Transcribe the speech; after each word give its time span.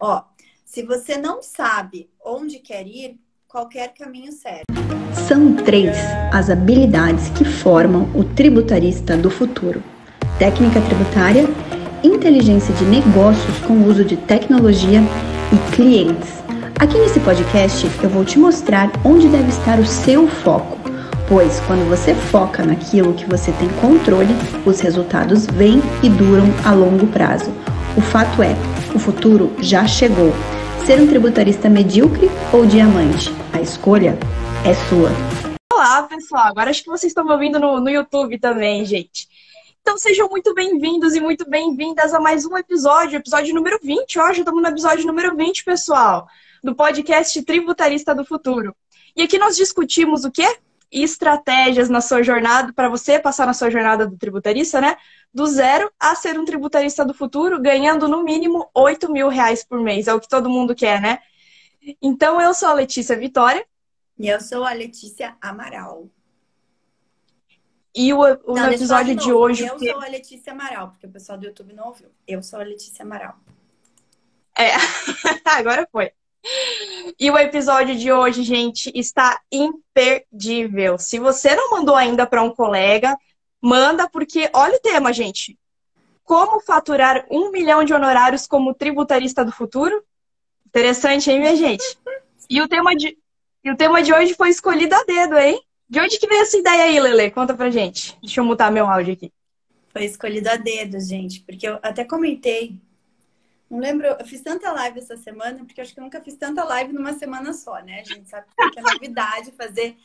Ó, 0.00 0.22
se 0.64 0.82
você 0.82 1.18
não 1.18 1.42
sabe 1.42 2.08
onde 2.24 2.58
quer 2.58 2.86
ir, 2.86 3.20
qualquer 3.46 3.92
caminho 3.92 4.32
serve. 4.32 4.64
São 5.28 5.54
três 5.54 5.94
as 6.32 6.48
habilidades 6.48 7.28
que 7.30 7.44
formam 7.44 8.10
o 8.14 8.24
tributarista 8.24 9.14
do 9.14 9.30
futuro: 9.30 9.82
técnica 10.38 10.80
tributária, 10.80 11.46
inteligência 12.02 12.74
de 12.76 12.84
negócios 12.86 13.58
com 13.58 13.74
o 13.74 13.86
uso 13.86 14.02
de 14.02 14.16
tecnologia 14.16 15.02
e 15.52 15.76
clientes. 15.76 16.40
Aqui 16.78 16.96
nesse 16.96 17.20
podcast 17.20 17.86
eu 18.02 18.08
vou 18.08 18.24
te 18.24 18.38
mostrar 18.38 18.90
onde 19.04 19.28
deve 19.28 19.50
estar 19.50 19.78
o 19.78 19.84
seu 19.84 20.26
foco, 20.26 20.78
pois 21.28 21.60
quando 21.66 21.86
você 21.90 22.14
foca 22.14 22.64
naquilo 22.64 23.12
que 23.12 23.26
você 23.26 23.52
tem 23.52 23.68
controle, 23.82 24.34
os 24.64 24.80
resultados 24.80 25.44
vêm 25.44 25.82
e 26.02 26.08
duram 26.08 26.46
a 26.64 26.72
longo 26.72 27.06
prazo. 27.08 27.52
O 27.96 28.00
fato 28.00 28.42
é, 28.42 28.54
o 28.94 28.98
futuro 28.98 29.54
já 29.60 29.86
chegou. 29.86 30.32
Ser 30.86 31.00
um 31.00 31.06
tributarista 31.06 31.68
medíocre 31.68 32.28
ou 32.52 32.66
diamante? 32.66 33.30
A 33.52 33.60
escolha 33.60 34.18
é 34.64 34.74
sua. 34.88 35.10
Olá, 35.72 36.02
pessoal. 36.04 36.46
Agora 36.46 36.70
acho 36.70 36.82
que 36.82 36.90
vocês 36.90 37.10
estão 37.10 37.24
me 37.24 37.32
ouvindo 37.32 37.58
no, 37.58 37.80
no 37.80 37.88
YouTube 37.88 38.38
também, 38.38 38.84
gente. 38.84 39.28
Então 39.80 39.96
sejam 39.96 40.28
muito 40.28 40.52
bem-vindos 40.54 41.14
e 41.14 41.20
muito 41.20 41.48
bem-vindas 41.48 42.12
a 42.12 42.20
mais 42.20 42.44
um 42.44 42.56
episódio, 42.56 43.16
episódio 43.16 43.54
número 43.54 43.78
20. 43.82 44.18
Hoje 44.18 44.40
estamos 44.40 44.62
no 44.62 44.68
episódio 44.68 45.06
número 45.06 45.36
20, 45.36 45.64
pessoal, 45.64 46.26
do 46.62 46.74
podcast 46.74 47.40
Tributarista 47.42 48.14
do 48.14 48.24
Futuro. 48.24 48.74
E 49.16 49.22
aqui 49.22 49.38
nós 49.38 49.56
discutimos 49.56 50.24
o 50.24 50.30
quê? 50.30 50.56
Estratégias 50.90 51.88
na 51.88 52.00
sua 52.00 52.22
jornada, 52.22 52.72
para 52.72 52.88
você 52.88 53.18
passar 53.18 53.46
na 53.46 53.54
sua 53.54 53.70
jornada 53.70 54.06
do 54.06 54.16
tributarista, 54.16 54.80
né? 54.80 54.96
do 55.32 55.46
zero 55.46 55.90
a 55.98 56.14
ser 56.14 56.38
um 56.38 56.44
tributarista 56.44 57.04
do 57.04 57.14
futuro, 57.14 57.60
ganhando 57.60 58.08
no 58.08 58.22
mínimo 58.22 58.68
8 58.74 59.10
mil 59.10 59.28
reais 59.28 59.64
por 59.64 59.80
mês. 59.80 60.08
É 60.08 60.14
o 60.14 60.20
que 60.20 60.28
todo 60.28 60.50
mundo 60.50 60.74
quer, 60.74 61.00
né? 61.00 61.20
Então, 62.02 62.40
eu 62.40 62.52
sou 62.52 62.68
a 62.68 62.74
Letícia 62.74 63.16
Vitória. 63.16 63.64
E 64.18 64.28
eu 64.28 64.40
sou 64.40 64.64
a 64.64 64.72
Letícia 64.72 65.36
Amaral. 65.40 66.08
E 67.94 68.12
o, 68.12 68.20
o 68.20 68.54
não, 68.54 68.70
episódio 68.70 69.16
de, 69.16 69.24
de, 69.24 69.32
hoje. 69.32 69.66
Eu 69.66 69.78
sou 69.78 70.00
a 70.00 70.08
Letícia 70.08 70.52
Amaral, 70.52 70.90
porque 70.90 71.06
o 71.06 71.10
pessoal 71.10 71.38
do 71.38 71.46
YouTube 71.46 71.72
não 71.72 71.88
ouviu. 71.88 72.10
Eu 72.26 72.42
sou 72.42 72.60
a 72.60 72.62
Letícia 72.62 73.04
Amaral. 73.04 73.36
É, 74.56 74.72
agora 75.46 75.88
foi. 75.90 76.12
E 77.18 77.30
o 77.30 77.38
episódio 77.38 77.96
de 77.96 78.10
hoje, 78.10 78.42
gente, 78.42 78.90
está 78.94 79.40
imperdível. 79.52 80.98
Se 80.98 81.18
você 81.18 81.54
não 81.54 81.70
mandou 81.70 81.94
ainda 81.94 82.26
para 82.26 82.42
um 82.42 82.54
colega, 82.54 83.16
Manda, 83.60 84.08
porque 84.08 84.48
olha 84.54 84.76
o 84.76 84.80
tema, 84.80 85.12
gente. 85.12 85.58
Como 86.24 86.60
faturar 86.60 87.26
um 87.30 87.50
milhão 87.50 87.84
de 87.84 87.92
honorários 87.92 88.46
como 88.46 88.72
tributarista 88.72 89.44
do 89.44 89.52
futuro? 89.52 90.02
Interessante, 90.66 91.30
hein, 91.30 91.40
minha 91.40 91.56
gente? 91.56 91.84
E 92.48 92.62
o 92.62 92.68
tema 92.68 92.96
de, 92.96 93.18
e 93.62 93.70
o 93.70 93.76
tema 93.76 94.02
de 94.02 94.14
hoje 94.14 94.34
foi 94.34 94.48
escolhido 94.48 94.94
a 94.94 95.04
dedo, 95.04 95.36
hein? 95.36 95.60
De 95.88 96.00
onde 96.00 96.18
que 96.18 96.26
veio 96.26 96.42
essa 96.42 96.56
ideia 96.56 96.84
aí, 96.84 97.00
Lele? 97.00 97.30
Conta 97.30 97.52
pra 97.52 97.68
gente. 97.68 98.16
Deixa 98.22 98.40
eu 98.40 98.44
mutar 98.44 98.70
meu 98.70 98.86
áudio 98.86 99.12
aqui. 99.12 99.32
Foi 99.92 100.04
escolhido 100.04 100.48
a 100.48 100.56
dedo, 100.56 100.98
gente, 101.00 101.40
porque 101.40 101.68
eu 101.68 101.78
até 101.82 102.04
comentei. 102.04 102.78
Não 103.70 103.78
lembro, 103.78 104.08
eu 104.08 104.26
fiz 104.26 104.40
tanta 104.42 104.72
live 104.72 104.98
essa 104.98 105.16
semana, 105.16 105.64
porque 105.64 105.80
acho 105.80 105.94
que 105.94 106.00
eu 106.00 106.04
nunca 106.04 106.20
fiz 106.20 106.34
tanta 106.36 106.64
live 106.64 106.92
numa 106.92 107.12
semana 107.12 107.52
só, 107.52 107.80
né? 107.80 108.00
A 108.00 108.04
gente 108.04 108.28
sabe 108.28 108.46
que 108.72 108.78
é 108.80 108.82
novidade 108.82 109.52
fazer 109.52 109.96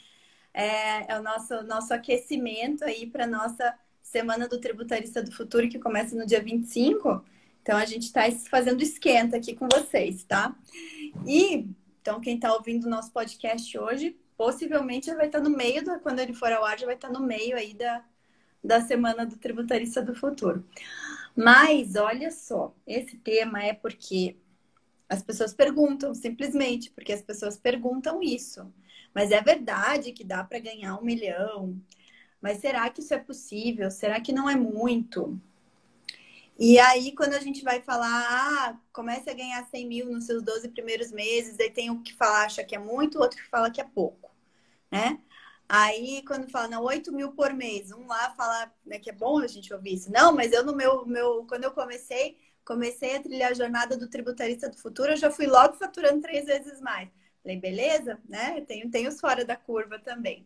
é, 0.54 1.12
é 1.12 1.20
o 1.20 1.24
nosso, 1.24 1.64
nosso 1.64 1.94
aquecimento 1.94 2.84
aí 2.86 3.08
para 3.08 3.26
nossa 3.26 3.76
Semana 4.04 4.48
do 4.48 4.62
Tributarista 4.62 5.22
do 5.22 5.32
Futuro, 5.32 5.68
que 5.68 5.80
começa 5.80 6.16
no 6.16 6.28
dia 6.28 6.40
25. 6.40 7.26
Então, 7.62 7.76
a 7.76 7.86
gente 7.86 8.04
está 8.04 8.22
fazendo 8.52 8.84
esquenta 8.84 9.36
aqui 9.36 9.56
com 9.56 9.68
vocês, 9.68 10.24
tá? 10.24 10.56
E, 11.26 11.68
então, 12.00 12.22
quem 12.22 12.36
está 12.36 12.54
ouvindo 12.54 12.86
o 12.86 12.90
nosso 12.90 13.12
podcast 13.12 13.78
hoje, 13.80 14.16
possivelmente 14.38 15.08
já 15.08 15.16
vai 15.16 15.26
estar 15.26 15.40
tá 15.40 15.44
no 15.44 15.50
meio, 15.50 15.84
da, 15.84 15.98
quando 15.98 16.20
ele 16.20 16.34
for 16.34 16.54
ao 16.54 16.64
ar, 16.64 16.78
já 16.78 16.86
vai 16.86 16.94
estar 16.94 17.08
tá 17.08 17.14
no 17.20 17.26
meio 17.26 17.58
aí 17.58 17.74
da, 17.74 18.06
da 18.64 18.80
Semana 18.80 19.26
do 19.26 19.36
Tributarista 19.36 20.04
do 20.04 20.14
Futuro. 20.14 20.64
Mas, 21.36 21.96
olha 21.96 22.32
só, 22.32 22.74
esse 22.88 23.18
tema 23.18 23.64
é 23.64 23.74
porque 23.74 24.38
as 25.10 25.22
pessoas 25.22 25.54
perguntam, 25.54 26.14
simplesmente, 26.14 26.90
porque 26.92 27.14
as 27.14 27.22
pessoas 27.22 27.58
perguntam 27.58 28.22
isso. 28.22 28.72
Mas 29.14 29.32
é 29.32 29.42
verdade 29.42 30.12
que 30.12 30.24
dá 30.24 30.44
para 30.44 30.60
ganhar 30.60 30.98
um 30.98 31.04
milhão. 31.04 31.80
Mas 32.42 32.60
será 32.60 32.90
que 32.90 33.02
isso 33.02 33.14
é 33.14 33.20
possível? 33.20 33.90
Será 33.92 34.20
que 34.22 34.34
não 34.34 34.50
é 34.50 34.56
muito? 34.56 35.40
E 36.58 36.80
aí, 36.80 37.12
quando 37.14 37.34
a 37.34 37.40
gente 37.40 37.64
vai 37.64 37.82
falar, 37.82 38.28
ah, 38.30 38.80
comece 38.94 39.30
a 39.30 39.34
ganhar 39.34 39.64
100 39.66 39.88
mil 39.88 40.12
nos 40.12 40.26
seus 40.26 40.42
12 40.42 40.70
primeiros 40.70 41.12
meses, 41.12 41.60
aí 41.60 41.70
tem 41.70 41.90
o 41.90 42.02
que 42.02 42.14
fala, 42.14 42.46
acha 42.46 42.64
que 42.64 42.76
é 42.76 42.80
muito, 42.80 43.20
outro 43.20 43.38
que 43.38 43.50
fala 43.50 43.70
que 43.70 43.82
é 43.82 43.84
pouco, 43.84 44.32
né? 44.90 45.20
Aí, 45.68 46.24
quando 46.28 46.50
fala, 46.50 46.68
não, 46.68 46.84
8 46.84 47.12
mil 47.12 47.32
por 47.32 47.52
mês, 47.54 47.92
um 47.92 48.06
lá 48.08 48.32
fala 48.32 48.72
né, 48.86 49.00
que 49.00 49.10
é 49.10 49.14
bom 49.14 49.40
a 49.40 49.48
gente 49.48 49.74
ouvir 49.74 49.96
isso. 49.96 50.12
Não, 50.12 50.32
mas 50.32 50.52
eu 50.52 50.64
no 50.64 50.76
meu, 50.76 51.06
meu 51.06 51.46
quando 51.48 51.64
eu 51.64 51.72
comecei, 51.72 52.38
comecei 52.64 53.16
a 53.16 53.22
trilhar 53.22 53.52
a 53.52 53.56
jornada 53.56 53.98
do 53.98 54.08
tributarista 54.08 54.70
do 54.70 54.78
futuro, 54.78 55.12
eu 55.12 55.18
já 55.18 55.32
fui 55.32 55.48
logo 55.48 55.74
faturando 55.76 56.22
três 56.22 56.46
vezes 56.46 56.80
mais. 56.82 57.10
Falei, 57.42 57.60
beleza, 57.60 58.20
né? 58.28 58.62
Tem, 58.62 58.90
tem 58.90 59.08
os 59.08 59.20
fora 59.20 59.44
da 59.44 59.56
curva 59.56 60.00
também. 60.00 60.46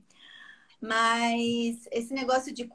Mas 0.81 1.87
esse 1.91 2.13
negócio 2.13 2.53
de 2.53 2.69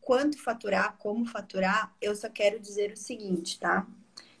quanto 0.00 0.38
faturar, 0.42 0.96
como 0.98 1.26
faturar, 1.26 1.94
eu 2.00 2.14
só 2.14 2.28
quero 2.28 2.60
dizer 2.60 2.92
o 2.92 2.96
seguinte, 2.96 3.58
tá? 3.58 3.86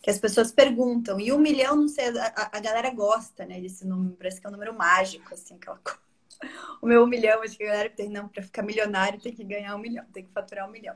Que 0.02 0.10
as 0.10 0.18
pessoas 0.18 0.52
perguntam, 0.52 1.18
e 1.18 1.32
um 1.32 1.38
milhão, 1.38 1.76
não 1.76 1.88
sei, 1.88 2.08
a, 2.18 2.50
a 2.52 2.60
galera 2.60 2.90
gosta, 2.90 3.44
né, 3.44 3.60
desse 3.60 3.84
número, 3.86 4.14
parece 4.16 4.40
que 4.40 4.46
é 4.46 4.50
um 4.50 4.52
número 4.52 4.74
mágico, 4.74 5.34
assim, 5.34 5.56
aquela 5.56 5.78
coisa. 5.78 6.05
O 6.82 6.86
meu 6.86 7.04
um 7.04 7.06
milhão, 7.06 7.42
acho 7.42 7.56
que 7.56 7.64
a 7.64 7.68
galera 7.68 7.90
tem, 7.90 8.08
não, 8.08 8.28
para 8.28 8.42
ficar 8.42 8.62
milionário 8.62 9.20
tem 9.20 9.34
que 9.34 9.42
ganhar 9.42 9.74
um 9.74 9.78
milhão, 9.78 10.04
tem 10.12 10.24
que 10.24 10.32
faturar 10.32 10.68
um 10.68 10.70
milhão. 10.70 10.94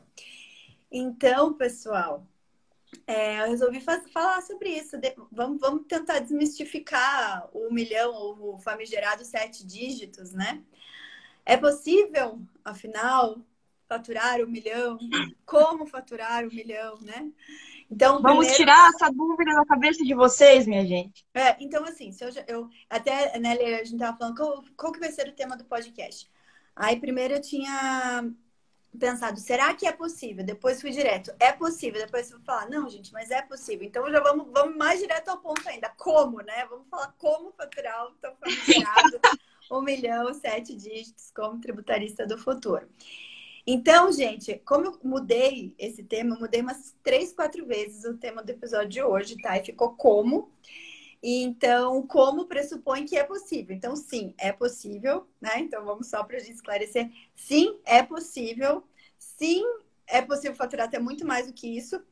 Então, 0.91 1.55
pessoal, 1.55 2.27
é, 3.06 3.41
eu 3.41 3.49
resolvi 3.49 3.81
falar 3.81 4.43
sobre 4.43 4.71
isso. 4.71 4.99
De, 4.99 5.15
vamos, 5.31 5.61
vamos 5.61 5.87
tentar 5.87 6.19
desmistificar 6.21 7.49
o 7.53 7.73
milhão 7.73 8.12
ou 8.12 8.55
o 8.55 8.59
famigerado 8.59 9.25
sete 9.25 9.65
dígitos, 9.65 10.33
né? 10.33 10.62
É 11.45 11.57
possível, 11.57 12.41
afinal, 12.65 13.41
faturar 13.89 14.41
um 14.41 14.47
milhão? 14.47 14.99
Como 15.47 15.87
faturar 15.87 16.45
um 16.45 16.51
milhão, 16.51 16.99
né? 17.01 17.31
Então, 17.91 18.23
vamos 18.23 18.47
primeiro... 18.47 18.56
tirar 18.56 18.89
essa 18.91 19.11
dúvida 19.11 19.53
da 19.53 19.67
cabeça 19.67 20.05
de 20.05 20.15
vocês, 20.15 20.67
minha 20.67 20.87
gente. 20.87 21.25
É, 21.34 21.56
então 21.59 21.84
assim, 21.84 22.12
se 22.12 22.25
eu, 22.25 22.31
eu 22.47 22.69
até 22.89 23.37
né, 23.39 23.53
a 23.53 23.84
gente 23.84 23.99
tava 23.99 24.17
falando 24.17 24.37
qual, 24.37 24.65
qual 24.77 24.93
que 24.93 25.01
vai 25.01 25.11
ser 25.11 25.28
o 25.28 25.33
tema 25.33 25.56
do 25.56 25.65
podcast. 25.65 26.31
Aí 26.77 27.01
primeiro 27.01 27.34
eu 27.34 27.43
tinha 27.43 28.31
pensado, 28.99 29.39
será 29.41 29.75
que 29.75 29.87
é 29.87 29.93
possível? 29.93 30.45
Depois 30.45 30.81
fui 30.81 30.91
direto, 30.91 31.33
é 31.41 31.53
possível. 31.53 32.01
Depois 32.01 32.31
vou 32.31 32.41
falar, 32.41 32.69
não, 32.69 32.89
gente, 32.89 33.12
mas 33.12 33.31
é 33.31 33.43
possível. 33.43 33.87
Então 33.87 34.09
já 34.11 34.21
vamos, 34.21 34.47
vamos 34.53 34.77
mais 34.77 35.01
direto 35.01 35.28
ao 35.28 35.39
ponto 35.39 35.69
ainda. 35.69 35.89
Como, 35.97 36.41
né? 36.43 36.67
Vamos 36.67 36.89
falar 36.89 37.12
como 37.19 37.53
faturar 37.53 38.07
o 38.07 38.12
tão 38.12 38.34
familiado 38.37 39.21
um 39.71 39.81
milhão, 39.83 40.33
sete 40.34 40.75
dígitos 40.75 41.31
como 41.34 41.61
tributarista 41.61 42.27
do 42.27 42.39
futuro. 42.39 42.89
Então, 43.66 44.10
gente, 44.10 44.60
como 44.65 44.87
eu 44.87 44.98
mudei 45.03 45.75
esse 45.78 46.03
tema, 46.03 46.37
mudei 46.38 46.60
umas 46.60 46.94
três, 47.03 47.32
quatro 47.32 47.66
vezes 47.66 48.04
o 48.04 48.16
tema 48.16 48.43
do 48.43 48.50
episódio 48.50 48.88
de 48.88 49.03
hoje, 49.03 49.37
tá? 49.37 49.59
E 49.59 49.65
ficou 49.65 49.91
como. 49.94 50.50
Então, 51.22 52.06
como 52.06 52.47
pressupõe 52.47 53.04
que 53.04 53.16
é 53.16 53.25
possível? 53.25 53.76
Então, 53.76 53.94
sim, 53.94 54.34
é 54.38 54.53
possível, 54.53 55.26
né? 55.41 55.59
Então, 55.59 55.84
vamos 55.84 56.09
só 56.09 56.25
para 56.25 56.38
a 56.38 56.41
gente 56.41 56.54
esclarecer. 56.54 57.10
Sim, 57.37 57.78
é 57.84 58.03
possível. 58.03 58.82
Sim, 59.19 59.62
é 60.06 60.22
possível 60.22 60.56
faturar 60.56 60.87
até 60.87 60.98
muito 60.98 61.27
mais 61.27 61.47
do 61.47 61.53
que 61.53 61.77
isso. 61.77 62.03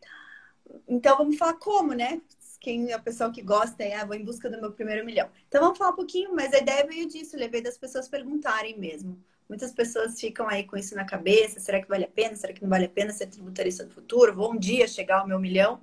Então, 0.87 1.17
vamos 1.17 1.39
falar 1.39 1.55
como, 1.55 1.95
né? 1.95 2.21
Quem 2.61 2.91
é 2.91 2.95
a 2.95 2.99
pessoa 2.99 3.33
que 3.33 3.41
gosta 3.41 3.83
é, 3.83 3.95
ah, 3.95 4.05
vou 4.05 4.17
em 4.17 4.25
busca 4.25 4.51
do 4.51 4.61
meu 4.61 4.73
primeiro 4.73 5.07
milhão. 5.07 5.31
Então, 5.49 5.63
vamos 5.63 5.79
falar 5.79 5.93
um 5.93 5.97
pouquinho, 5.97 6.35
mas 6.35 6.53
a 6.53 6.59
ideia 6.59 6.87
veio 6.87 7.09
disso, 7.09 7.37
levei 7.37 7.63
das 7.63 7.79
pessoas 7.79 8.09
perguntarem 8.09 8.79
mesmo. 8.79 9.19
Muitas 9.49 9.73
pessoas 9.73 10.21
ficam 10.21 10.49
aí 10.49 10.65
com 10.65 10.77
isso 10.77 10.95
na 10.95 11.05
cabeça: 11.05 11.59
será 11.59 11.81
que 11.81 11.89
vale 11.89 12.05
a 12.05 12.09
pena? 12.09 12.37
Será 12.37 12.53
que 12.53 12.63
não 12.63 12.69
vale 12.69 12.85
a 12.85 12.89
pena 12.89 13.13
ser 13.13 13.27
tributarista 13.27 13.85
do 13.85 13.95
futuro? 13.95 14.35
Vou 14.35 14.53
um 14.53 14.59
dia 14.59 14.87
chegar 14.87 15.21
ao 15.21 15.27
meu 15.27 15.39
milhão? 15.39 15.81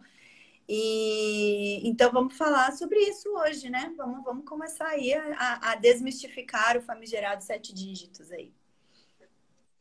E 0.68 1.88
então 1.88 2.12
vamos 2.12 2.36
falar 2.36 2.72
sobre 2.74 3.00
isso 3.00 3.30
hoje, 3.30 3.70
né? 3.70 3.94
Vamos, 3.98 4.24
vamos 4.24 4.46
começar 4.46 4.88
aí 4.88 5.14
a, 5.14 5.72
a 5.72 5.76
desmistificar 5.76 6.78
o 6.78 6.82
famigerado 6.82 7.44
sete 7.44 7.74
dígitos 7.74 8.32
aí. 8.32 8.52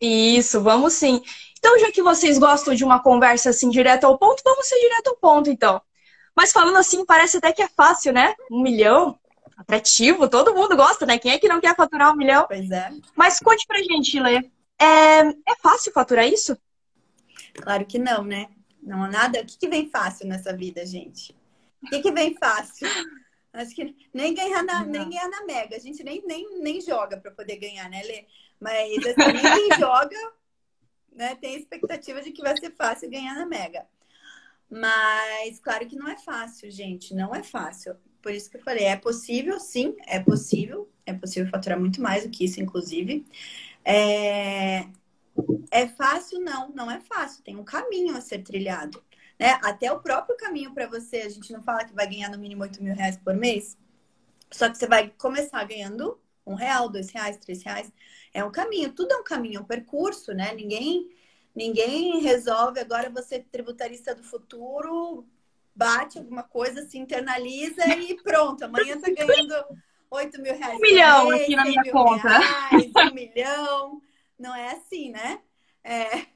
Isso, 0.00 0.60
vamos 0.60 0.92
sim. 0.94 1.22
Então, 1.58 1.78
já 1.78 1.90
que 1.90 2.02
vocês 2.02 2.38
gostam 2.38 2.74
de 2.74 2.84
uma 2.84 3.02
conversa 3.02 3.50
assim 3.50 3.70
direto 3.70 4.04
ao 4.04 4.18
ponto, 4.18 4.42
vamos 4.44 4.66
ser 4.66 4.78
direto 4.78 5.08
ao 5.08 5.16
ponto, 5.16 5.48
então. 5.48 5.80
Mas 6.36 6.52
falando 6.52 6.76
assim, 6.76 7.04
parece 7.06 7.38
até 7.38 7.52
que 7.52 7.62
é 7.62 7.68
fácil, 7.68 8.12
né? 8.12 8.34
Um 8.50 8.60
milhão, 8.60 9.18
atrativo, 9.56 10.28
todo 10.28 10.54
mundo 10.54 10.76
gosta, 10.76 11.06
né? 11.06 11.18
Quem 11.18 11.32
é 11.32 11.38
que 11.38 11.48
não 11.48 11.60
quer 11.60 11.76
faturar 11.76 12.12
um 12.12 12.16
milhão? 12.16 12.46
Pois 12.46 12.70
é. 12.70 12.90
Mas 13.14 13.38
conte 13.38 13.66
pra 13.66 13.82
gente, 13.82 14.18
Lê. 14.18 14.50
É, 14.78 15.20
é 15.20 15.56
fácil 15.62 15.92
faturar 15.92 16.26
isso? 16.26 16.56
Claro 17.54 17.86
que 17.86 17.98
não, 17.98 18.24
né? 18.24 18.48
Não 18.82 19.04
há 19.04 19.08
nada. 19.08 19.40
O 19.40 19.46
que, 19.46 19.58
que 19.58 19.68
vem 19.68 19.88
fácil 19.88 20.26
nessa 20.26 20.54
vida, 20.54 20.84
gente? 20.84 21.34
O 21.82 21.86
que, 21.88 22.00
que 22.00 22.12
vem 22.12 22.36
fácil? 22.36 22.88
Acho 23.52 23.74
que 23.74 23.94
nem 24.12 24.34
ganhar 24.34 24.62
na, 24.62 24.84
nem 24.84 25.08
ganhar 25.08 25.28
na 25.28 25.44
Mega. 25.44 25.76
A 25.76 25.80
gente 25.80 26.02
nem, 26.02 26.22
nem, 26.26 26.60
nem 26.60 26.80
joga 26.80 27.16
para 27.16 27.30
poder 27.30 27.56
ganhar, 27.56 27.88
né, 27.88 28.02
Lê? 28.02 28.26
Mas 28.60 28.98
assim, 28.98 29.32
nem 29.32 29.42
quem 29.42 29.68
joga 29.78 30.16
né, 31.12 31.36
tem 31.36 31.54
a 31.54 31.58
expectativa 31.58 32.20
de 32.20 32.32
que 32.32 32.42
vai 32.42 32.56
ser 32.56 32.72
fácil 32.72 33.10
ganhar 33.10 33.34
na 33.34 33.46
Mega. 33.46 33.86
Mas 34.68 35.60
claro 35.60 35.86
que 35.86 35.96
não 35.96 36.08
é 36.08 36.16
fácil, 36.16 36.70
gente. 36.70 37.14
Não 37.14 37.34
é 37.34 37.42
fácil. 37.42 37.96
Por 38.24 38.32
isso 38.32 38.50
que 38.50 38.56
eu 38.56 38.62
falei, 38.62 38.84
é 38.84 38.96
possível, 38.96 39.60
sim, 39.60 39.94
é 40.06 40.18
possível. 40.18 40.88
É 41.04 41.12
possível 41.12 41.50
faturar 41.50 41.78
muito 41.78 42.00
mais 42.00 42.24
do 42.24 42.30
que 42.30 42.46
isso, 42.46 42.58
inclusive. 42.58 43.22
É, 43.84 44.86
é 45.70 45.86
fácil? 45.88 46.40
Não, 46.40 46.70
não 46.70 46.90
é 46.90 47.00
fácil. 47.00 47.44
Tem 47.44 47.54
um 47.54 47.62
caminho 47.62 48.16
a 48.16 48.22
ser 48.22 48.38
trilhado. 48.38 49.04
Né? 49.38 49.60
Até 49.62 49.92
o 49.92 50.00
próprio 50.00 50.38
caminho 50.38 50.72
para 50.72 50.86
você, 50.86 51.18
a 51.18 51.28
gente 51.28 51.52
não 51.52 51.62
fala 51.62 51.84
que 51.84 51.92
vai 51.92 52.06
ganhar 52.06 52.30
no 52.30 52.38
mínimo 52.38 52.62
8 52.62 52.82
mil 52.82 52.94
reais 52.94 53.18
por 53.18 53.34
mês. 53.34 53.76
Só 54.50 54.70
que 54.70 54.78
você 54.78 54.86
vai 54.86 55.12
começar 55.18 55.62
ganhando 55.64 56.18
um 56.46 56.54
real, 56.54 56.88
dois 56.88 57.10
reais, 57.10 57.36
três 57.36 57.62
reais. 57.62 57.92
É 58.32 58.42
um 58.42 58.50
caminho, 58.50 58.90
tudo 58.90 59.12
é 59.12 59.16
um 59.18 59.24
caminho, 59.24 59.58
é 59.58 59.60
um 59.60 59.66
percurso, 59.66 60.32
né? 60.32 60.54
Ninguém, 60.54 61.10
ninguém 61.54 62.22
resolve 62.22 62.80
agora 62.80 63.10
você 63.10 63.38
tributarista 63.38 64.14
do 64.14 64.24
futuro, 64.24 65.26
bate 65.74 66.18
alguma 66.18 66.42
coisa, 66.42 66.82
se 66.82 66.98
internaliza 66.98 67.86
e 67.86 68.14
pronto. 68.22 68.64
Amanhã 68.64 69.00
tá 69.00 69.10
ganhando 69.10 69.54
8 70.10 70.40
mil 70.40 70.56
reais. 70.56 70.76
Um 70.76 70.80
milhão 70.80 71.28
mês, 71.28 71.42
aqui 71.42 71.56
na 71.56 71.64
minha 71.64 71.92
conta. 71.92 72.38
Reais, 72.38 72.92
um 72.96 73.14
milhão. 73.14 74.02
Não 74.38 74.54
é 74.54 74.72
assim, 74.72 75.10
né? 75.10 75.40
É... 75.82 76.26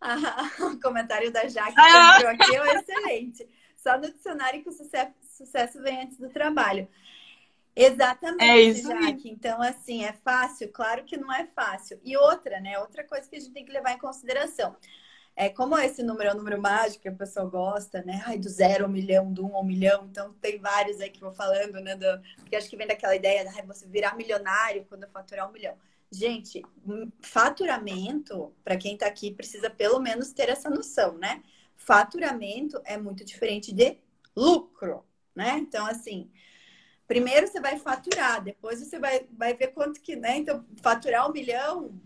o 0.60 0.80
comentário 0.80 1.30
da 1.30 1.46
Jaque 1.46 1.74
que 1.74 1.80
ah. 1.80 2.16
entrou 2.16 2.30
aqui 2.32 2.56
é 2.56 2.74
excelente. 2.74 3.48
Só 3.76 3.98
no 3.98 4.10
dicionário 4.10 4.62
que 4.62 4.68
o 4.68 4.72
sucesso, 4.72 5.12
sucesso 5.22 5.82
vem 5.82 6.02
antes 6.02 6.18
do 6.18 6.28
trabalho. 6.30 6.88
Exatamente, 7.74 8.42
é 8.42 8.60
isso 8.60 8.88
Jaque. 8.88 9.30
Então, 9.30 9.62
assim, 9.62 10.04
é 10.04 10.12
fácil? 10.12 10.70
Claro 10.72 11.04
que 11.04 11.16
não 11.16 11.32
é 11.32 11.46
fácil. 11.46 12.00
E 12.04 12.16
outra, 12.16 12.60
né? 12.60 12.78
Outra 12.78 13.04
coisa 13.04 13.28
que 13.28 13.36
a 13.36 13.40
gente 13.40 13.52
tem 13.52 13.64
que 13.64 13.72
levar 13.72 13.92
em 13.92 13.98
consideração. 13.98 14.76
É, 15.40 15.48
como 15.48 15.78
esse 15.78 16.02
número 16.02 16.28
é 16.28 16.34
um 16.34 16.36
número 16.36 16.60
mágico 16.60 17.08
a 17.08 17.12
pessoa 17.12 17.48
gosta, 17.48 18.02
né? 18.02 18.22
Ai, 18.26 18.36
do 18.36 18.46
zero 18.46 18.84
ao 18.84 18.90
milhão, 18.90 19.32
do 19.32 19.46
um 19.46 19.56
ao 19.56 19.64
milhão. 19.64 20.06
Então, 20.10 20.34
tem 20.34 20.58
vários 20.58 21.00
aí 21.00 21.08
que 21.08 21.18
vou 21.18 21.32
falando, 21.32 21.80
né? 21.80 21.96
Do, 21.96 22.04
porque 22.36 22.54
acho 22.56 22.68
que 22.68 22.76
vem 22.76 22.86
daquela 22.86 23.16
ideia 23.16 23.42
de 23.42 23.62
você 23.62 23.86
virar 23.86 24.14
milionário 24.18 24.84
quando 24.86 25.08
faturar 25.08 25.48
um 25.48 25.52
milhão. 25.52 25.74
Gente, 26.12 26.62
hum, 26.86 27.10
faturamento, 27.22 28.54
para 28.62 28.76
quem 28.76 28.92
está 28.92 29.06
aqui, 29.06 29.30
precisa 29.30 29.70
pelo 29.70 29.98
menos 29.98 30.30
ter 30.30 30.50
essa 30.50 30.68
noção, 30.68 31.16
né? 31.16 31.42
Faturamento 31.74 32.78
é 32.84 32.98
muito 32.98 33.24
diferente 33.24 33.72
de 33.72 33.96
lucro, 34.36 35.06
né? 35.34 35.56
Então, 35.56 35.86
assim, 35.86 36.30
primeiro 37.08 37.46
você 37.46 37.60
vai 37.62 37.78
faturar, 37.78 38.44
depois 38.44 38.78
você 38.78 38.98
vai, 38.98 39.26
vai 39.32 39.54
ver 39.54 39.68
quanto 39.68 40.02
que, 40.02 40.16
né? 40.16 40.36
Então, 40.36 40.66
faturar 40.82 41.26
um 41.26 41.32
milhão 41.32 41.98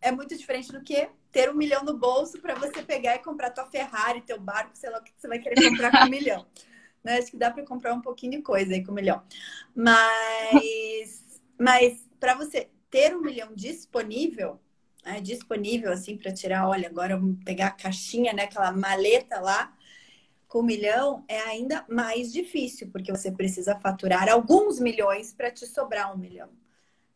é 0.00 0.10
muito 0.10 0.34
diferente 0.34 0.72
do 0.72 0.82
que 0.82 1.10
ter 1.34 1.50
um 1.50 1.54
milhão 1.54 1.82
no 1.82 1.98
bolso 1.98 2.40
para 2.40 2.54
você 2.54 2.80
pegar 2.80 3.16
e 3.16 3.18
comprar 3.18 3.50
tua 3.50 3.66
Ferrari, 3.66 4.20
teu 4.20 4.40
barco, 4.40 4.70
sei 4.74 4.88
lá 4.88 5.00
o 5.00 5.02
que 5.02 5.12
você 5.18 5.26
vai 5.26 5.40
querer 5.40 5.68
comprar 5.68 5.90
com 5.90 6.06
um 6.06 6.10
milhão. 6.10 6.46
Né? 7.04 7.18
Acho 7.18 7.32
que 7.32 7.36
dá 7.36 7.50
para 7.50 7.66
comprar 7.66 7.92
um 7.92 8.00
pouquinho 8.00 8.32
de 8.32 8.40
coisa 8.40 8.72
aí 8.72 8.82
com 8.82 8.90
um 8.90 8.94
milhão. 8.94 9.22
Mas, 9.76 11.42
mas 11.60 12.08
para 12.18 12.34
você 12.34 12.70
ter 12.88 13.14
um 13.14 13.20
milhão 13.20 13.54
disponível, 13.54 14.58
né, 15.04 15.20
disponível 15.20 15.92
assim 15.92 16.16
para 16.16 16.32
tirar, 16.32 16.66
olha, 16.66 16.88
agora 16.88 17.14
vamos 17.14 17.44
pegar 17.44 17.66
a 17.66 17.72
caixinha, 17.72 18.32
né, 18.32 18.44
aquela 18.44 18.72
maleta 18.72 19.38
lá, 19.38 19.76
com 20.48 20.60
um 20.60 20.62
milhão 20.62 21.26
é 21.28 21.40
ainda 21.40 21.84
mais 21.90 22.32
difícil, 22.32 22.88
porque 22.90 23.12
você 23.12 23.30
precisa 23.30 23.78
faturar 23.80 24.26
alguns 24.30 24.80
milhões 24.80 25.30
para 25.30 25.50
te 25.50 25.66
sobrar 25.66 26.10
um 26.10 26.16
milhão. 26.16 26.48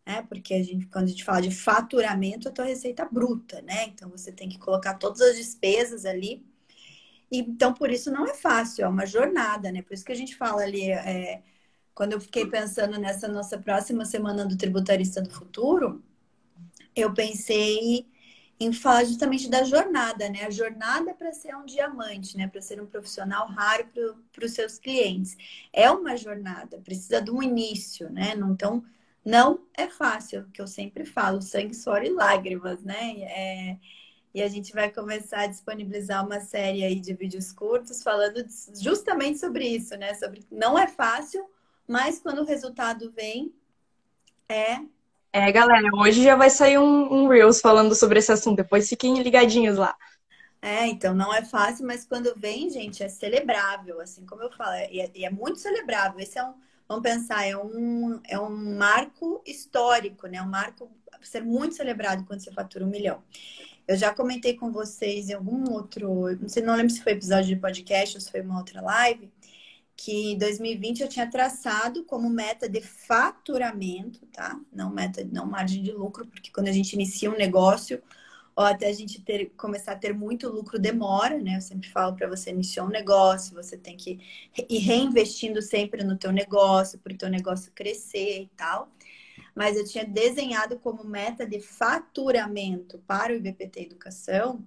Né? 0.08 0.22
Porque 0.26 0.54
a 0.54 0.62
gente, 0.62 0.86
quando 0.86 1.04
a 1.04 1.08
gente 1.08 1.22
fala 1.22 1.42
de 1.42 1.50
faturamento, 1.50 2.48
é 2.48 2.50
a 2.50 2.54
tua 2.54 2.64
receita 2.64 3.04
bruta, 3.04 3.60
né? 3.60 3.84
Então 3.88 4.08
você 4.08 4.32
tem 4.32 4.48
que 4.48 4.58
colocar 4.58 4.94
todas 4.94 5.20
as 5.20 5.36
despesas 5.36 6.06
ali. 6.06 6.42
Então, 7.30 7.74
por 7.74 7.90
isso 7.90 8.10
não 8.10 8.26
é 8.26 8.32
fácil, 8.32 8.86
é 8.86 8.88
uma 8.88 9.04
jornada, 9.04 9.70
né? 9.70 9.82
Por 9.82 9.92
isso 9.92 10.06
que 10.06 10.12
a 10.12 10.14
gente 10.16 10.34
fala 10.34 10.62
ali. 10.62 10.90
É, 10.90 11.42
quando 11.94 12.14
eu 12.14 12.20
fiquei 12.22 12.46
pensando 12.46 12.98
nessa 12.98 13.28
nossa 13.28 13.58
próxima 13.58 14.06
semana 14.06 14.46
do 14.46 14.56
Tributarista 14.56 15.20
do 15.20 15.28
Futuro, 15.28 16.02
eu 16.96 17.12
pensei 17.12 18.06
em 18.58 18.72
falar 18.72 19.04
justamente 19.04 19.50
da 19.50 19.62
jornada, 19.62 20.30
né? 20.30 20.44
A 20.46 20.50
jornada 20.50 21.12
para 21.12 21.34
ser 21.34 21.54
um 21.54 21.66
diamante, 21.66 22.34
né? 22.34 22.48
Para 22.48 22.62
ser 22.62 22.80
um 22.80 22.86
profissional 22.86 23.46
raro 23.48 23.86
para 24.32 24.46
os 24.46 24.52
seus 24.52 24.78
clientes. 24.78 25.36
É 25.70 25.90
uma 25.90 26.16
jornada, 26.16 26.78
precisa 26.80 27.20
de 27.20 27.30
um 27.30 27.42
início, 27.42 28.10
né? 28.10 28.32
Então, 28.34 28.82
não 29.28 29.60
é 29.74 29.88
fácil, 29.88 30.46
que 30.54 30.60
eu 30.60 30.66
sempre 30.66 31.04
falo, 31.04 31.42
sangue, 31.42 31.74
suor 31.74 32.02
e 32.02 32.08
lágrimas, 32.08 32.82
né? 32.82 33.20
É... 33.20 33.76
E 34.34 34.42
a 34.42 34.48
gente 34.48 34.72
vai 34.72 34.90
começar 34.90 35.40
a 35.40 35.46
disponibilizar 35.46 36.24
uma 36.24 36.40
série 36.40 36.82
aí 36.82 36.98
de 36.98 37.12
vídeos 37.12 37.52
curtos 37.52 38.02
falando 38.02 38.42
justamente 38.80 39.38
sobre 39.38 39.66
isso, 39.66 39.96
né? 39.96 40.14
Sobre 40.14 40.46
não 40.50 40.78
é 40.78 40.86
fácil, 40.86 41.44
mas 41.86 42.18
quando 42.18 42.40
o 42.40 42.44
resultado 42.44 43.12
vem, 43.12 43.52
é. 44.48 44.78
É, 45.30 45.52
galera, 45.52 45.88
hoje 45.94 46.22
já 46.22 46.34
vai 46.34 46.48
sair 46.48 46.78
um, 46.78 47.12
um 47.12 47.28
Reels 47.28 47.60
falando 47.60 47.94
sobre 47.94 48.20
esse 48.20 48.32
assunto, 48.32 48.56
depois 48.56 48.88
fiquem 48.88 49.22
ligadinhos 49.22 49.76
lá. 49.76 49.94
É, 50.62 50.86
então 50.86 51.14
não 51.14 51.34
é 51.34 51.44
fácil, 51.44 51.86
mas 51.86 52.06
quando 52.06 52.34
vem, 52.34 52.70
gente, 52.70 53.02
é 53.02 53.08
celebrável, 53.08 54.00
assim 54.00 54.24
como 54.24 54.42
eu 54.42 54.50
falo, 54.52 54.74
e 54.90 55.00
é, 55.00 55.10
é, 55.24 55.30
muito 55.30 55.58
celebrável. 55.58 56.18
Esse 56.18 56.38
é 56.38 56.44
um, 56.44 56.54
vamos 56.88 57.02
pensar, 57.02 57.46
é 57.46 57.56
um, 57.56 58.20
é 58.24 58.40
um 58.40 58.48
marco 58.48 59.42
histórico, 59.46 60.26
né? 60.26 60.40
Um 60.40 60.48
marco 60.48 60.90
a 61.12 61.24
ser 61.24 61.42
muito 61.42 61.74
celebrado 61.74 62.24
quando 62.24 62.40
você 62.40 62.50
fatura 62.50 62.84
um 62.84 62.88
milhão. 62.88 63.22
Eu 63.86 63.96
já 63.96 64.12
comentei 64.14 64.54
com 64.54 64.72
vocês 64.72 65.28
em 65.28 65.34
algum 65.34 65.70
outro, 65.72 66.36
não 66.40 66.48
sei, 66.48 66.62
não 66.62 66.76
lembro 66.76 66.92
se 66.92 67.02
foi 67.02 67.12
episódio 67.12 67.46
de 67.54 67.56
podcast 67.56 68.16
ou 68.16 68.20
se 68.20 68.30
foi 68.30 68.40
uma 68.40 68.58
outra 68.58 68.80
live, 68.80 69.30
que 69.96 70.36
2020 70.36 71.00
eu 71.00 71.08
tinha 71.08 71.28
traçado 71.28 72.04
como 72.04 72.30
meta 72.30 72.68
de 72.68 72.80
faturamento, 72.80 74.24
tá? 74.26 74.58
Não 74.72 74.90
meta, 74.90 75.26
não 75.32 75.46
margem 75.46 75.82
de 75.82 75.90
lucro, 75.90 76.26
porque 76.26 76.50
quando 76.52 76.68
a 76.68 76.72
gente 76.72 76.92
inicia 76.92 77.30
um 77.30 77.36
negócio, 77.36 78.00
ou 78.58 78.64
até 78.64 78.88
a 78.88 78.92
gente 78.92 79.22
ter, 79.22 79.52
começar 79.56 79.92
a 79.92 79.96
ter 79.96 80.12
muito 80.12 80.48
lucro 80.48 80.80
demora, 80.80 81.38
né? 81.38 81.54
Eu 81.54 81.60
sempre 81.60 81.88
falo 81.88 82.16
para 82.16 82.26
você 82.26 82.50
iniciar 82.50 82.82
um 82.84 82.88
negócio, 82.88 83.54
você 83.54 83.76
tem 83.76 83.96
que 83.96 84.18
ir 84.68 84.78
reinvestindo 84.78 85.62
sempre 85.62 86.02
no 86.02 86.18
teu 86.18 86.32
negócio, 86.32 86.98
para 86.98 87.12
o 87.12 87.16
teu 87.16 87.28
negócio 87.30 87.70
crescer 87.72 88.42
e 88.42 88.50
tal. 88.56 88.88
Mas 89.54 89.76
eu 89.76 89.84
tinha 89.84 90.04
desenhado 90.04 90.76
como 90.76 91.04
meta 91.04 91.46
de 91.46 91.60
faturamento 91.60 92.98
para 93.06 93.32
o 93.32 93.36
IBPT 93.36 93.80
Educação 93.82 94.60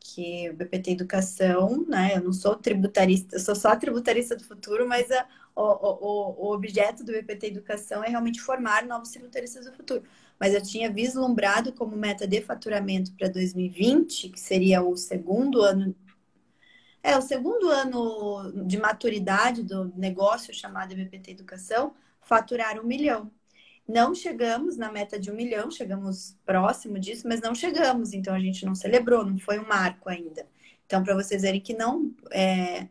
que 0.00 0.50
o 0.50 0.54
BPT 0.54 0.90
Educação, 0.90 1.86
né? 1.88 2.16
Eu 2.16 2.22
não 2.24 2.32
sou 2.32 2.56
tributarista, 2.56 3.36
eu 3.36 3.40
sou 3.40 3.54
só 3.54 3.76
tributarista 3.76 4.34
do 4.34 4.42
futuro, 4.42 4.88
mas 4.88 5.08
a, 5.12 5.26
o, 5.54 5.62
o, 5.62 6.48
o 6.48 6.52
objeto 6.52 7.04
do 7.04 7.12
BPT 7.12 7.46
Educação 7.46 8.02
é 8.02 8.08
realmente 8.08 8.40
formar 8.40 8.84
novos 8.84 9.10
tributaristas 9.10 9.66
do 9.66 9.72
futuro. 9.72 10.02
Mas 10.38 10.54
eu 10.54 10.62
tinha 10.62 10.90
vislumbrado 10.90 11.72
como 11.72 11.96
meta 11.96 12.26
de 12.26 12.40
faturamento 12.40 13.12
para 13.12 13.28
2020, 13.28 14.30
que 14.30 14.40
seria 14.40 14.82
o 14.82 14.96
segundo 14.96 15.62
ano. 15.62 15.94
É, 17.02 17.16
o 17.16 17.22
segundo 17.22 17.68
ano 17.68 18.66
de 18.66 18.78
maturidade 18.78 19.62
do 19.62 19.92
negócio 19.96 20.54
chamado 20.54 20.94
BPT 20.94 21.32
Educação, 21.32 21.94
faturar 22.22 22.80
um 22.80 22.84
milhão. 22.86 23.30
Não 23.86 24.14
chegamos 24.14 24.78
na 24.78 24.90
meta 24.90 25.18
de 25.18 25.30
um 25.30 25.34
milhão, 25.34 25.70
chegamos 25.70 26.36
próximo 26.46 26.98
disso, 26.98 27.28
mas 27.28 27.40
não 27.42 27.54
chegamos, 27.54 28.14
então 28.14 28.34
a 28.34 28.40
gente 28.40 28.64
não 28.64 28.74
celebrou, 28.74 29.26
não 29.26 29.38
foi 29.38 29.58
um 29.58 29.68
marco 29.68 30.08
ainda. 30.08 30.46
Então, 30.86 31.04
para 31.04 31.14
vocês 31.14 31.42
verem 31.42 31.60
que 31.60 31.74
não 31.74 32.14
é, 32.30 32.88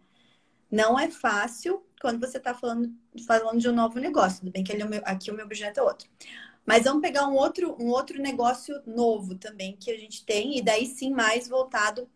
não 0.69 0.99
é 0.99 1.09
fácil 1.09 1.83
quando 1.99 2.19
você 2.19 2.37
está 2.37 2.53
falando, 2.53 2.91
falando 3.25 3.59
de 3.59 3.69
um 3.69 3.73
novo 3.73 3.99
negócio. 3.99 4.39
Tudo 4.39 4.51
bem 4.51 4.63
que 4.63 4.71
ele, 4.71 4.83
é 4.83 5.01
aqui 5.05 5.31
o 5.31 5.35
meu 5.35 5.45
objeto 5.45 5.79
é 5.79 5.83
outro. 5.83 6.07
Mas 6.65 6.85
vamos 6.85 7.01
pegar 7.01 7.27
um 7.27 7.35
outro, 7.35 7.75
um 7.79 7.89
outro 7.89 8.21
negócio 8.21 8.81
novo 8.85 9.35
também 9.35 9.75
que 9.77 9.91
a 9.91 9.97
gente 9.97 10.25
tem, 10.25 10.57
e 10.57 10.61
daí 10.61 10.85
sim 10.85 11.11
mais 11.11 11.47
voltado 11.47 12.09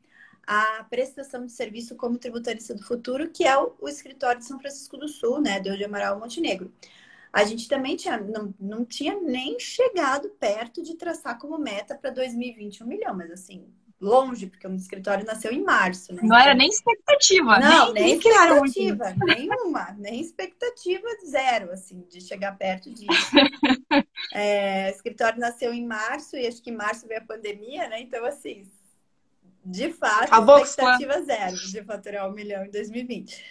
à 0.46 0.84
prestação 0.90 1.46
de 1.46 1.52
serviço 1.52 1.96
como 1.96 2.18
tributarista 2.18 2.74
do 2.74 2.84
futuro, 2.84 3.30
que 3.30 3.46
é 3.46 3.58
o, 3.58 3.76
o 3.82 3.90
escritório 3.90 4.40
de 4.40 4.46
São 4.46 4.60
Francisco 4.60 4.98
do 4.98 5.08
Sul, 5.08 5.42
né, 5.42 5.60
de 5.60 5.84
Amaral 5.84 6.20
Montenegro. 6.20 6.72
A 7.32 7.44
gente 7.44 7.68
também 7.68 7.96
tinha, 7.96 8.18
não, 8.18 8.54
não 8.60 8.86
tinha 8.86 9.20
nem 9.20 9.60
chegado 9.60 10.30
perto 10.40 10.82
de 10.82 10.96
traçar 10.96 11.38
como 11.38 11.58
meta 11.58 11.96
para 11.96 12.10
2020 12.10 12.84
um 12.84 12.88
milhão, 12.88 13.16
mas 13.16 13.32
assim, 13.32 13.68
longe, 14.00 14.48
porque 14.48 14.68
o 14.68 14.76
escritório 14.76 15.26
nasceu 15.26 15.52
em 15.52 15.64
março, 15.64 16.14
né? 16.14 16.20
Não 16.22 16.28
então, 16.28 16.40
era 16.40 16.54
nem 16.54 16.70
expectativa. 16.70 17.60
Não, 17.60 17.94
nem, 17.94 18.04
nem 18.04 18.18
expectativa, 18.18 19.16
nenhuma, 19.26 19.96
nem 19.98 20.22
expectativa 20.22 21.08
zero, 21.26 21.72
assim, 21.72 22.06
de 22.10 22.22
chegar 22.22 22.58
perto 22.58 22.94
disso. 22.94 23.08
é, 24.34 24.88
o 24.88 24.96
escritório 24.96 25.40
nasceu 25.40 25.74
em 25.74 25.86
março 25.86 26.36
e 26.36 26.46
acho 26.46 26.62
que 26.62 26.70
em 26.70 26.76
março 26.76 27.08
veio 27.08 27.22
a 27.22 27.26
pandemia, 27.26 27.90
né? 27.90 28.00
Então, 28.02 28.24
assim, 28.24 28.70
de 29.66 29.92
fato, 29.92 30.32
a 30.32 30.62
expectativa 30.62 31.22
zero 31.24 31.56
de 31.56 31.84
faturar 31.84 32.30
um 32.30 32.34
milhão 32.34 32.66
em 32.66 32.70
2020. 32.70 33.44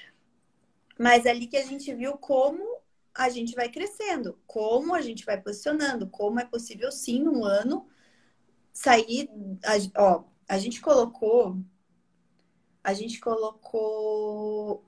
Mas 0.99 1.27
ali 1.27 1.47
que 1.47 1.57
a 1.57 1.65
gente 1.65 1.93
viu 1.93 2.17
como 2.17 2.65
a 3.15 3.29
gente 3.29 3.55
vai 3.55 3.69
crescendo, 3.69 4.39
como 4.47 4.95
a 4.95 5.01
gente 5.01 5.25
vai 5.25 5.41
posicionando, 5.41 6.07
como 6.07 6.39
é 6.39 6.45
possível 6.45 6.93
sim 6.93 7.27
um 7.27 7.45
ano 7.45 7.87
sair. 8.73 9.29
Ó, 9.97 10.25
a 10.49 10.59
gente 10.59 10.81
colocou. 10.81 11.59
A 12.83 12.95
gente 12.95 13.19
colocou 13.19 14.85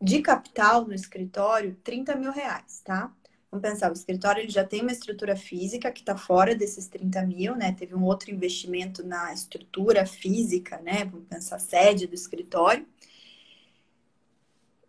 de 0.00 0.20
capital 0.20 0.86
no 0.86 0.94
escritório 0.94 1.76
30 1.82 2.16
mil 2.16 2.32
reais, 2.32 2.80
tá? 2.84 3.14
Vamos 3.50 3.68
pensar, 3.68 3.90
o 3.90 3.94
escritório 3.94 4.42
ele 4.42 4.50
já 4.50 4.64
tem 4.64 4.80
uma 4.80 4.92
estrutura 4.92 5.34
física 5.34 5.90
que 5.90 6.00
está 6.00 6.16
fora 6.16 6.54
desses 6.54 6.86
30 6.86 7.22
mil, 7.26 7.56
né? 7.56 7.72
Teve 7.72 7.94
um 7.94 8.04
outro 8.04 8.30
investimento 8.30 9.04
na 9.04 9.32
estrutura 9.32 10.06
física, 10.06 10.78
né? 10.78 11.04
Vamos 11.04 11.26
pensar, 11.26 11.58
sede 11.58 12.06
do 12.06 12.14
escritório. 12.14 12.86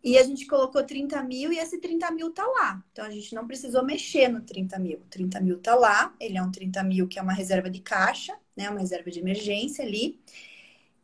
E 0.03 0.18
a 0.18 0.24
gente 0.24 0.46
colocou 0.46 0.84
30 0.84 1.24
mil 1.24 1.51
e 1.51 1.58
esse 1.60 1.80
30 1.80 2.12
mil 2.12 2.32
tá 2.32 2.46
lá. 2.46 2.84
Então 2.91 3.06
a 3.06 3.10
gente 3.10 3.34
não 3.34 3.48
precisou 3.48 3.84
mexer 3.84 4.27
no 4.27 4.41
30 4.41 4.77
mil. 4.80 4.98
O 5.00 5.10
30 5.10 5.39
mil 5.41 5.60
tá 5.60 5.74
lá, 5.75 6.15
ele 6.20 6.38
é 6.38 6.44
um 6.44 6.51
30 6.51 6.84
mil 6.84 7.08
que 7.08 7.18
é 7.18 7.22
uma 7.22 7.34
reserva 7.34 7.70
de 7.70 7.82
caixa, 7.82 8.38
né? 8.55 8.70
Uma 8.70 8.79
reserva 8.79 9.10
de 9.10 9.20
emergência 9.20 9.84
ali. 9.84 10.20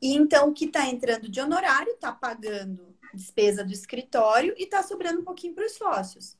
E 0.01 0.13
então 0.15 0.49
o 0.49 0.53
que 0.53 0.67
tá 0.67 0.87
entrando 0.87 1.29
de 1.29 1.41
honorário 1.41 1.95
tá 1.97 2.11
pagando 2.11 2.95
despesa 3.13 3.63
do 3.63 3.71
escritório 3.71 4.53
e 4.57 4.65
tá 4.65 4.83
sobrando 4.83 5.21
um 5.21 5.23
pouquinho 5.23 5.53
para 5.53 5.65
os 5.65 5.73
sócios. 5.73 6.37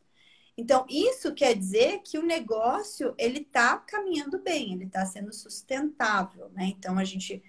Então, 0.58 0.86
isso 0.90 1.34
quer 1.36 1.56
dizer 1.56 2.02
que 2.04 2.18
o 2.18 2.26
negócio 2.26 3.14
ele 3.18 3.40
está 3.40 3.78
caminhando 3.78 4.40
bem, 4.40 4.74
ele 4.74 4.86
está 4.86 5.06
sendo 5.06 5.32
sustentável, 5.32 6.50
né? 6.50 6.74
Então, 6.76 6.98
a 6.98 7.04
gente 7.04 7.44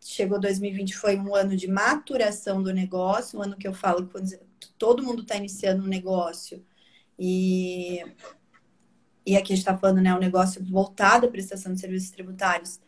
chegou 0.00 0.40
2020 0.40 0.96
foi 0.96 1.16
um 1.16 1.34
ano 1.34 1.56
de 1.56 1.68
maturação 1.68 2.62
do 2.62 2.72
negócio, 2.72 3.38
um 3.38 3.42
ano 3.42 3.56
que 3.56 3.68
eu 3.68 3.74
falo 3.74 4.08
quando 4.08 4.28
todo 4.78 5.02
mundo 5.02 5.22
está 5.22 5.36
iniciando 5.36 5.84
um 5.84 5.86
negócio 5.86 6.64
e 7.18 8.00
e 9.24 9.36
aqui 9.36 9.52
a 9.52 9.56
gente 9.56 9.66
está 9.66 9.76
falando, 9.76 10.00
né, 10.00 10.14
um 10.14 10.18
negócio 10.18 10.64
voltado 10.64 11.26
à 11.26 11.30
prestação 11.30 11.72
de 11.72 11.80
serviços 11.80 12.10
tributários. 12.10 12.80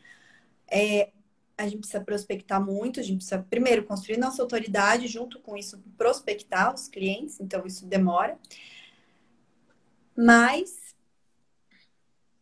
É, 0.71 1.11
a 1.57 1.65
gente 1.65 1.79
precisa 1.79 2.03
prospectar 2.03 2.65
muito, 2.65 2.99
a 2.99 3.03
gente 3.03 3.19
precisa 3.19 3.47
primeiro 3.49 3.85
construir 3.85 4.17
nossa 4.17 4.43
autoridade, 4.43 5.07
junto 5.07 5.39
com 5.41 5.57
isso 5.57 5.83
prospectar 5.97 6.75
os 6.75 6.89
clientes, 6.89 7.41
então 7.41 7.65
isso 7.67 7.87
demora. 7.87 8.39
Mas 10.17 10.85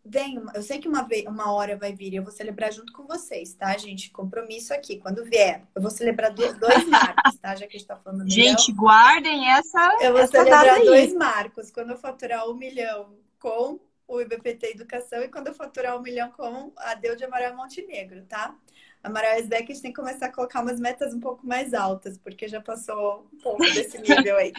Vem, 0.04 0.42
eu 0.52 0.62
sei 0.64 0.80
que 0.80 0.88
uma, 0.88 1.06
uma 1.28 1.52
hora 1.52 1.76
vai 1.76 1.92
vir 1.92 2.12
e 2.12 2.16
eu 2.16 2.24
vou 2.24 2.32
celebrar 2.32 2.72
junto 2.72 2.92
com 2.92 3.06
vocês, 3.06 3.54
tá, 3.54 3.76
gente? 3.78 4.10
Compromisso 4.10 4.74
aqui. 4.74 4.96
Quando 4.96 5.24
vier, 5.24 5.62
eu 5.76 5.80
vou 5.80 5.92
celebrar 5.92 6.34
dois, 6.34 6.58
dois 6.58 6.84
marcos, 6.88 7.38
tá? 7.38 7.54
Já 7.54 7.68
que 7.68 7.76
a 7.76 7.78
gente 7.78 7.86
tá 7.86 7.96
falando. 7.96 8.28
Gente, 8.28 8.72
milhão, 8.72 8.82
guardem 8.82 9.48
essa. 9.48 9.98
Eu 10.00 10.12
vou 10.12 10.22
essa 10.22 10.32
celebrar 10.32 10.80
dois 10.80 11.14
marcos. 11.14 11.70
Quando 11.70 11.90
eu 11.90 11.96
faturar 11.96 12.50
um 12.50 12.54
milhão 12.54 13.14
com 13.42 13.80
o 14.06 14.20
IBPT 14.20 14.68
Educação 14.68 15.22
e 15.22 15.28
quando 15.28 15.48
eu 15.48 15.54
faturar 15.54 15.98
um 15.98 16.02
milhão 16.02 16.30
com 16.30 16.72
a 16.76 16.94
Deu 16.94 17.16
de 17.16 17.24
Amaral 17.24 17.56
Montenegro, 17.56 18.24
tá? 18.26 18.56
Amaral 19.02 19.36
Sbeck, 19.40 19.64
a 19.64 19.74
gente 19.74 19.82
tem 19.82 19.92
que 19.92 20.00
começar 20.00 20.26
a 20.26 20.32
colocar 20.32 20.62
umas 20.62 20.78
metas 20.78 21.12
um 21.12 21.20
pouco 21.20 21.44
mais 21.44 21.74
altas, 21.74 22.16
porque 22.16 22.46
já 22.46 22.60
passou 22.60 23.28
um 23.32 23.38
pouco 23.38 23.62
desse 23.62 23.98
nível 24.00 24.36
aí. 24.36 24.52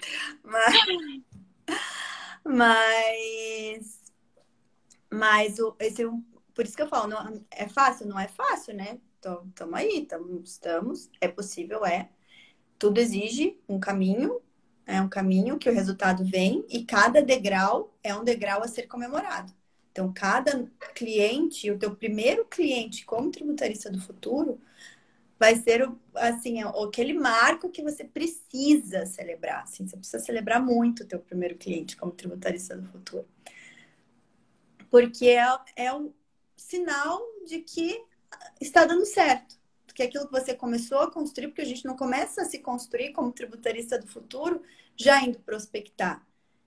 Mas. 0.44 0.76
Mas 2.46 4.04
mas 5.14 5.60
o, 5.60 5.76
esse, 5.80 6.04
é 6.04 6.10
por 6.56 6.66
isso 6.66 6.76
que 6.76 6.82
eu 6.82 6.88
falo, 6.88 7.08
não, 7.08 7.46
é 7.52 7.70
fácil? 7.70 8.08
Não 8.08 8.20
é 8.20 8.28
fácil, 8.28 8.76
né? 8.76 9.00
Então, 9.20 9.46
estamos 9.48 9.76
aí, 9.76 10.06
tamo, 10.06 10.42
estamos, 10.44 11.10
é 11.22 11.28
possível, 11.28 11.86
é. 11.86 12.10
Tudo 12.80 12.98
exige 13.00 13.60
um 13.70 13.80
caminho, 13.80 14.42
é 14.86 15.02
um 15.02 15.10
caminho 15.10 15.58
que 15.58 15.70
o 15.70 15.74
resultado 15.74 16.24
vem 16.26 16.66
e 16.70 16.84
cada 16.84 17.22
degrau 17.22 17.94
é 18.04 18.16
um 18.16 18.24
degrau 18.24 18.64
a 18.64 18.68
ser 18.68 18.84
comemorado. 18.84 19.54
Então, 19.92 20.12
cada 20.12 20.66
cliente, 20.96 21.70
o 21.70 21.78
teu 21.78 21.96
primeiro 21.96 22.46
cliente 22.46 23.06
como 23.06 23.32
tributarista 23.32 23.90
do 23.92 24.02
futuro, 24.02 24.60
vai 25.40 25.56
ser 25.56 25.90
assim, 26.16 26.64
aquele 26.64 27.14
marco 27.14 27.70
que 27.70 27.84
você 27.84 28.04
precisa 28.04 29.06
celebrar. 29.06 29.64
Assim, 29.64 29.88
você 29.88 29.98
precisa 29.98 30.20
celebrar 30.20 30.62
muito 30.62 31.04
o 31.04 31.06
teu 31.06 31.20
primeiro 31.20 31.56
cliente 31.58 31.96
como 31.96 32.12
tributarista 32.12 32.76
do 32.76 32.88
futuro 32.90 33.28
porque 34.94 35.28
é, 35.30 35.44
é 35.76 35.92
um 35.92 36.14
sinal 36.56 37.20
de 37.48 37.62
que 37.62 38.00
está 38.62 38.86
dando 38.86 39.08
certo. 39.08 39.56
Porque 39.94 40.02
aquilo 40.02 40.26
que 40.26 40.32
você 40.32 40.56
começou 40.56 41.02
a 41.02 41.12
construir, 41.12 41.50
porque 41.50 41.62
a 41.62 41.66
gente 41.66 41.86
não 41.86 41.96
começa 41.96 42.42
a 42.42 42.46
se 42.46 42.58
construir 42.58 43.14
como 43.14 43.32
tributarista 43.32 44.00
do 44.00 44.08
futuro 44.08 44.60
já 44.96 45.22
indo 45.22 45.38
prospectar. 45.38 46.26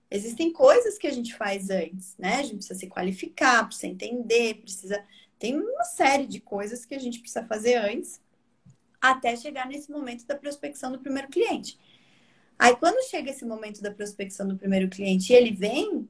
Existem 0.09 0.49
coisas 0.49 0.97
que 0.97 1.05
a 1.05 1.11
gente 1.11 1.35
faz 1.35 1.69
antes, 1.69 2.15
né? 2.17 2.35
A 2.35 2.43
gente 2.43 2.55
precisa 2.55 2.79
se 2.79 2.87
qualificar, 2.87 3.65
precisa 3.65 3.87
entender, 3.87 4.61
precisa. 4.61 5.05
Tem 5.37 5.59
uma 5.59 5.83
série 5.83 6.25
de 6.25 6.39
coisas 6.39 6.85
que 6.85 6.95
a 6.95 6.99
gente 6.99 7.19
precisa 7.19 7.45
fazer 7.45 7.75
antes 7.75 8.21
até 9.01 9.35
chegar 9.35 9.67
nesse 9.67 9.91
momento 9.91 10.25
da 10.25 10.35
prospecção 10.35 10.89
do 10.89 10.99
primeiro 10.99 11.27
cliente. 11.27 11.77
Aí, 12.57 12.77
quando 12.77 13.05
chega 13.09 13.29
esse 13.29 13.43
momento 13.43 13.81
da 13.81 13.91
prospecção 13.91 14.47
do 14.47 14.55
primeiro 14.55 14.89
cliente 14.89 15.33
e 15.33 15.35
ele 15.35 15.51
vem, 15.51 16.07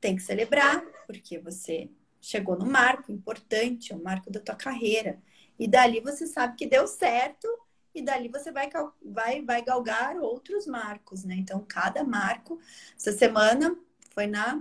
tem 0.00 0.16
que 0.16 0.22
celebrar, 0.22 0.82
porque 1.06 1.38
você 1.38 1.90
chegou 2.22 2.56
no 2.56 2.64
marco 2.64 3.12
importante, 3.12 3.92
é 3.92 3.96
um 3.96 4.02
marco 4.02 4.30
da 4.30 4.40
tua 4.40 4.54
carreira. 4.54 5.20
E 5.62 5.68
dali 5.68 6.00
você 6.00 6.26
sabe 6.26 6.56
que 6.56 6.66
deu 6.66 6.88
certo 6.88 7.46
e 7.94 8.02
dali 8.02 8.26
você 8.26 8.50
vai, 8.50 8.68
vai, 9.00 9.42
vai 9.42 9.62
galgar 9.62 10.16
outros 10.16 10.66
marcos, 10.66 11.22
né? 11.22 11.36
Então, 11.36 11.64
cada 11.68 12.02
marco, 12.02 12.58
essa 12.96 13.12
semana 13.12 13.78
foi 14.10 14.26
na. 14.26 14.60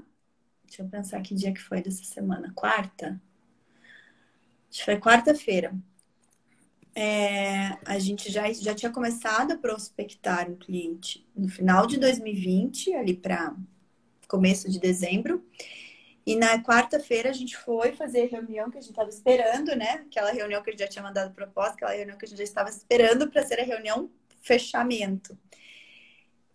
Deixa 0.64 0.84
eu 0.84 0.88
pensar 0.88 1.20
que 1.24 1.34
dia 1.34 1.52
que 1.52 1.60
foi 1.60 1.82
dessa 1.82 2.04
semana. 2.04 2.54
Quarta? 2.54 3.20
Acho 4.70 4.78
que 4.78 4.86
foi 4.86 5.00
quarta-feira. 5.00 5.74
É, 6.94 7.80
a 7.84 7.98
gente 7.98 8.32
já, 8.32 8.54
já 8.54 8.76
tinha 8.76 8.92
começado 8.92 9.54
a 9.54 9.58
prospectar 9.58 10.52
um 10.52 10.56
cliente 10.56 11.28
no 11.36 11.50
final 11.50 11.88
de 11.88 11.98
2020, 11.98 12.94
ali 12.94 13.16
para 13.16 13.56
começo 14.28 14.70
de 14.70 14.80
dezembro. 14.80 15.44
E 16.26 16.36
na 16.36 16.62
quarta-feira 16.62 17.30
a 17.30 17.34
gente 17.34 17.58
foi 17.58 17.94
fazer 17.94 18.24
a 18.24 18.28
reunião 18.28 18.70
que 18.70 18.78
a 18.78 18.82
gente 18.82 18.92
estava 18.92 19.10
esperando, 19.10 19.76
né? 19.76 20.06
Aquela 20.06 20.32
reunião 20.32 20.62
que 20.62 20.70
a 20.70 20.74
gente 20.74 20.82
já 20.82 20.88
tinha 20.88 21.04
mandado 21.04 21.34
proposta, 21.34 21.74
aquela 21.74 21.92
reunião 21.92 22.18
que 22.18 22.26
a 22.26 22.28
gente 22.28 22.38
já 22.38 22.44
estava 22.44 22.70
esperando 22.70 23.30
para 23.30 23.44
ser 23.44 23.60
a 23.60 23.64
reunião 23.64 24.10
fechamento. 24.40 25.38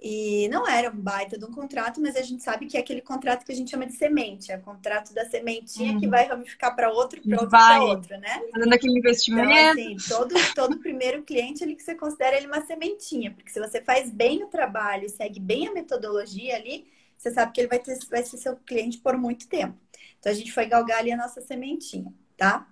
E 0.01 0.47
não 0.51 0.69
era 0.69 0.91
um 0.91 1.01
baita 1.01 1.39
de 1.39 1.45
um 1.45 1.51
contrato, 1.51 2.01
mas 2.01 2.17
a 2.17 2.23
gente 2.23 2.43
sabe 2.43 2.67
que 2.67 2.77
é 2.77 2.81
aquele 2.81 3.01
contrato 3.01 3.45
que 3.45 3.51
a 3.51 3.55
gente 3.55 3.71
chama 3.71 3.87
de 3.87 3.95
semente, 3.95 4.53
é 4.53 4.57
o 4.57 4.61
contrato 4.61 5.15
da 5.15 5.25
sementinha 5.25 5.95
uhum. 5.95 6.01
que 6.01 6.07
vai 6.07 6.27
ramificar 6.27 6.77
para 6.77 6.91
outro, 6.91 7.21
para 7.23 7.33
outro, 7.33 7.49
para 7.49 7.83
outro, 7.83 8.19
né? 8.19 8.43
Fazendo 8.53 8.73
aquele 8.75 8.99
investimento. 8.99 9.81
Então, 9.81 9.95
assim, 9.95 9.97
todo, 10.09 10.35
todo 10.55 10.79
primeiro 10.79 11.23
cliente 11.23 11.65
ali 11.65 11.75
que 11.75 11.83
você 11.83 11.95
considera 11.95 12.37
ele 12.37 12.47
uma 12.47 12.65
sementinha, 12.67 13.33
porque 13.33 13.51
se 13.51 13.59
você 13.59 13.81
faz 13.81 14.11
bem 14.11 14.45
o 14.45 14.49
trabalho, 14.49 15.09
segue 15.09 15.41
bem 15.41 15.67
a 15.67 15.73
metodologia 15.73 16.55
ali, 16.55 16.87
você 17.17 17.31
sabe 17.31 17.53
que 17.53 17.61
ele 17.61 17.69
vai, 17.69 17.79
ter, 17.79 17.99
vai 18.09 18.23
ser 18.25 18.39
seu 18.39 18.57
cliente 18.57 18.99
por 18.99 19.17
muito 19.17 19.49
tempo. 19.49 19.79
Então, 20.19 20.33
a 20.33 20.35
gente 20.35 20.53
foi 20.53 20.67
galgar 20.67 20.99
ali 20.99 21.13
a 21.13 21.17
nossa 21.17 21.41
sementinha, 21.41 22.13
tá? 22.37 22.69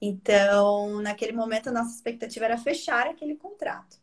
Então, 0.00 1.00
naquele 1.00 1.32
momento, 1.32 1.68
a 1.68 1.72
nossa 1.72 1.94
expectativa 1.94 2.44
era 2.44 2.58
fechar 2.58 3.06
aquele 3.06 3.36
contrato. 3.36 4.02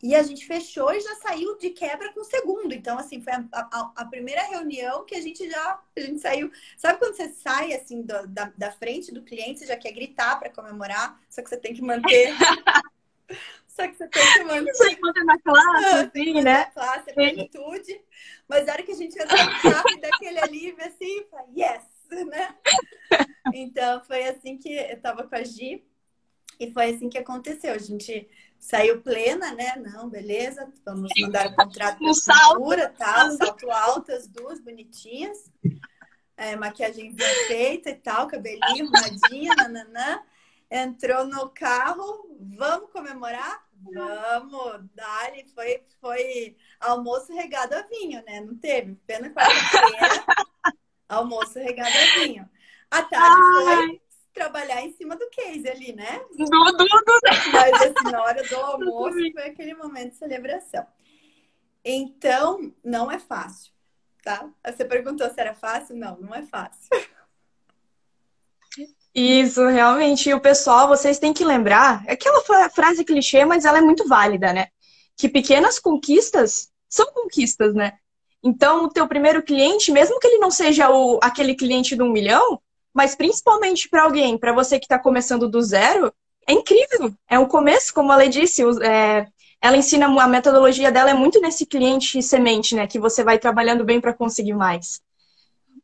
E 0.00 0.14
a 0.14 0.22
gente 0.22 0.46
fechou 0.46 0.92
e 0.92 1.00
já 1.00 1.14
saiu 1.16 1.58
de 1.58 1.70
quebra 1.70 2.12
com 2.12 2.20
o 2.20 2.24
segundo. 2.24 2.72
Então, 2.72 2.96
assim, 2.98 3.20
foi 3.20 3.32
a, 3.32 3.44
a, 3.52 3.92
a, 3.96 4.04
primeira 4.04 4.42
reunião 4.42 5.04
que 5.04 5.14
a 5.14 5.20
gente 5.20 5.48
já 5.50 5.82
a 5.96 6.00
gente 6.00 6.20
saiu. 6.20 6.52
Sabe 6.76 7.00
quando 7.00 7.16
você 7.16 7.30
sai 7.30 7.72
assim 7.72 8.02
do, 8.02 8.26
da, 8.28 8.52
da 8.56 8.70
frente 8.70 9.12
do 9.12 9.24
cliente, 9.24 9.58
você 9.58 9.66
já 9.66 9.76
quer 9.76 9.90
gritar 9.90 10.38
para 10.38 10.50
comemorar, 10.50 11.20
só 11.28 11.42
que 11.42 11.48
você 11.48 11.56
tem 11.56 11.74
que 11.74 11.82
manter 11.82 12.32
Só 13.78 13.86
que 13.86 13.94
você 13.94 14.08
tem 14.08 14.32
que 14.32 14.44
manter. 14.44 14.72
Você 14.74 14.98
manter 15.00 15.24
na 15.24 15.38
classe, 15.38 15.84
assim, 15.86 16.42
né? 16.42 16.64
classe, 16.64 17.10
a 17.10 17.14
plenitude. 17.14 18.00
Mas 18.48 18.66
na 18.66 18.72
hora 18.72 18.82
que 18.82 18.90
a 18.90 18.96
gente 18.96 19.16
entra 19.16 19.44
no 19.44 19.62
carro 19.62 19.84
alívio 20.42 20.84
assim, 20.84 21.24
fala, 21.30 21.46
yes, 21.56 21.84
né? 22.26 22.56
Então 23.54 24.02
foi 24.04 24.24
assim 24.24 24.56
que 24.58 24.72
eu 24.72 25.00
tava 25.00 25.28
com 25.28 25.36
a 25.36 25.44
Gi 25.44 25.84
e 26.58 26.72
foi 26.72 26.90
assim 26.90 27.08
que 27.08 27.18
aconteceu. 27.18 27.72
A 27.72 27.78
gente 27.78 28.28
saiu 28.58 29.00
plena, 29.00 29.52
né? 29.52 29.76
Não, 29.76 30.08
beleza, 30.08 30.72
vamos 30.84 31.10
mandar 31.20 31.46
o 31.46 31.54
contrato 31.54 31.98
de 31.98 32.14
cintura, 32.14 32.92
tal, 32.98 33.30
salto 33.32 33.70
alto, 33.70 34.12
as 34.12 34.26
duas 34.26 34.60
bonitinhas. 34.60 35.50
É, 36.36 36.56
maquiagem 36.56 37.16
feita 37.46 37.90
e 37.90 37.96
tal, 37.96 38.26
cabelinho 38.28 38.88
arrumadinho, 38.94 39.54
nananã. 39.56 40.22
Entrou 40.70 41.26
no 41.26 41.48
carro, 41.48 42.28
vamos 42.38 42.90
comemorar? 42.90 43.67
Vamos, 43.82 44.84
Dali, 44.94 45.46
foi, 45.54 45.82
foi 46.00 46.56
almoço 46.80 47.32
regado 47.32 47.74
a 47.74 47.82
vinho, 47.82 48.22
né? 48.24 48.40
Não 48.40 48.56
teve? 48.56 48.94
Pena 49.06 49.30
quarta-feira, 49.30 50.24
almoço 51.08 51.58
regado 51.58 51.90
a 51.96 52.20
vinho. 52.20 52.48
A 52.90 53.02
tarde 53.02 53.36
Ai. 53.40 53.86
foi 53.86 54.00
trabalhar 54.32 54.82
em 54.82 54.92
cima 54.92 55.16
do 55.16 55.28
case 55.30 55.68
ali, 55.68 55.92
né? 55.92 56.20
Do, 56.36 56.44
do, 56.44 56.86
do. 56.86 56.88
Mas 57.52 57.74
assim, 57.82 58.10
na 58.10 58.22
hora 58.22 58.42
do 58.42 58.56
almoço 58.56 59.18
foi 59.32 59.42
aquele 59.44 59.74
momento 59.74 60.12
de 60.12 60.18
celebração. 60.18 60.86
Então, 61.84 62.72
não 62.84 63.10
é 63.10 63.18
fácil, 63.18 63.72
tá? 64.22 64.48
Você 64.66 64.84
perguntou 64.84 65.28
se 65.30 65.40
era 65.40 65.54
fácil? 65.54 65.96
Não, 65.96 66.18
não 66.20 66.34
é 66.34 66.42
fácil. 66.42 66.88
Isso, 69.18 69.66
realmente. 69.66 70.28
E 70.28 70.34
o 70.34 70.40
pessoal, 70.40 70.86
vocês 70.86 71.18
têm 71.18 71.32
que 71.32 71.44
lembrar, 71.44 72.04
é 72.06 72.12
aquela 72.12 72.40
frase 72.70 73.04
clichê, 73.04 73.44
mas 73.44 73.64
ela 73.64 73.78
é 73.78 73.80
muito 73.80 74.06
válida, 74.06 74.52
né? 74.52 74.68
Que 75.16 75.28
pequenas 75.28 75.80
conquistas 75.80 76.68
são 76.88 77.06
conquistas, 77.12 77.74
né? 77.74 77.94
Então, 78.44 78.84
o 78.84 78.88
teu 78.88 79.08
primeiro 79.08 79.42
cliente, 79.42 79.90
mesmo 79.90 80.20
que 80.20 80.26
ele 80.28 80.38
não 80.38 80.52
seja 80.52 80.88
o, 80.90 81.18
aquele 81.20 81.56
cliente 81.56 81.96
de 81.96 82.02
um 82.02 82.12
milhão, 82.12 82.60
mas 82.94 83.16
principalmente 83.16 83.88
para 83.88 84.04
alguém, 84.04 84.38
para 84.38 84.52
você 84.52 84.78
que 84.78 84.84
está 84.84 85.00
começando 85.00 85.48
do 85.48 85.60
zero, 85.60 86.12
é 86.46 86.52
incrível. 86.52 87.12
É 87.28 87.40
um 87.40 87.46
começo, 87.46 87.92
como 87.92 88.12
a 88.12 88.16
Lei 88.16 88.28
disse, 88.28 88.62
é, 88.84 89.26
ela 89.60 89.76
ensina, 89.76 90.06
a 90.06 90.28
metodologia 90.28 90.92
dela 90.92 91.10
é 91.10 91.14
muito 91.14 91.40
nesse 91.40 91.66
cliente 91.66 92.22
semente, 92.22 92.76
né? 92.76 92.86
Que 92.86 93.00
você 93.00 93.24
vai 93.24 93.36
trabalhando 93.36 93.84
bem 93.84 94.00
para 94.00 94.14
conseguir 94.14 94.54
mais. 94.54 95.00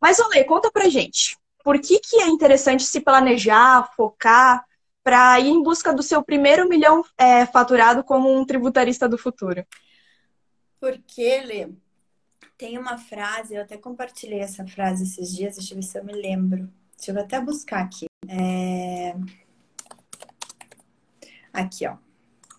Mas, 0.01 0.21
Olê, 0.21 0.45
conta 0.45 0.71
pra 0.71 0.89
gente. 0.89 1.37
Por 1.65 1.81
que, 1.81 1.99
que 1.99 2.21
é 2.21 2.29
interessante 2.29 2.85
se 2.85 3.01
planejar, 3.01 3.91
focar, 3.97 4.65
para 5.03 5.41
ir 5.41 5.49
em 5.49 5.63
busca 5.63 5.95
do 5.95 6.03
seu 6.03 6.23
primeiro 6.23 6.69
milhão 6.69 7.03
é, 7.17 7.47
faturado 7.47 8.05
como 8.05 8.33
um 8.33 8.45
tributarista 8.45 9.09
do 9.09 9.19
futuro? 9.19 9.67
Porque, 10.79 11.41
Lê, 11.41 11.69
tem 12.59 12.79
uma 12.79 12.99
frase, 12.99 13.55
eu 13.55 13.63
até 13.63 13.79
compartilhei 13.79 14.41
essa 14.41 14.67
frase 14.67 15.05
esses 15.05 15.35
dias, 15.35 15.57
deixa 15.57 15.73
eu 15.73 15.77
ver 15.77 15.83
se 15.83 15.99
eu 15.99 16.05
me 16.05 16.13
lembro. 16.13 16.71
Deixa 16.97 17.13
eu 17.13 17.21
até 17.21 17.41
buscar 17.41 17.83
aqui. 17.83 18.07
É... 18.29 19.15
Aqui, 21.51 21.87
ó. 21.87 21.97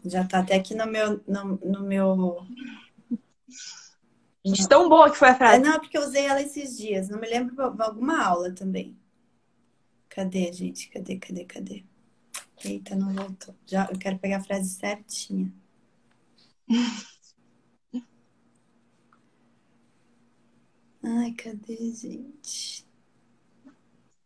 Já 0.03 0.23
tá 0.23 0.39
até 0.39 0.55
aqui 0.55 0.73
no 0.73 0.87
meu. 0.87 1.21
No, 1.27 1.59
no 1.63 1.81
meu... 1.81 2.45
Não. 4.45 4.67
Tão 4.67 4.87
boa 4.87 5.09
que 5.09 5.17
foi 5.17 5.29
a 5.29 5.35
frase. 5.35 5.55
É, 5.55 5.67
não, 5.67 5.79
porque 5.79 5.97
eu 5.97 6.03
usei 6.03 6.25
ela 6.25 6.41
esses 6.41 6.77
dias. 6.77 7.09
Não 7.09 7.19
me 7.19 7.27
lembro 7.27 7.55
de 7.55 7.81
alguma 7.81 8.23
aula 8.23 8.51
também. 8.51 8.95
Cadê, 10.07 10.53
gente? 10.53 10.87
Cadê, 10.89 11.17
cadê, 11.17 11.45
cadê? 11.45 11.83
Eita, 12.63 12.95
não 12.95 13.11
voltou. 13.13 13.55
Já, 13.65 13.89
eu 13.91 13.97
quero 13.97 14.19
pegar 14.19 14.37
a 14.37 14.43
frase 14.43 14.69
certinha. 14.69 15.51
Ai, 21.03 21.31
cadê, 21.33 21.93
gente? 21.93 22.85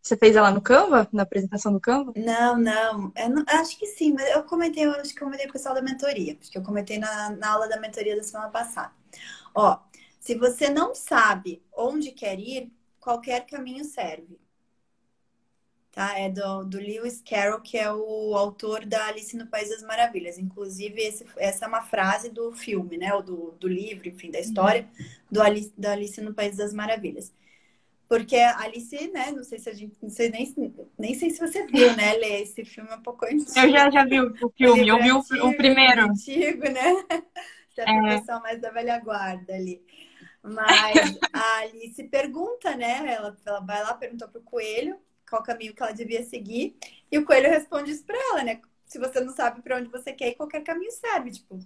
Você 0.02 0.18
fez 0.18 0.36
ela 0.36 0.52
no 0.52 0.62
Canva? 0.62 1.08
Na 1.14 1.24
apresentação 1.24 1.72
do 1.72 1.80
Canva? 1.80 2.14
Não, 2.16 2.58
não. 2.58 3.12
Não 3.30 3.44
acho 3.48 3.78
que 3.78 3.86
sim, 3.86 4.14
mas 4.14 4.30
eu 4.32 4.44
comentei, 4.44 4.86
eu 4.86 4.92
acho 4.92 5.14
que 5.14 5.22
eu 5.22 5.26
comentei 5.26 5.46
com 5.46 5.52
o 5.52 5.54
pessoal 5.54 5.76
da 5.76 5.82
mentoria, 5.82 6.36
porque 6.36 6.58
eu 6.58 6.64
comentei 6.64 6.98
na, 6.98 7.32
na 7.32 7.52
aula 7.52 7.68
da 7.68 7.80
mentoria 7.80 8.16
da 8.16 8.24
semana 8.24 8.50
passada. 8.50 8.92
Ó, 9.54 9.78
se 10.30 10.36
você 10.36 10.70
não 10.70 10.94
sabe 10.94 11.60
onde 11.76 12.12
quer 12.12 12.40
ir, 12.40 12.72
qualquer 13.00 13.48
caminho 13.48 13.84
serve. 13.84 14.40
Tá? 15.92 16.20
É 16.20 16.30
do, 16.30 16.66
do 16.66 16.78
Lewis 16.78 17.20
Carroll, 17.28 17.62
que 17.62 17.80
é 17.80 17.92
o 17.92 18.36
autor 18.36 18.86
da 18.86 19.08
Alice 19.08 19.36
no 19.36 19.48
País 19.48 19.70
das 19.70 19.82
Maravilhas. 19.82 20.38
Inclusive, 20.38 21.02
esse, 21.02 21.26
essa 21.36 21.66
é 21.66 21.68
uma 21.68 21.82
frase 21.82 22.30
do 22.30 22.52
filme, 22.52 22.96
né? 22.96 23.12
Ou 23.12 23.24
do, 23.24 23.56
do 23.60 23.68
livro, 23.68 24.08
enfim, 24.08 24.30
da 24.30 24.40
história 24.40 24.88
uhum. 25.00 25.06
do 25.32 25.42
Alice, 25.42 25.74
da 25.76 25.94
Alice 25.94 26.22
no 26.22 26.32
País 26.32 26.58
das 26.58 26.76
Maravilhas. 26.76 27.34
Porque 28.08 28.36
a 28.36 28.60
Alice, 28.60 29.08
né? 29.08 29.32
Não 29.32 29.44
sei 29.44 29.58
se 29.58 29.68
a 29.68 29.74
gente. 29.74 29.98
Não 30.00 30.12
sei 30.12 30.30
nem, 30.30 30.54
nem 30.96 31.16
sei 31.16 31.32
se 31.32 31.40
você 31.40 31.66
viu, 31.66 31.96
né, 31.98 32.14
Lê? 32.14 32.44
Esse 32.44 32.64
filme 32.64 32.92
é 32.92 32.96
um 32.96 33.02
pouco 33.02 33.26
antigo. 33.26 33.50
Eu 33.58 33.72
já, 33.72 33.90
já 33.90 34.06
vi 34.06 34.22
o 34.22 34.32
filme, 34.56 34.88
eu 34.88 35.02
vi 35.02 35.12
o, 35.12 35.18
antigo, 35.18 35.48
o 35.48 35.58
primeiro. 35.58 36.02
Antigo, 36.04 36.70
né? 36.70 37.04
Você 37.74 37.82
é, 37.82 38.14
é. 38.14 38.20
pessoal 38.20 38.42
mais 38.42 38.62
da 38.62 38.70
velha 38.70 39.00
guarda 39.00 39.56
ali. 39.56 39.82
Mas 40.42 41.18
a 41.34 41.58
Alice 41.60 42.04
pergunta, 42.06 42.76
né? 42.76 43.14
Ela, 43.14 43.38
ela 43.46 43.60
vai 43.60 43.84
lá, 43.84 43.94
perguntou 43.94 44.28
pro 44.30 44.42
coelho 44.42 45.00
qual 45.30 45.44
caminho 45.44 45.74
que 45.74 45.84
ela 45.84 45.92
devia 45.92 46.24
seguir. 46.24 46.76
E 47.12 47.18
o 47.18 47.26
coelho 47.26 47.50
responde 47.50 47.92
isso 47.92 48.04
pra 48.04 48.18
ela, 48.32 48.44
né? 48.44 48.62
Se 48.86 48.98
você 48.98 49.20
não 49.20 49.34
sabe 49.34 49.62
para 49.62 49.78
onde 49.78 49.90
você 49.90 50.12
quer 50.12 50.30
ir, 50.30 50.36
qualquer 50.36 50.64
caminho 50.64 50.92
serve. 50.92 51.32
Tipo, 51.32 51.60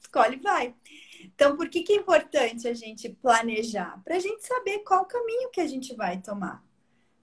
escolhe 0.00 0.36
e 0.36 0.40
vai. 0.40 0.74
Então, 1.22 1.56
por 1.56 1.68
que, 1.68 1.82
que 1.82 1.92
é 1.92 1.96
importante 1.96 2.68
a 2.68 2.74
gente 2.74 3.08
planejar? 3.08 4.00
Para 4.04 4.16
a 4.16 4.20
gente 4.20 4.46
saber 4.46 4.80
qual 4.80 5.06
caminho 5.06 5.50
que 5.50 5.60
a 5.60 5.66
gente 5.66 5.94
vai 5.94 6.20
tomar. 6.20 6.62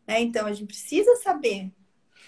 Né? 0.07 0.21
Então, 0.21 0.47
a 0.47 0.53
gente 0.53 0.67
precisa 0.67 1.15
saber 1.17 1.71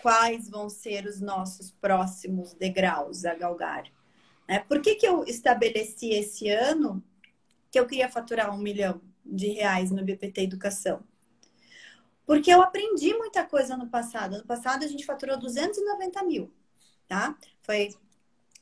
quais 0.02 0.50
vão 0.50 0.70
ser 0.70 1.06
os 1.06 1.20
nossos 1.20 1.72
próximos 1.72 2.54
degraus 2.54 3.26
a 3.26 3.34
galgar. 3.34 3.86
Né? 4.48 4.60
Por 4.60 4.82
que, 4.82 4.96
que 4.96 5.08
eu 5.08 5.24
estabeleci 5.24 6.10
esse 6.12 6.50
ano 6.50 7.04
que 7.76 7.80
eu 7.80 7.86
queria 7.86 8.08
faturar 8.08 8.56
um 8.56 8.58
milhão 8.58 9.02
de 9.26 9.50
reais 9.50 9.92
no 9.92 10.02
BPT 10.02 10.44
Educação? 10.44 11.04
Porque 12.26 12.50
eu 12.50 12.62
aprendi 12.62 13.14
muita 13.14 13.44
coisa 13.44 13.76
no 13.76 13.90
passado. 13.90 14.38
No 14.38 14.46
passado, 14.46 14.86
a 14.86 14.88
gente 14.88 15.06
faturou 15.06 15.38
290 15.38 16.24
mil, 16.24 16.50
tá? 17.06 17.38
Foi 17.62 17.90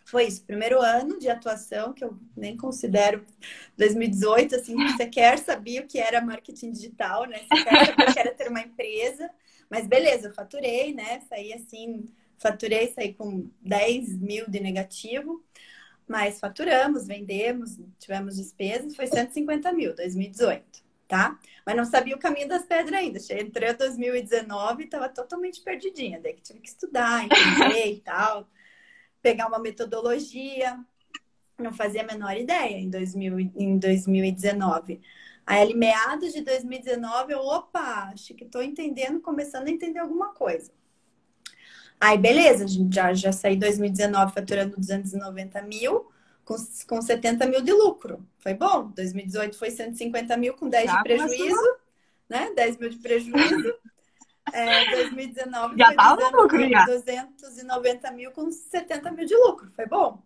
foi 0.04 0.26
isso, 0.26 0.44
primeiro 0.44 0.82
ano 0.82 1.18
de 1.18 1.30
atuação, 1.30 1.94
que 1.94 2.04
eu 2.04 2.20
nem 2.36 2.58
considero 2.58 3.24
2018, 3.78 4.56
assim, 4.56 4.76
você 4.76 5.06
quer 5.06 5.38
saber 5.38 5.82
o 5.82 5.88
que 5.88 5.98
era 5.98 6.20
marketing 6.20 6.72
digital, 6.72 7.26
né? 7.26 7.40
Você 7.40 7.64
quer 7.64 7.86
saber 7.86 8.10
o 8.10 8.14
que 8.14 8.20
era 8.20 8.34
ter 8.34 8.50
uma 8.50 8.62
empresa, 8.62 9.30
mas 9.70 9.88
beleza, 9.88 10.28
eu 10.28 10.34
faturei, 10.34 10.94
né? 10.94 11.22
Saí 11.30 11.54
assim, 11.54 12.10
faturei, 12.38 12.92
saí 12.92 13.14
com 13.14 13.50
10 13.62 14.18
mil 14.20 14.50
de 14.50 14.60
negativo, 14.60 15.42
mas 16.08 16.40
faturamos, 16.40 17.08
vendemos, 17.08 17.80
tivemos 18.00 18.36
despesas, 18.36 18.96
foi 18.96 19.08
150 19.08 19.72
mil, 19.74 19.96
2018, 19.96 20.84
tá? 21.08 21.40
Mas 21.66 21.76
não 21.76 21.86
sabia 21.86 22.16
o 22.16 22.20
caminho 22.20 22.48
das 22.48 22.66
pedras 22.66 23.00
ainda. 23.00 23.20
Entrei 23.42 23.70
em 23.70 23.76
2019 23.76 24.82
e 24.82 24.86
estava 24.86 25.10
totalmente 25.10 25.62
perdidinha, 25.62 26.20
daí 26.22 26.34
que 26.34 26.42
tive 26.42 26.60
que 26.60 26.70
estudar, 26.70 27.24
entender 27.26 27.94
e 27.94 28.02
tal 28.02 28.48
pegar 29.24 29.48
uma 29.48 29.58
metodologia. 29.58 30.78
Não 31.58 31.74
fazia 31.74 32.02
a 32.02 32.06
menor 32.06 32.36
ideia 32.36 32.78
em, 32.78 32.90
2000, 32.90 33.40
em 33.56 33.80
2019. 33.80 35.02
Aí, 35.46 35.62
ali, 35.62 35.74
meados 35.74 36.34
de 36.34 36.42
2019, 36.42 37.34
eu, 37.34 37.40
opa, 37.40 38.12
acho 38.14 38.34
que 38.36 38.44
estou 38.44 38.62
entendendo, 38.62 39.22
começando 39.22 39.68
a 39.68 39.72
entender 39.72 40.00
alguma 40.00 40.34
coisa. 40.34 40.72
Aí, 42.04 42.18
beleza, 42.18 42.66
já, 42.92 43.14
já 43.14 43.32
saí 43.32 43.56
2019 43.56 44.34
faturando 44.34 44.76
290 44.76 45.62
mil, 45.62 46.12
com, 46.44 46.54
com 46.86 47.02
70 47.02 47.46
mil 47.46 47.62
de 47.62 47.72
lucro. 47.72 48.28
Foi 48.40 48.54
bom. 48.54 48.90
2018 48.90 49.58
foi 49.58 49.72
150 49.72 50.36
mil 50.36 50.54
com 50.54 50.68
10 50.68 50.84
de 50.84 50.98
ah, 50.98 51.02
prejuízo, 51.02 51.78
né? 52.28 52.52
10 52.54 52.78
mil 52.78 52.90
de 52.90 52.98
prejuízo. 52.98 53.74
É, 54.52 54.92
2019 54.98 55.78
já 55.78 55.92
estava 55.92 56.30
no 56.30 56.42
lucro, 56.42 56.70
já. 56.70 56.84
290 56.84 58.12
mil 58.12 58.32
com 58.32 58.52
70 58.52 59.12
mil 59.12 59.26
de 59.26 59.36
lucro. 59.38 59.72
Foi 59.74 59.86
bom? 59.86 60.22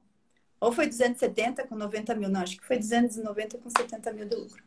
Ou 0.60 0.72
foi 0.72 0.88
270 0.88 1.68
com 1.68 1.76
90 1.76 2.16
mil? 2.16 2.28
Não, 2.28 2.42
acho 2.42 2.58
que 2.58 2.66
foi 2.66 2.80
290 2.80 3.60
com 3.60 3.70
70 3.70 4.14
mil 4.14 4.28
de 4.28 4.36
lucro. 4.36 4.64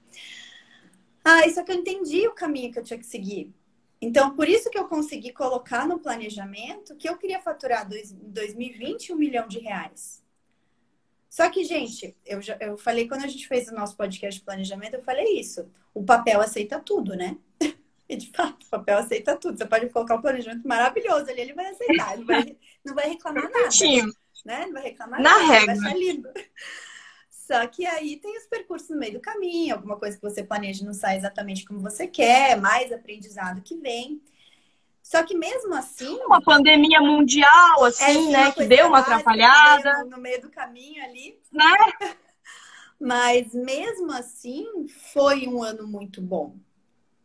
Ah, 1.24 1.44
isso 1.44 1.58
é 1.58 1.64
que 1.64 1.72
eu 1.72 1.76
entendi 1.76 2.28
o 2.28 2.34
caminho 2.34 2.72
que 2.72 2.78
eu 2.78 2.84
tinha 2.84 3.00
que 3.00 3.06
seguir. 3.06 3.52
Então, 4.00 4.34
por 4.34 4.48
isso 4.48 4.70
que 4.70 4.78
eu 4.78 4.88
consegui 4.88 5.32
colocar 5.32 5.86
no 5.86 5.98
planejamento 5.98 6.96
que 6.96 7.08
eu 7.08 7.18
queria 7.18 7.40
faturar 7.40 7.86
em 7.92 8.30
2020 8.30 9.12
um 9.12 9.16
milhão 9.16 9.46
de 9.46 9.58
reais. 9.58 10.22
Só 11.28 11.48
que, 11.48 11.62
gente, 11.64 12.16
eu, 12.24 12.40
já, 12.40 12.56
eu 12.60 12.76
falei 12.76 13.06
quando 13.06 13.24
a 13.24 13.28
gente 13.28 13.46
fez 13.46 13.68
o 13.68 13.74
nosso 13.74 13.96
podcast 13.96 14.40
de 14.40 14.44
planejamento, 14.44 14.94
eu 14.94 15.02
falei 15.02 15.38
isso. 15.38 15.70
O 15.94 16.02
papel 16.02 16.40
aceita 16.40 16.80
tudo, 16.80 17.14
né? 17.14 17.36
E 18.08 18.16
de 18.16 18.28
fato, 18.32 18.64
o 18.64 18.68
papel 18.68 18.98
aceita 18.98 19.36
tudo. 19.36 19.56
Você 19.56 19.64
pode 19.64 19.88
colocar 19.90 20.16
um 20.16 20.20
planejamento 20.20 20.66
maravilhoso 20.66 21.30
ali, 21.30 21.42
ele 21.42 21.52
vai 21.52 21.66
aceitar, 21.66 22.14
ele 22.14 22.24
vai, 22.24 22.56
não 22.84 22.92
vai 22.92 23.08
reclamar 23.08 23.48
nada. 23.48 23.70
Né? 24.44 24.66
Não 24.66 24.72
vai 24.72 24.82
reclamar 24.82 25.22
Na 25.22 25.38
nada, 25.38 25.52
regra. 25.52 25.76
vai 25.76 25.94
lindo. 25.94 26.28
Só 27.50 27.66
que 27.66 27.84
aí 27.84 28.16
tem 28.16 28.38
os 28.38 28.46
percursos 28.46 28.88
no 28.90 28.96
meio 28.96 29.14
do 29.14 29.20
caminho, 29.20 29.74
alguma 29.74 29.96
coisa 29.96 30.16
que 30.16 30.22
você 30.22 30.40
planeja 30.40 30.84
não 30.84 30.94
sai 30.94 31.16
exatamente 31.16 31.64
como 31.64 31.80
você 31.80 32.06
quer, 32.06 32.56
mais 32.56 32.92
aprendizado 32.92 33.60
que 33.60 33.76
vem. 33.76 34.22
Só 35.02 35.24
que 35.24 35.36
mesmo 35.36 35.74
assim. 35.74 36.14
Uma 36.26 36.40
pandemia 36.40 37.00
mundial, 37.00 37.84
assim, 37.84 38.28
é, 38.28 38.30
né? 38.30 38.52
Que 38.52 38.66
deu 38.66 38.86
uma 38.86 39.00
atrapalhada. 39.00 40.04
No, 40.04 40.10
no 40.10 40.18
meio 40.18 40.40
do 40.40 40.48
caminho 40.48 41.02
ali. 41.02 41.40
Né? 41.50 41.64
Mas 43.00 43.52
mesmo 43.52 44.12
assim, 44.12 44.86
foi 45.12 45.48
um 45.48 45.60
ano 45.60 45.88
muito 45.88 46.22
bom. 46.22 46.54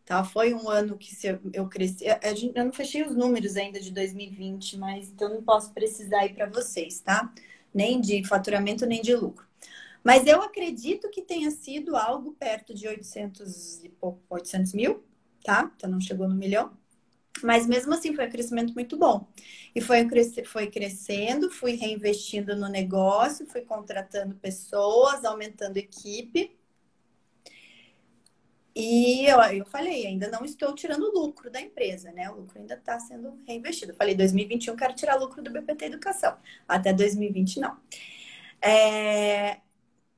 Tá? 0.04 0.24
Foi 0.24 0.56
um 0.56 0.68
ano 0.68 0.98
que 0.98 1.16
eu 1.54 1.68
cresci. 1.68 2.04
Eu 2.56 2.66
não 2.66 2.74
fechei 2.74 3.04
os 3.04 3.16
números 3.16 3.56
ainda 3.58 3.80
de 3.80 3.92
2020, 3.92 4.78
mas 4.78 5.10
então 5.10 5.30
não 5.30 5.44
posso 5.44 5.74
precisar 5.74 6.26
ir 6.26 6.36
para 6.36 6.46
vocês, 6.46 7.00
tá? 7.00 7.32
Nem 7.74 8.00
de 8.00 8.24
faturamento, 8.24 8.86
nem 8.86 9.02
de 9.02 9.16
lucro. 9.16 9.45
Mas 10.06 10.28
eu 10.28 10.42
acredito 10.42 11.10
que 11.10 11.22
tenha 11.22 11.50
sido 11.50 11.96
algo 11.96 12.34
perto 12.34 12.74
de 12.76 12.88
800 12.88 13.84
e 13.84 13.90
pouco, 13.90 14.22
800 14.30 14.74
mil, 14.74 15.04
tá? 15.44 15.72
Então 15.76 15.90
não 15.90 16.00
chegou 16.00 16.28
no 16.28 16.36
milhão. 16.36 16.72
Mas 17.44 17.68
mesmo 17.68 17.94
assim 17.94 18.16
foi 18.16 18.28
um 18.28 18.30
crescimento 18.30 18.74
muito 18.74 18.98
bom. 18.98 19.28
E 19.74 19.82
foi, 19.82 20.08
foi 20.46 20.68
crescendo, 20.68 21.50
fui 21.50 21.74
reinvestindo 21.74 22.56
no 22.56 22.70
negócio, 22.70 23.48
fui 23.48 23.62
contratando 23.62 24.36
pessoas, 24.36 25.26
aumentando 25.26 25.78
equipe, 25.78 26.56
eu, 28.76 29.40
eu 29.54 29.66
falei, 29.66 30.06
ainda 30.06 30.30
não 30.30 30.44
estou 30.44 30.76
tirando 30.76 31.10
lucro 31.12 31.50
da 31.50 31.62
empresa, 31.62 32.12
né? 32.12 32.30
O 32.30 32.36
lucro 32.36 32.60
ainda 32.60 32.76
está 32.76 33.00
sendo 33.00 33.40
reinvestido. 33.48 33.94
Eu 33.94 33.96
falei, 33.96 34.14
2021 34.16 34.76
quero 34.76 34.94
tirar 34.94 35.16
lucro 35.16 35.42
do 35.42 35.50
BPT 35.50 35.86
Educação. 35.86 36.38
Até 36.68 36.92
2020, 36.92 37.62
não. 37.62 37.78
É, 38.62 39.62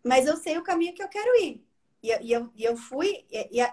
mas 0.08 0.28
eu 0.28 0.38
sei 0.38 0.58
o 0.58 0.64
caminho 0.64 0.94
que 0.94 1.04
eu 1.04 1.10
quero 1.10 1.42
ir. 1.44 1.64
E, 2.02 2.10
e 2.28 2.32
eu, 2.32 2.50
e 2.56 2.64
eu 2.64 2.78
fui. 2.78 3.26
E, 3.32 3.60
e 3.60 3.68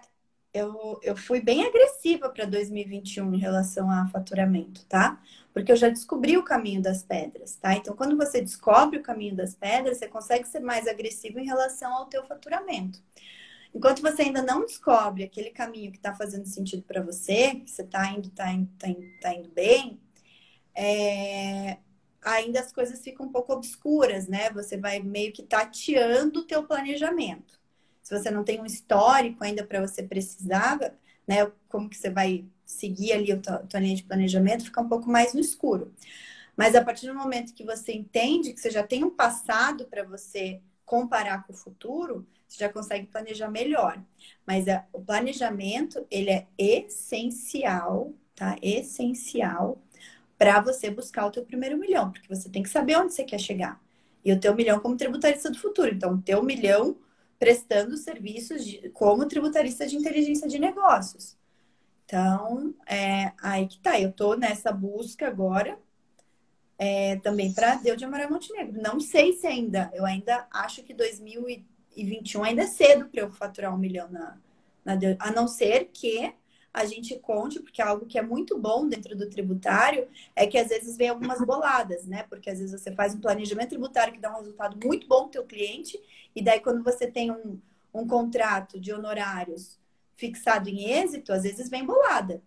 eu, 0.55 1.01
eu 1.03 1.17
fui 1.17 1.41
bem 1.41 1.65
agressiva 1.67 2.31
para 2.31 2.45
2021 2.45 3.35
em 3.35 3.39
relação 3.39 3.91
a 3.91 4.07
faturamento, 4.07 4.85
tá? 4.87 5.21
Porque 5.53 5.73
eu 5.73 5.77
já 5.77 5.89
descobri 5.89 6.37
o 6.39 6.45
caminho 6.45 6.81
das 6.81 7.03
pedras, 7.03 7.57
tá? 7.57 7.75
Então, 7.75 7.97
quando 7.97 8.17
você 8.17 8.41
descobre 8.41 8.99
o 8.99 9.03
caminho 9.03 9.35
das 9.35 9.55
pedras, 9.57 9.99
você 9.99 10.07
consegue 10.07 10.47
ser 10.47 10.61
mais 10.61 10.87
agressivo 10.87 11.41
em 11.41 11.45
relação 11.45 11.93
ao 11.93 12.07
teu 12.07 12.25
faturamento. 12.25 13.03
Enquanto 13.75 14.01
você 14.01 14.23
ainda 14.23 14.43
não 14.43 14.61
descobre 14.65 15.25
aquele 15.25 15.51
caminho 15.51 15.91
que 15.91 15.99
está 15.99 16.15
fazendo 16.15 16.47
sentido 16.47 16.85
para 16.85 17.03
você, 17.03 17.57
que 17.57 17.71
você 17.71 17.83
está 17.83 18.07
indo, 18.13 18.29
está 18.29 18.53
indo, 18.53 18.71
tá 18.79 18.89
indo, 18.89 19.21
tá 19.21 19.35
indo 19.35 19.51
bem, 19.51 20.01
é... 20.75 21.79
ainda 22.25 22.61
as 22.61 22.73
coisas 22.73 23.01
ficam 23.01 23.27
um 23.27 23.33
pouco 23.33 23.53
obscuras, 23.53 24.27
né? 24.27 24.51
Você 24.51 24.77
vai 24.77 25.01
meio 25.01 25.33
que 25.33 25.43
tateando 25.43 26.41
o 26.41 26.45
teu 26.45 26.65
planejamento. 26.65 27.61
Se 28.03 28.19
você 28.19 28.31
não 28.31 28.43
tem 28.43 28.61
um 28.61 28.67
histórico 28.67 29.45
ainda 29.45 29.65
para 29.65 29.81
você 29.81 30.03
precisar, 30.03 30.79
né? 31.27 31.51
Como 31.69 31.89
que 31.89 31.97
você 31.97 32.11
vai 32.11 32.45
seguir 32.65 33.13
ali 33.13 33.31
a 33.31 33.39
tua 33.39 33.81
linha 33.81 33.97
de 33.97 34.05
planejamento, 34.05 34.65
fica 34.65 34.81
um 34.81 34.89
pouco 34.89 35.09
mais 35.09 35.35
no 35.35 35.41
escuro. 35.41 35.93
Mas 36.57 36.75
a 36.75 36.85
partir 36.85 37.07
do 37.07 37.15
momento 37.15 37.55
que 37.55 37.65
você 37.65 37.93
entende 37.93 38.53
que 38.53 38.61
você 38.61 38.71
já 38.71 38.83
tem 38.83 39.05
um 39.05 39.11
passado 39.11 39.87
para 39.87 40.05
você 40.05 40.61
comparar 40.85 41.45
com 41.47 41.53
o 41.53 41.57
futuro, 41.57 42.27
você 42.47 42.59
já 42.59 42.69
consegue 42.69 43.07
planejar 43.07 43.51
melhor. 43.51 44.03
Mas 44.47 44.69
a, 44.69 44.85
o 44.93 45.01
planejamento, 45.01 46.07
ele 46.11 46.31
é 46.31 46.47
essencial, 46.57 48.13
tá? 48.35 48.57
Essencial 48.63 49.83
para 50.39 50.61
você 50.61 50.91
buscar 50.91 51.27
o 51.27 51.31
teu 51.31 51.45
primeiro 51.45 51.79
milhão, 51.79 52.11
porque 52.11 52.29
você 52.29 52.49
tem 52.49 52.63
que 52.63 52.69
saber 52.69 52.97
onde 52.97 53.15
você 53.15 53.25
quer 53.25 53.39
chegar. 53.39 53.81
E 54.25 54.33
o 54.33 54.41
teu 54.41 54.55
milhão 54.55 54.81
como 54.81 54.97
tributarista 54.97 55.51
do 55.51 55.59
futuro. 55.59 55.95
Então, 55.95 56.15
o 56.15 56.23
teu 56.23 56.43
milhão 56.43 56.97
prestando 57.39 57.97
serviços 57.97 58.65
de, 58.65 58.89
como 58.91 59.27
tributarista 59.27 59.87
de 59.87 59.97
inteligência 59.97 60.49
de 60.49 60.59
negócios. 60.59 61.37
Então, 62.05 62.75
é 62.87 63.33
aí 63.43 63.67
que 63.67 63.79
tá. 63.79 64.01
Eu 64.01 64.13
tô 64.13 64.35
nessa 64.35 64.73
busca 64.73 65.27
agora 65.27 65.79
é, 66.79 67.17
também 67.17 67.53
para 67.53 67.77
Deus 67.77 67.99
de 67.99 68.05
Amaral 68.05 68.31
Montenegro. 68.31 68.81
Não 68.81 68.99
sei 69.01 69.33
se 69.35 69.47
ainda, 69.47 69.91
eu 69.95 70.05
ainda 70.05 70.47
acho 70.51 70.83
que 70.83 70.95
2021 70.95 72.45
ainda 72.45 72.63
é 72.63 72.67
cedo 72.67 73.07
para 73.07 73.23
eu 73.23 73.31
faturar 73.31 73.75
um 73.75 73.79
milhão 73.79 74.09
na, 74.11 74.39
na 74.85 74.97
Deus, 74.97 75.17
a 75.19 75.31
não 75.31 75.47
ser 75.49 75.91
que 75.93 76.33
a 76.75 76.85
gente 76.85 77.17
conte, 77.21 77.61
porque 77.61 77.81
é 77.81 77.85
algo 77.85 78.05
que 78.05 78.19
é 78.19 78.23
muito 78.23 78.59
bom 78.59 78.89
dentro 78.89 79.17
do 79.17 79.31
tributário, 79.31 80.09
é 80.35 80.45
que 80.45 80.59
às 80.59 80.69
vezes 80.69 80.97
vem 80.97 81.09
algumas 81.09 81.39
boladas, 81.47 82.05
né? 82.05 82.25
Porque 82.25 82.51
às 82.51 82.59
vezes 82.59 82.79
você 82.79 82.93
faz 82.93 83.15
um 83.15 83.21
planejamento 83.21 83.71
tributário 83.71 84.13
que 84.13 84.21
dá 84.21 84.33
um 84.33 84.39
resultado 84.39 84.77
muito 84.85 85.07
bom 85.07 85.21
para 85.21 85.27
o 85.27 85.31
teu 85.31 85.45
cliente, 85.45 85.99
e 86.35 86.43
daí 86.43 86.59
quando 86.59 86.83
você 86.83 87.07
tem 87.07 87.31
um, 87.31 87.61
um 87.95 88.07
contrato 88.07 88.81
de 88.81 88.93
honorários 88.93 89.79
fixado 90.17 90.69
em 90.69 90.91
êxito, 90.91 91.33
às 91.33 91.45
vezes 91.45 91.71
vem 91.71 91.87
bolada 91.87 92.43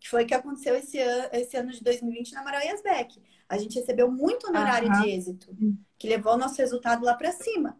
que 0.00 0.08
foi 0.08 0.24
o 0.24 0.26
que 0.26 0.34
aconteceu 0.34 0.74
esse, 0.74 0.98
an 0.98 1.28
esse 1.30 1.56
ano 1.58 1.70
de 1.70 1.84
2020 1.84 2.32
na 2.32 2.40
Amaral 2.40 2.62
Yasbeck. 2.62 3.20
A 3.46 3.58
gente 3.58 3.78
recebeu 3.78 4.10
muito 4.10 4.48
honorário 4.48 4.90
uhum. 4.90 5.02
de 5.02 5.10
êxito, 5.10 5.54
que 5.98 6.08
levou 6.08 6.32
o 6.32 6.38
nosso 6.38 6.56
resultado 6.56 7.04
lá 7.04 7.14
para 7.14 7.32
cima. 7.32 7.78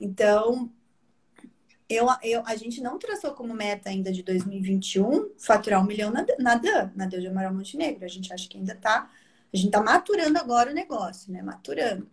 Então, 0.00 0.72
eu, 1.88 2.06
eu, 2.22 2.42
a 2.44 2.54
gente 2.54 2.82
não 2.82 2.98
traçou 2.98 3.32
como 3.32 3.54
meta 3.54 3.88
ainda 3.88 4.12
de 4.12 4.22
2021 4.22 5.30
faturar 5.38 5.82
um 5.82 5.86
milhão 5.86 6.10
na, 6.10 6.26
na 6.38 6.54
DAN, 6.54 6.92
na 6.94 7.06
DAN 7.06 7.20
de 7.20 7.26
Amaral 7.26 7.54
Montenegro. 7.54 8.04
A 8.04 8.08
gente 8.08 8.32
acha 8.32 8.48
que 8.48 8.58
ainda 8.58 8.74
está. 8.74 9.10
A 9.52 9.56
gente 9.56 9.68
está 9.68 9.82
maturando 9.82 10.38
agora 10.38 10.70
o 10.70 10.74
negócio, 10.74 11.32
né? 11.32 11.40
Maturando. 11.40 12.08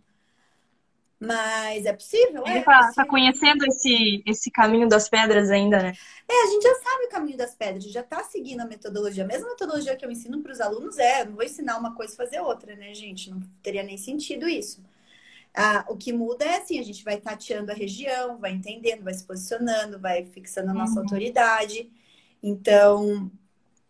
Mas 1.18 1.86
é 1.86 1.92
possível? 1.92 2.42
Ele 2.46 2.58
é, 2.58 2.62
tá, 2.62 2.92
tá, 2.94 3.06
conhecendo 3.06 3.66
esse, 3.66 4.22
esse 4.26 4.50
caminho 4.50 4.88
das 4.88 5.08
pedras 5.08 5.50
ainda, 5.50 5.82
né? 5.82 5.92
É, 6.28 6.42
a 6.42 6.46
gente 6.46 6.62
já 6.62 6.74
sabe 6.74 7.04
o 7.04 7.08
caminho 7.08 7.38
das 7.38 7.54
pedras, 7.54 7.84
já 7.84 8.02
tá 8.02 8.22
seguindo 8.24 8.60
a 8.60 8.66
metodologia. 8.66 9.24
A 9.24 9.26
mesma 9.26 9.48
metodologia 9.48 9.96
que 9.96 10.04
eu 10.04 10.10
ensino 10.10 10.42
para 10.42 10.52
os 10.52 10.60
alunos 10.60 10.98
é, 10.98 11.24
não 11.24 11.34
vou 11.34 11.44
ensinar 11.44 11.78
uma 11.78 11.94
coisa 11.94 12.12
e 12.12 12.16
fazer 12.16 12.40
outra, 12.40 12.76
né, 12.76 12.94
gente? 12.94 13.30
Não 13.30 13.40
teria 13.62 13.82
nem 13.82 13.96
sentido 13.96 14.46
isso. 14.46 14.82
Ah, 15.58 15.86
o 15.88 15.96
que 15.96 16.12
muda 16.12 16.44
é 16.44 16.58
assim, 16.58 16.78
a 16.78 16.82
gente 16.82 17.02
vai 17.02 17.18
tateando 17.18 17.72
a 17.72 17.74
região, 17.74 18.36
vai 18.36 18.52
entendendo, 18.52 19.02
vai 19.02 19.14
se 19.14 19.24
posicionando, 19.24 19.98
vai 19.98 20.26
fixando 20.26 20.70
a 20.70 20.74
nossa 20.74 20.96
uhum. 20.96 21.00
autoridade. 21.00 21.90
Então, 22.42 23.30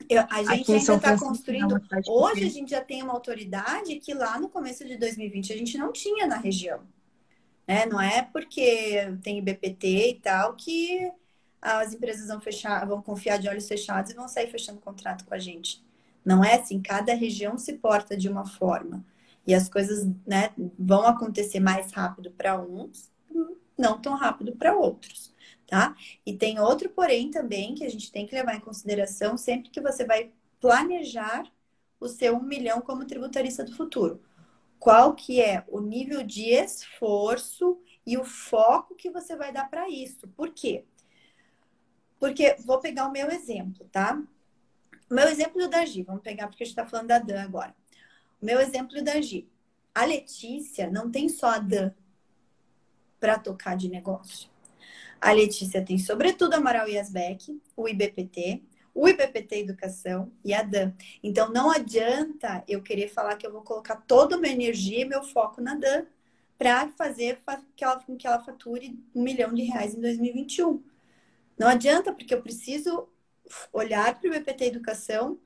eu, 0.09 0.23
a 0.31 0.45
gente 0.45 0.73
ainda 0.73 0.95
está 0.95 1.19
construindo. 1.19 1.81
Hoje 2.07 2.45
a 2.45 2.51
gente 2.51 2.71
já 2.71 2.81
tem 2.81 3.03
uma 3.03 3.13
autoridade 3.13 3.97
que 3.97 4.15
lá 4.15 4.39
no 4.39 4.49
começo 4.49 4.85
de 4.85 4.97
2020 4.97 5.53
a 5.53 5.57
gente 5.57 5.77
não 5.77 5.93
tinha 5.93 6.25
na 6.27 6.37
região. 6.37 6.81
Né? 7.67 7.85
Não 7.87 8.01
é 8.01 8.23
porque 8.23 9.13
tem 9.23 9.43
BPT 9.43 10.11
e 10.11 10.15
tal 10.21 10.55
que 10.55 11.11
as 11.61 11.93
empresas 11.93 12.29
vão 12.29 12.41
fechar, 12.41 12.87
vão 12.87 13.03
confiar 13.03 13.39
de 13.39 13.49
olhos 13.49 13.67
fechados 13.67 14.13
e 14.13 14.15
vão 14.15 14.29
sair 14.29 14.49
fechando 14.49 14.81
contrato 14.81 15.25
com 15.25 15.35
a 15.35 15.39
gente. 15.39 15.85
Não 16.25 16.45
é 16.45 16.55
assim, 16.55 16.81
cada 16.81 17.13
região 17.13 17.59
se 17.59 17.73
porta 17.73 18.17
de 18.17 18.29
uma 18.29 18.47
forma. 18.47 19.05
E 19.47 19.55
as 19.55 19.69
coisas 19.69 20.07
né, 20.27 20.53
vão 20.79 21.07
acontecer 21.07 21.61
mais 21.61 21.93
rápido 21.93 22.31
para 22.33 22.61
uns, 22.61 23.11
não 23.79 24.01
tão 24.01 24.15
rápido 24.15 24.57
para 24.57 24.75
outros, 24.75 25.35
tá? 25.67 25.95
E 26.25 26.35
tem 26.35 26.59
outro 26.59 26.89
porém 26.91 27.31
também 27.31 27.75
que 27.75 27.85
a 27.85 27.91
gente 27.91 28.11
tem 28.11 28.27
que 28.27 28.35
levar 28.35 28.57
em 28.57 28.61
consideração 28.61 29.37
sempre 29.37 29.71
que 29.71 29.81
você 29.81 30.05
vai 30.05 30.33
planejar 30.61 31.45
o 32.01 32.09
seu 32.09 32.37
um 32.37 32.43
milhão 32.43 32.81
como 32.81 33.07
tributarista 33.07 33.65
do 33.65 33.75
futuro 33.75 34.21
qual 34.79 35.15
que 35.15 35.41
é 35.41 35.65
o 35.69 35.81
nível 35.81 36.23
de 36.23 36.51
esforço 36.51 37.81
e 38.07 38.17
o 38.17 38.25
foco 38.25 38.95
que 38.95 39.11
você 39.11 39.37
vai 39.37 39.53
dar 39.53 39.69
para 39.69 39.89
isso. 39.89 40.29
Por 40.29 40.51
quê? 40.53 40.85
Porque 42.19 42.57
vou 42.65 42.79
pegar 42.79 43.09
o 43.09 43.13
meu 43.13 43.31
exemplo, 43.31 43.87
tá? 43.91 44.23
O 45.11 45.15
meu 45.15 45.29
exemplo 45.29 45.61
do 45.61 45.69
Dargi, 45.69 46.03
vamos 46.03 46.23
pegar 46.23 46.49
porque 46.49 46.63
a 46.63 46.67
gente 46.67 46.73
está 46.79 46.87
falando 46.87 47.09
da 47.09 47.19
Dan 47.19 47.43
agora. 47.43 47.75
Meu 48.41 48.61
exemplo 48.61 48.95
do 48.95 49.03
Dargi. 49.03 49.49
A 49.95 50.05
Letícia 50.05 50.91
não 50.91 51.11
tem 51.11 51.29
só 51.29 51.47
a 51.47 51.59
Dan 51.59 51.91
para 53.19 53.39
tocar 53.39 53.77
de 53.77 53.89
negócio. 53.89 54.49
A 55.21 55.33
Letícia 55.33 55.83
tem, 55.83 55.99
sobretudo, 55.99 56.55
a 56.55 56.59
Amaral 56.59 56.89
Yasbeck, 56.89 57.61
o 57.75 57.89
IBPT, 57.89 58.63
o 58.95 59.09
IBPT 59.09 59.61
Educação 59.61 60.33
e 60.45 60.55
a 60.55 60.63
DAN. 60.63 60.95
Então, 61.23 61.51
não 61.53 61.71
adianta 61.71 62.65
eu 62.67 62.83
querer 62.83 63.09
falar 63.09 63.37
que 63.37 63.47
eu 63.47 63.53
vou 63.53 63.63
colocar 63.63 63.97
toda 63.97 64.37
a 64.37 64.39
minha 64.39 64.55
energia 64.55 65.01
e 65.01 65.05
meu 65.05 65.23
foco 65.23 65.61
na 65.61 65.75
DAN 65.75 66.07
para 66.59 66.89
fazer 66.89 67.43
que 67.77 67.85
ela, 67.85 68.03
que 68.19 68.27
ela 68.27 68.43
fature 68.43 68.99
um 69.15 69.23
milhão 69.23 69.53
de 69.53 69.63
reais 69.63 69.95
em 69.95 70.01
2021. 70.01 70.83
Não 71.59 71.69
adianta, 71.69 72.13
porque 72.13 72.35
eu 72.35 72.43
preciso 72.43 73.09
olhar 73.73 74.19
para 74.19 74.31
o 74.31 74.35
IBPT 74.35 74.65
Educação, 74.65 75.39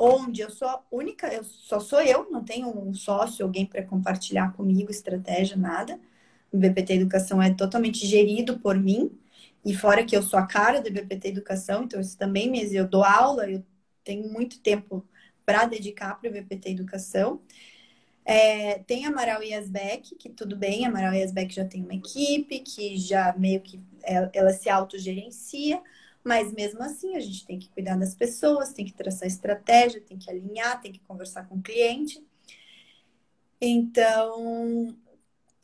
onde 0.00 0.40
eu 0.40 0.50
sou 0.50 0.66
única, 0.90 1.28
eu 1.28 1.44
só 1.44 1.78
sou 1.78 2.00
eu, 2.00 2.30
não 2.30 2.42
tenho 2.42 2.68
um 2.68 2.94
sócio, 2.94 3.44
alguém 3.44 3.66
para 3.66 3.84
compartilhar 3.84 4.54
comigo 4.54 4.90
estratégia, 4.90 5.56
nada. 5.58 6.00
O 6.50 6.56
BPT 6.56 6.94
Educação 6.94 7.40
é 7.42 7.52
totalmente 7.54 8.06
gerido 8.06 8.58
por 8.58 8.76
mim. 8.78 9.12
E 9.62 9.74
fora 9.74 10.04
que 10.04 10.16
eu 10.16 10.22
sou 10.22 10.38
a 10.38 10.46
cara 10.46 10.80
do 10.80 10.90
BPT 10.90 11.28
Educação, 11.28 11.84
então 11.84 12.00
isso 12.00 12.16
também 12.16 12.50
me 12.50 12.74
eu 12.74 12.88
dou 12.88 13.04
aula, 13.04 13.48
eu 13.50 13.62
tenho 14.02 14.26
muito 14.32 14.58
tempo 14.60 15.06
para 15.44 15.66
dedicar 15.66 16.18
para 16.18 16.30
o 16.30 16.32
BPT 16.32 16.70
Educação. 16.70 17.42
É, 18.24 18.78
tem 18.80 19.04
Amaral 19.04 19.42
Yasbeck, 19.42 20.14
que 20.14 20.30
tudo 20.30 20.56
bem, 20.56 20.86
Amaral 20.86 21.12
Yasbeck 21.12 21.54
já 21.54 21.64
tem 21.64 21.82
uma 21.82 21.94
equipe 21.94 22.60
que 22.60 22.96
já 22.96 23.34
meio 23.36 23.60
que 23.60 23.80
ela, 24.02 24.30
ela 24.32 24.52
se 24.52 24.70
autogerencia, 24.70 25.82
mas 26.24 26.52
mesmo 26.52 26.82
assim 26.82 27.16
a 27.16 27.20
gente 27.20 27.46
tem 27.46 27.58
que 27.58 27.70
cuidar 27.70 27.96
das 27.96 28.14
pessoas, 28.14 28.72
tem 28.72 28.84
que 28.84 28.92
traçar 28.92 29.26
estratégia, 29.26 30.00
tem 30.00 30.18
que 30.18 30.30
alinhar, 30.30 30.80
tem 30.80 30.92
que 30.92 31.00
conversar 31.00 31.48
com 31.48 31.56
o 31.56 31.62
cliente. 31.62 32.24
Então, 33.60 34.96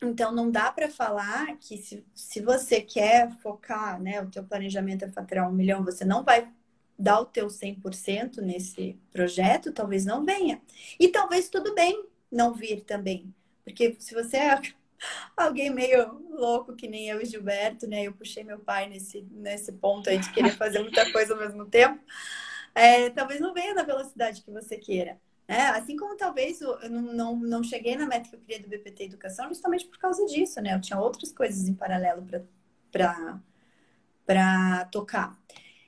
então, 0.01 0.31
não 0.31 0.51
dá 0.51 0.71
para 0.71 0.89
falar 0.89 1.57
que 1.57 1.77
se, 1.77 2.05
se 2.13 2.39
você 2.41 2.81
quer 2.81 3.31
focar, 3.39 3.99
né, 4.01 4.21
o 4.21 4.29
teu 4.29 4.43
planejamento 4.43 5.03
é 5.05 5.09
faturar 5.09 5.49
um 5.49 5.53
milhão, 5.53 5.83
você 5.83 6.05
não 6.05 6.23
vai 6.23 6.51
dar 6.97 7.19
o 7.19 7.25
teu 7.25 7.47
100% 7.49 8.41
nesse 8.41 8.99
projeto, 9.11 9.71
talvez 9.71 10.05
não 10.05 10.23
venha. 10.23 10.61
E 10.99 11.07
talvez 11.09 11.49
tudo 11.49 11.73
bem 11.73 12.05
não 12.31 12.53
vir 12.53 12.81
também. 12.81 13.33
Porque 13.63 13.95
se 13.99 14.13
você 14.13 14.37
alguém 15.35 15.69
meio 15.69 16.19
louco, 16.29 16.75
que 16.75 16.87
nem 16.87 17.09
eu 17.09 17.21
e 17.21 17.25
Gilberto, 17.25 17.87
né, 17.87 18.03
eu 18.03 18.13
puxei 18.13 18.43
meu 18.43 18.59
pai 18.59 18.87
nesse, 18.89 19.21
nesse 19.31 19.71
ponto 19.71 20.09
aí 20.09 20.17
de 20.17 20.31
querer 20.31 20.55
fazer 20.57 20.79
muita 20.79 21.11
coisa 21.11 21.33
ao 21.33 21.39
mesmo 21.39 21.65
tempo, 21.65 21.99
é, 22.73 23.09
talvez 23.09 23.39
não 23.39 23.53
venha 23.53 23.73
na 23.73 23.83
velocidade 23.83 24.41
que 24.41 24.51
você 24.51 24.77
queira. 24.77 25.19
É, 25.47 25.61
assim 25.67 25.95
como 25.95 26.17
talvez 26.17 26.59
eu 26.59 26.77
não, 26.89 27.01
não, 27.01 27.35
não 27.37 27.63
cheguei 27.63 27.95
na 27.95 28.05
meta 28.05 28.29
que 28.29 28.35
eu 28.35 28.39
queria 28.39 28.61
do 28.61 28.67
BPT 28.67 29.05
Educação 29.05 29.47
justamente 29.47 29.85
por 29.85 29.97
causa 29.97 30.25
disso, 30.25 30.61
né? 30.61 30.73
Eu 30.75 30.81
tinha 30.81 30.99
outras 30.99 31.31
coisas 31.31 31.69
em 31.69 31.73
paralelo 31.73 32.27
para 32.91 33.39
para 34.25 34.85
tocar. 34.91 35.37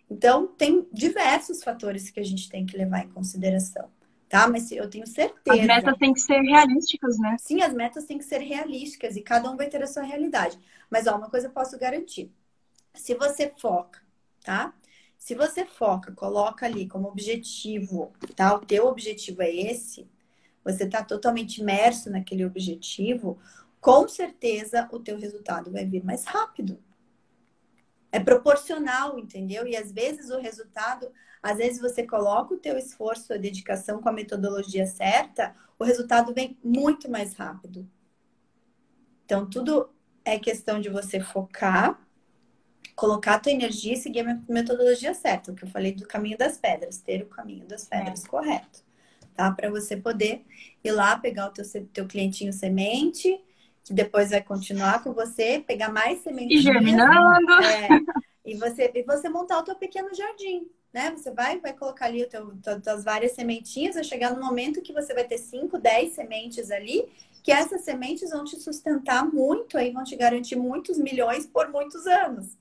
Então, 0.10 0.48
tem 0.48 0.88
diversos 0.92 1.62
fatores 1.62 2.10
que 2.10 2.20
a 2.20 2.24
gente 2.24 2.50
tem 2.50 2.66
que 2.66 2.78
levar 2.78 3.04
em 3.04 3.10
consideração, 3.10 3.92
tá? 4.30 4.48
Mas 4.48 4.72
eu 4.72 4.90
tenho 4.90 5.08
certeza. 5.08 5.60
As 5.60 5.68
metas 5.68 5.98
têm 5.98 6.14
que 6.14 6.22
ser 6.22 6.40
realísticas, 6.42 7.18
né? 7.20 7.36
Sim, 7.40 7.62
as 7.62 7.74
metas 7.74 8.06
têm 8.06 8.18
que 8.18 8.24
ser 8.24 8.40
realísticas 8.40 9.16
e 9.16 9.22
cada 9.22 9.50
um 9.50 9.58
vai 9.58 9.68
ter 9.68 9.82
a 9.84 9.88
sua 9.88 10.04
realidade. 10.04 10.58
Mas, 10.90 11.08
ó, 11.08 11.18
uma 11.18 11.30
coisa 11.30 11.48
eu 11.48 11.52
posso 11.52 11.78
garantir: 11.78 12.32
se 12.94 13.16
você 13.16 13.52
foca, 13.58 14.00
tá? 14.44 14.74
Se 15.18 15.36
você 15.36 15.66
foca, 15.66 16.14
coloca 16.14 16.66
ali 16.66 16.88
como 16.88 17.08
objetivo, 17.10 18.14
tá? 18.36 18.56
O 18.56 18.60
teu 18.60 18.88
objetivo 18.88 19.42
é 19.42 19.54
esse, 19.54 20.08
você 20.64 20.86
está 20.86 21.04
totalmente 21.04 21.60
imerso 21.60 22.10
naquele 22.10 22.46
objetivo, 22.46 23.38
com 23.82 24.08
certeza 24.08 24.88
o 24.92 25.00
teu 25.00 25.18
resultado 25.18 25.72
vai 25.72 25.86
vir 25.86 26.04
mais 26.04 26.24
rápido 26.24 26.80
é 28.12 28.20
proporcional, 28.20 29.20
entendeu? 29.20 29.68
E 29.68 29.76
às 29.76 29.92
vezes 29.92 30.30
o 30.30 30.40
resultado, 30.40 31.12
às 31.42 31.58
vezes 31.58 31.80
você 31.80 32.04
coloca 32.06 32.54
o 32.54 32.58
teu 32.58 32.78
esforço, 32.78 33.34
a 33.34 33.38
dedicação 33.38 34.02
com 34.02 34.10
a 34.10 34.14
metodologia 34.14 34.86
certa, 34.86 35.56
o 35.78 35.84
resultado 35.84 36.34
vem 36.34 36.58
muito 36.64 37.10
mais 37.10 37.34
rápido. 37.36 37.88
Então 39.26 39.48
tudo 39.48 39.90
é 40.26 40.40
questão 40.40 40.80
de 40.80 40.90
você 40.90 41.20
focar, 41.20 42.00
colocar 42.96 43.36
a 43.36 43.40
tua 43.40 43.52
energia 43.52 43.94
e 43.94 43.98
seguir 43.98 44.28
a 44.28 44.42
metodologia 44.50 45.14
certa, 45.14 45.52
o 45.52 45.56
que 45.56 45.64
eu 45.64 45.70
falei 45.70 45.94
do 45.94 46.08
caminho 46.08 46.38
das 46.38 46.58
pedras, 46.58 46.98
ter 46.98 47.22
o 47.22 47.28
caminho 47.28 47.66
das 47.66 47.86
pedras 47.86 48.26
é. 48.26 48.28
correto, 48.28 48.84
tá? 49.36 49.52
Para 49.52 49.70
você 49.70 49.96
poder 49.96 50.44
ir 50.84 50.92
lá 50.92 51.18
pegar 51.18 51.48
o 51.48 51.52
teu, 51.52 51.64
teu 51.94 52.08
clientinho 52.08 52.52
semente, 52.52 53.40
que 53.84 53.94
depois 53.94 54.30
vai 54.30 54.42
continuar 54.42 55.04
com 55.04 55.14
você, 55.14 55.64
pegar 55.66 55.90
mais 55.90 56.22
sementes. 56.22 56.60
E 56.60 56.62
germinando. 56.62 57.52
É, 57.64 57.88
e, 58.46 58.56
você, 58.56 58.92
e 58.94 59.04
você 59.04 59.30
montar 59.30 59.60
o 59.60 59.64
teu 59.64 59.76
pequeno 59.76 60.14
jardim, 60.14 60.68
né? 60.94 61.12
Você 61.12 61.32
vai, 61.32 61.60
vai 61.60 61.74
colocar 61.74 62.06
ali 62.06 62.26
teu, 62.26 62.54
tuas 62.84 63.04
várias 63.04 63.34
sementinhas, 63.34 63.96
vai 63.96 64.04
chegar 64.04 64.34
no 64.34 64.44
momento 64.44 64.82
que 64.82 64.94
você 64.94 65.14
vai 65.14 65.24
ter 65.24 65.38
5, 65.38 65.78
10 65.78 66.14
sementes 66.14 66.72
ali, 66.72 67.08
que 67.44 67.52
essas 67.52 67.82
sementes 67.82 68.32
vão 68.32 68.44
te 68.44 68.60
sustentar 68.60 69.26
muito, 69.26 69.78
aí 69.78 69.92
vão 69.92 70.04
te 70.04 70.16
garantir 70.16 70.56
muitos 70.56 70.98
milhões 70.98 71.46
por 71.46 71.70
muitos 71.70 72.06
anos. 72.06 72.58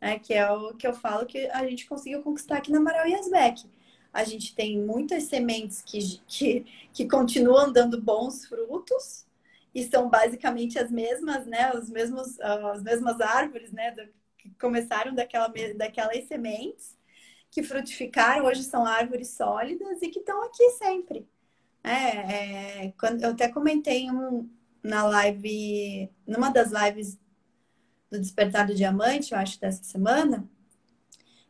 Né? 0.00 0.18
Que 0.18 0.34
é 0.34 0.50
o 0.50 0.74
que 0.74 0.86
eu 0.86 0.94
falo 0.94 1.26
que 1.26 1.46
a 1.50 1.66
gente 1.66 1.86
conseguiu 1.86 2.22
conquistar 2.22 2.58
aqui 2.58 2.70
na 2.70 2.78
Amaral 2.78 3.06
Yasbeck. 3.06 3.64
A 4.12 4.24
gente 4.24 4.54
tem 4.54 4.78
muitas 4.78 5.24
sementes 5.24 5.82
que, 5.82 6.20
que, 6.26 6.66
que 6.92 7.06
continuam 7.06 7.70
dando 7.72 8.00
bons 8.00 8.46
frutos, 8.46 9.27
e 9.78 9.88
são 9.88 10.08
basicamente 10.08 10.78
as 10.78 10.90
mesmas, 10.90 11.46
né? 11.46 11.72
Os 11.72 11.88
mesmos, 11.88 12.40
as 12.40 12.82
mesmas 12.82 13.20
árvores, 13.20 13.70
né? 13.70 13.94
Que 14.36 14.50
começaram 14.60 15.14
daquela, 15.14 15.52
daquelas 15.76 16.24
sementes 16.26 16.98
que 17.50 17.62
frutificaram, 17.62 18.44
hoje 18.46 18.64
são 18.64 18.84
árvores 18.84 19.30
sólidas 19.30 20.02
e 20.02 20.08
que 20.08 20.18
estão 20.18 20.42
aqui 20.42 20.70
sempre. 20.70 21.28
É, 21.82 22.86
é, 22.86 22.92
quando, 22.98 23.22
eu 23.22 23.30
até 23.30 23.48
comentei 23.48 24.10
um, 24.10 24.50
na 24.82 25.04
live, 25.06 26.10
numa 26.26 26.50
das 26.50 26.70
lives 26.72 27.18
do 28.10 28.18
Despertar 28.18 28.66
do 28.66 28.74
Diamante, 28.74 29.32
eu 29.32 29.38
acho, 29.38 29.60
dessa 29.60 29.84
semana, 29.84 30.48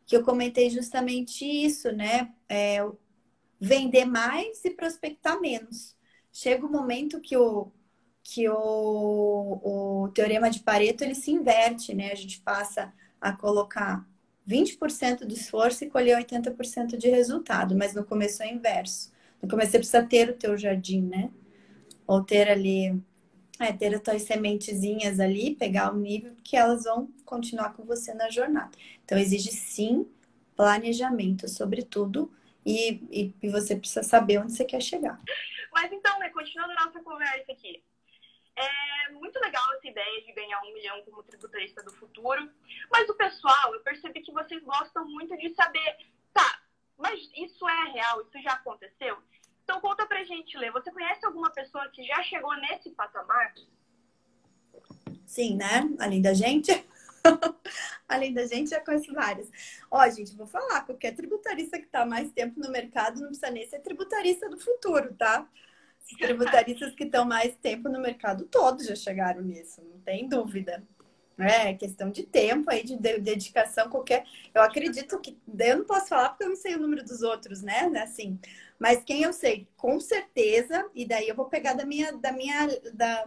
que 0.07 0.17
eu 0.17 0.23
comentei 0.23 0.69
justamente 0.69 1.45
isso, 1.45 1.91
né? 1.93 2.33
É, 2.49 2.79
vender 3.59 4.05
mais 4.05 4.65
e 4.65 4.71
prospectar 4.71 5.41
menos. 5.41 5.97
Chega 6.31 6.65
o 6.65 6.69
um 6.69 6.73
momento 6.73 7.21
que 7.21 7.37
o, 7.37 7.73
que 8.31 8.47
o, 8.47 9.61
o 10.05 10.09
teorema 10.11 10.51
de 10.51 10.61
Pareto 10.61 11.03
ele 11.03 11.15
se 11.15 11.31
inverte, 11.31 11.95
né? 11.95 12.13
A 12.13 12.15
gente 12.15 12.39
passa 12.43 12.93
a 13.19 13.33
colocar 13.33 14.07
20% 14.47 15.21
do 15.21 15.33
esforço 15.33 15.83
e 15.83 15.91
colher 15.91 16.19
80% 16.19 16.99
de 16.99 17.09
resultado, 17.09 17.75
mas 17.75 17.95
no 17.95 18.05
começo 18.05 18.43
é 18.43 18.53
inverso. 18.53 19.11
No 19.43 19.49
começo 19.49 19.71
você 19.71 19.79
precisa 19.79 20.03
ter 20.03 20.29
o 20.29 20.37
teu 20.37 20.59
jardim, 20.59 21.01
né? 21.01 21.31
Ou 22.07 22.23
ter 22.23 22.51
ali, 22.51 23.03
é, 23.59 23.73
ter 23.73 23.95
as 23.95 24.03
tuas 24.03 24.23
sementezinhas 24.23 25.19
ali, 25.21 25.55
pegar 25.55 25.91
o 25.95 25.97
nível 25.97 26.37
que 26.45 26.55
elas 26.55 26.85
vão 26.85 27.11
continuar 27.25 27.73
com 27.73 27.83
você 27.85 28.13
na 28.13 28.29
jornada. 28.29 28.73
Então 29.07 29.17
exige 29.17 29.53
sim 29.53 30.07
planejamento, 30.55 31.49
sobretudo, 31.49 32.31
e, 32.65 33.01
e, 33.11 33.35
e 33.43 33.49
você 33.49 33.75
precisa 33.75 34.03
saber 34.03 34.39
onde 34.39 34.53
você 34.53 34.67
quer 34.67 34.83
chegar. 34.83 35.19
Mas 35.73 35.91
então, 35.93 36.19
né, 36.19 36.29
continuando 36.29 36.73
a 36.73 36.85
nossa 36.85 37.01
conversa 37.01 37.53
aqui, 37.53 37.83
é 38.59 39.13
muito 39.13 39.39
legal 39.39 39.65
essa 39.75 39.89
ideia 39.89 40.23
de 40.23 40.33
ganhar 40.33 40.61
um 40.63 40.73
milhão 40.73 41.03
como 41.05 41.23
tributarista 41.23 41.83
do 41.83 41.93
futuro. 41.93 42.51
Mas 42.91 43.09
o 43.09 43.15
pessoal, 43.15 43.75
eu 43.75 43.81
percebi 43.81 44.21
que 44.21 44.33
vocês 44.33 44.63
gostam 44.63 45.07
muito 45.09 45.37
de 45.37 45.55
saber, 45.55 45.97
tá, 46.33 46.61
mas 46.97 47.19
isso 47.37 47.69
é 47.69 47.85
real, 47.93 48.23
isso 48.23 48.43
já 48.43 48.53
aconteceu? 48.53 49.19
Então 49.65 49.81
conta 49.81 50.07
pra 50.07 50.25
gente, 50.25 50.57
Lê, 50.57 50.71
você 50.71 50.91
conhece 50.91 51.25
alguma 51.25 51.51
pessoa 51.51 51.89
que 51.91 52.03
já 52.03 52.23
chegou 52.23 52.55
nesse 52.57 52.91
patamar? 52.91 53.55
Sim, 55.27 55.57
né? 55.57 55.89
Além 56.01 56.23
da 56.23 56.33
gente. 56.33 56.73
Além 58.09 58.33
da 58.33 58.47
gente, 58.47 58.71
já 58.71 58.81
conheço 58.81 59.13
várias. 59.13 59.51
Ó, 59.91 60.09
gente, 60.09 60.35
vou 60.35 60.47
falar, 60.47 60.87
qualquer 60.87 61.15
tributarista 61.15 61.79
que 61.79 61.85
está 61.85 62.07
mais 62.07 62.33
tempo 62.33 62.59
no 62.59 62.71
mercado 62.71 63.21
não 63.21 63.29
precisa 63.29 63.51
nem 63.51 63.69
ser 63.69 63.81
tributarista 63.81 64.49
do 64.49 64.59
futuro, 64.59 65.15
tá? 65.15 65.47
Os 66.11 66.17
tributaristas 66.17 66.95
que 66.95 67.05
estão 67.05 67.25
mais 67.25 67.55
tempo 67.57 67.89
no 67.89 68.01
mercado, 68.01 68.45
todos 68.47 68.87
já 68.87 68.97
chegaram 68.97 69.43
nisso, 69.43 69.83
não 69.83 70.01
tem 70.01 70.29
dúvida. 70.29 70.83
É 71.39 71.73
questão 71.75 72.11
de 72.11 72.25
tempo 72.25 72.69
aí, 72.69 72.83
de 72.83 72.97
dedicação, 72.97 73.89
qualquer. 73.89 74.27
Eu 74.53 74.61
acredito 74.61 75.21
que. 75.21 75.39
Eu 75.57 75.79
não 75.79 75.85
posso 75.85 76.09
falar 76.09 76.31
porque 76.31 76.43
eu 76.43 76.49
não 76.49 76.57
sei 76.57 76.75
o 76.75 76.81
número 76.81 77.05
dos 77.05 77.23
outros, 77.23 77.63
né? 77.63 77.87
Assim. 78.03 78.41
Mas 78.77 79.05
quem 79.05 79.23
eu 79.23 79.33
sei, 79.33 79.69
com 79.77 80.01
certeza, 80.01 80.91
e 80.95 81.07
daí 81.07 81.29
eu 81.29 81.37
vou 81.37 81.47
pegar 81.47 81.75
da 81.75 81.87
minha. 81.87 82.13
Da 82.13 82.33
minha 82.33 82.67
da, 82.93 83.25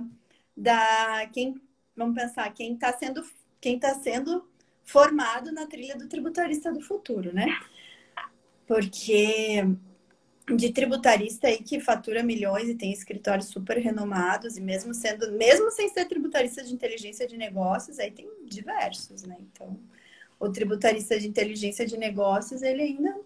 da 0.58 1.30
quem. 1.32 1.62
Vamos 1.96 2.22
pensar, 2.22 2.54
quem 2.54 2.74
está 2.74 2.92
sendo, 2.98 3.24
quem 3.62 3.80
tá 3.80 3.94
sendo 3.96 4.46
formado 4.84 5.52
na 5.54 5.66
trilha 5.66 5.96
do 5.96 6.10
tributarista 6.10 6.72
do 6.72 6.82
futuro, 6.82 7.34
né? 7.34 7.46
Porque 8.68 9.64
de 10.48 10.72
tributarista 10.74 11.48
aí 11.48 11.58
que 11.58 11.80
fatura 11.80 12.24
milhões 12.24 12.68
e 12.68 12.76
tem 12.76 12.92
escritórios 12.92 13.48
super 13.48 13.78
renomados 13.78 14.58
e 14.58 14.62
mesmo 14.62 14.94
sendo, 14.94 15.32
mesmo 15.34 15.72
sem 15.72 15.88
ser 15.90 16.06
tributarista 16.06 16.64
de 16.64 16.74
inteligência 16.74 17.28
de 17.28 17.38
negócios, 17.38 18.00
aí 18.00 18.12
tem 18.12 18.28
diversos, 18.46 19.24
né? 19.24 19.38
Então, 19.40 19.80
o 20.40 20.50
tributarista 20.50 21.20
de 21.20 21.28
inteligência 21.28 21.86
de 21.86 21.98
negócios, 21.98 22.62
ele 22.62 22.82
ainda 22.82 23.20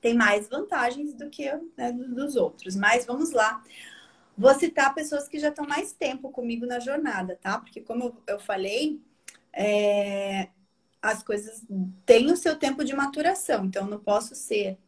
tem 0.00 0.14
mais 0.14 0.48
vantagens 0.48 1.14
do 1.14 1.28
que 1.28 1.52
né, 1.76 1.92
dos 1.92 2.36
outros. 2.36 2.74
Mas 2.74 3.04
vamos 3.04 3.32
lá. 3.32 3.62
Vou 4.36 4.54
citar 4.54 4.94
pessoas 4.94 5.28
que 5.28 5.38
já 5.38 5.48
estão 5.50 5.66
mais 5.66 5.92
tempo 5.92 6.30
comigo 6.30 6.64
na 6.64 6.80
jornada, 6.80 7.38
tá? 7.40 7.58
Porque 7.58 7.82
como 7.82 8.16
eu 8.26 8.40
falei, 8.40 8.98
é, 9.52 10.48
as 11.02 11.22
coisas 11.22 11.62
têm 12.06 12.30
o 12.32 12.36
seu 12.36 12.56
tempo 12.56 12.82
de 12.82 12.94
maturação. 12.94 13.66
Então, 13.66 13.86
não 13.86 13.98
posso 13.98 14.34
ser 14.34 14.78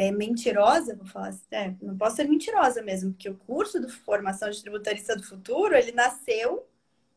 é, 0.00 0.10
mentirosa, 0.10 0.96
vou 0.96 1.04
falar 1.04 1.28
assim, 1.28 1.44
é, 1.50 1.74
não 1.82 1.94
posso 1.94 2.16
ser 2.16 2.24
mentirosa 2.26 2.80
mesmo, 2.80 3.12
porque 3.12 3.28
o 3.28 3.36
curso 3.36 3.78
de 3.78 3.92
formação 3.92 4.48
de 4.48 4.62
tributarista 4.62 5.14
do 5.14 5.22
futuro, 5.22 5.76
ele 5.76 5.92
nasceu 5.92 6.66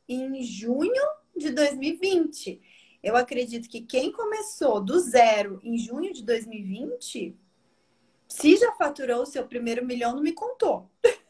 em 0.06 0.44
junho 0.44 1.02
de 1.34 1.52
2020. 1.52 2.62
Eu 3.02 3.16
acredito 3.16 3.70
que 3.70 3.80
quem 3.80 4.12
começou 4.12 4.82
do 4.82 5.00
zero 5.00 5.62
em 5.64 5.78
junho 5.78 6.12
de 6.12 6.26
2020, 6.26 7.34
se 8.28 8.58
já 8.58 8.74
faturou 8.74 9.22
o 9.22 9.26
seu 9.26 9.48
primeiro 9.48 9.86
milhão, 9.86 10.14
não 10.14 10.22
me 10.22 10.34
contou. 10.34 10.92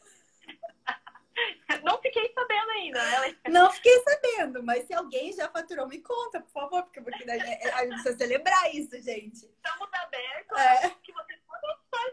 Não 1.82 2.00
fiquei 2.00 2.32
sabendo 2.32 2.70
ainda, 2.70 3.04
né? 3.04 3.36
Não 3.50 3.70
fiquei 3.70 4.00
sabendo, 4.04 4.62
mas 4.62 4.86
se 4.86 4.94
alguém 4.94 5.32
já 5.32 5.48
faturou, 5.48 5.86
me 5.86 5.98
conta, 5.98 6.40
por 6.40 6.50
favor, 6.50 6.82
porque, 6.84 7.00
porque 7.00 7.28
a 7.28 7.36
gente 7.36 7.58
precisa 7.58 8.16
celebrar 8.16 8.74
isso, 8.74 8.92
gente. 9.02 9.44
Estamos 9.44 9.88
abertos 9.92 10.58
é. 10.58 10.90
que 11.02 11.12
vocês 11.12 11.34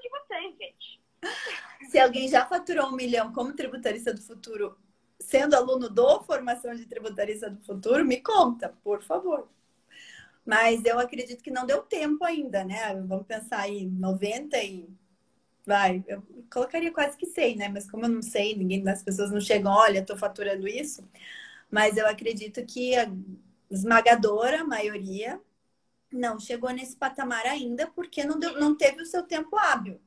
de 0.01 0.09
vocês, 0.09 0.57
gente. 0.57 1.01
Se 1.91 1.99
alguém 1.99 2.29
já 2.29 2.45
faturou 2.45 2.87
um 2.87 2.95
milhão 2.95 3.33
como 3.33 3.51
tributarista 3.53 4.13
do 4.13 4.21
futuro, 4.21 4.77
sendo 5.19 5.55
aluno 5.55 5.89
do 5.89 6.23
Formação 6.23 6.73
de 6.73 6.85
Tributarista 6.85 7.49
do 7.49 7.61
Futuro, 7.65 8.05
me 8.05 8.21
conta, 8.21 8.73
por 8.81 9.03
favor. 9.03 9.49
Mas 10.45 10.85
eu 10.85 10.97
acredito 10.97 11.43
que 11.43 11.51
não 11.51 11.65
deu 11.65 11.81
tempo 11.81 12.23
ainda, 12.23 12.63
né? 12.63 12.95
Vamos 13.05 13.27
pensar 13.27 13.59
aí, 13.59 13.85
90 13.85 14.57
e. 14.63 14.87
Vai, 15.65 16.01
eu 16.07 16.23
colocaria 16.49 16.93
quase 16.93 17.17
que 17.17 17.25
100, 17.25 17.57
né? 17.57 17.67
Mas 17.67 17.91
como 17.91 18.05
eu 18.05 18.09
não 18.09 18.21
sei, 18.21 18.55
ninguém 18.55 18.81
das 18.81 19.03
pessoas 19.03 19.29
não 19.29 19.41
chegam, 19.41 19.73
olha, 19.73 20.05
tô 20.05 20.15
faturando 20.15 20.69
isso. 20.69 21.05
Mas 21.69 21.97
eu 21.97 22.07
acredito 22.07 22.65
que 22.65 22.95
a 22.95 23.11
esmagadora 23.69 24.63
maioria 24.63 25.41
não 26.09 26.39
chegou 26.39 26.69
nesse 26.71 26.95
patamar 26.95 27.45
ainda 27.45 27.85
porque 27.87 28.23
não, 28.23 28.39
deu, 28.39 28.57
não 28.57 28.77
teve 28.77 29.01
o 29.01 29.05
seu 29.05 29.23
tempo 29.23 29.57
hábil. 29.57 29.99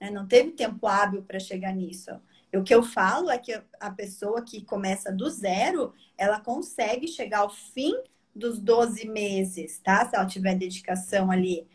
Né? 0.00 0.10
Não 0.10 0.26
teve 0.26 0.52
tempo 0.52 0.86
hábil 0.86 1.22
para 1.22 1.38
chegar 1.38 1.74
nisso. 1.74 2.10
O 2.52 2.64
que 2.64 2.74
eu 2.74 2.82
falo 2.82 3.30
é 3.30 3.38
que 3.38 3.60
a 3.78 3.90
pessoa 3.90 4.42
que 4.42 4.64
começa 4.64 5.12
do 5.12 5.28
zero, 5.30 5.92
ela 6.18 6.40
consegue 6.40 7.06
chegar 7.06 7.40
ao 7.40 7.50
fim 7.50 7.94
dos 8.34 8.58
12 8.58 9.06
meses, 9.08 9.78
tá? 9.78 10.08
Se 10.08 10.16
ela 10.16 10.26
tiver 10.26 10.56
dedicação 10.56 11.30
ali, 11.30 11.66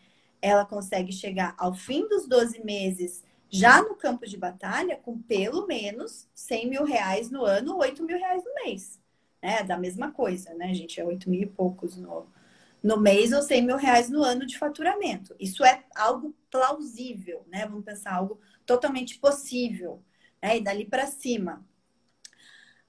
ela 0.42 0.66
consegue 0.66 1.14
chegar 1.14 1.56
ao 1.58 1.74
fim 1.74 2.08
dos 2.08 2.28
12 2.28 2.64
meses 2.64 3.24
já 3.50 3.82
no 3.82 3.96
campo 3.96 4.28
de 4.28 4.38
batalha 4.38 4.98
com 4.98 5.18
pelo 5.18 5.66
menos 5.66 6.28
100 6.34 6.70
mil 6.70 6.84
reais 6.84 7.30
no 7.30 7.46
ano, 7.46 7.78
8 7.78 8.04
mil 8.04 8.18
reais 8.18 8.44
no 8.44 8.54
mês. 8.56 9.00
É 9.42 9.64
da 9.64 9.78
mesma 9.78 10.12
coisa, 10.12 10.54
né, 10.56 10.74
gente? 10.74 11.00
É 11.00 11.06
8 11.06 11.30
mil 11.30 11.42
e 11.42 11.46
poucos 11.46 11.96
no, 11.96 12.28
no 12.86 13.02
mês 13.02 13.32
ou 13.32 13.42
100 13.42 13.64
mil 13.64 13.78
reais 13.78 14.12
no 14.12 14.24
ano 14.24 14.46
de 14.46 14.60
faturamento. 14.60 15.36
Isso 15.40 15.66
é 15.66 15.84
algo 15.96 16.36
plausível, 16.52 17.44
né? 17.48 17.66
Vamos 17.66 17.84
pensar 17.84 18.14
algo 18.14 18.40
totalmente 18.64 19.18
possível, 19.18 20.04
né? 20.40 20.58
E 20.58 20.62
dali 20.62 20.86
para 20.86 21.08
cima. 21.08 21.66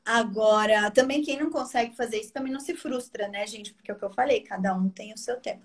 Agora, 0.05 0.91
também 0.91 1.23
quem 1.23 1.39
não 1.41 1.51
consegue 1.51 1.97
fazer 1.97 2.21
isso 2.21 2.31
também 2.31 2.53
não 2.53 2.61
se 2.61 2.75
frustra, 2.75 3.27
né, 3.27 3.47
gente? 3.47 3.73
Porque 3.73 3.91
é 3.91 3.95
o 3.95 3.99
que 3.99 4.05
eu 4.05 4.13
falei, 4.13 4.43
cada 4.43 4.75
um 4.75 4.91
tem 4.91 5.15
o 5.15 5.19
seu 5.19 5.41
tempo. 5.41 5.65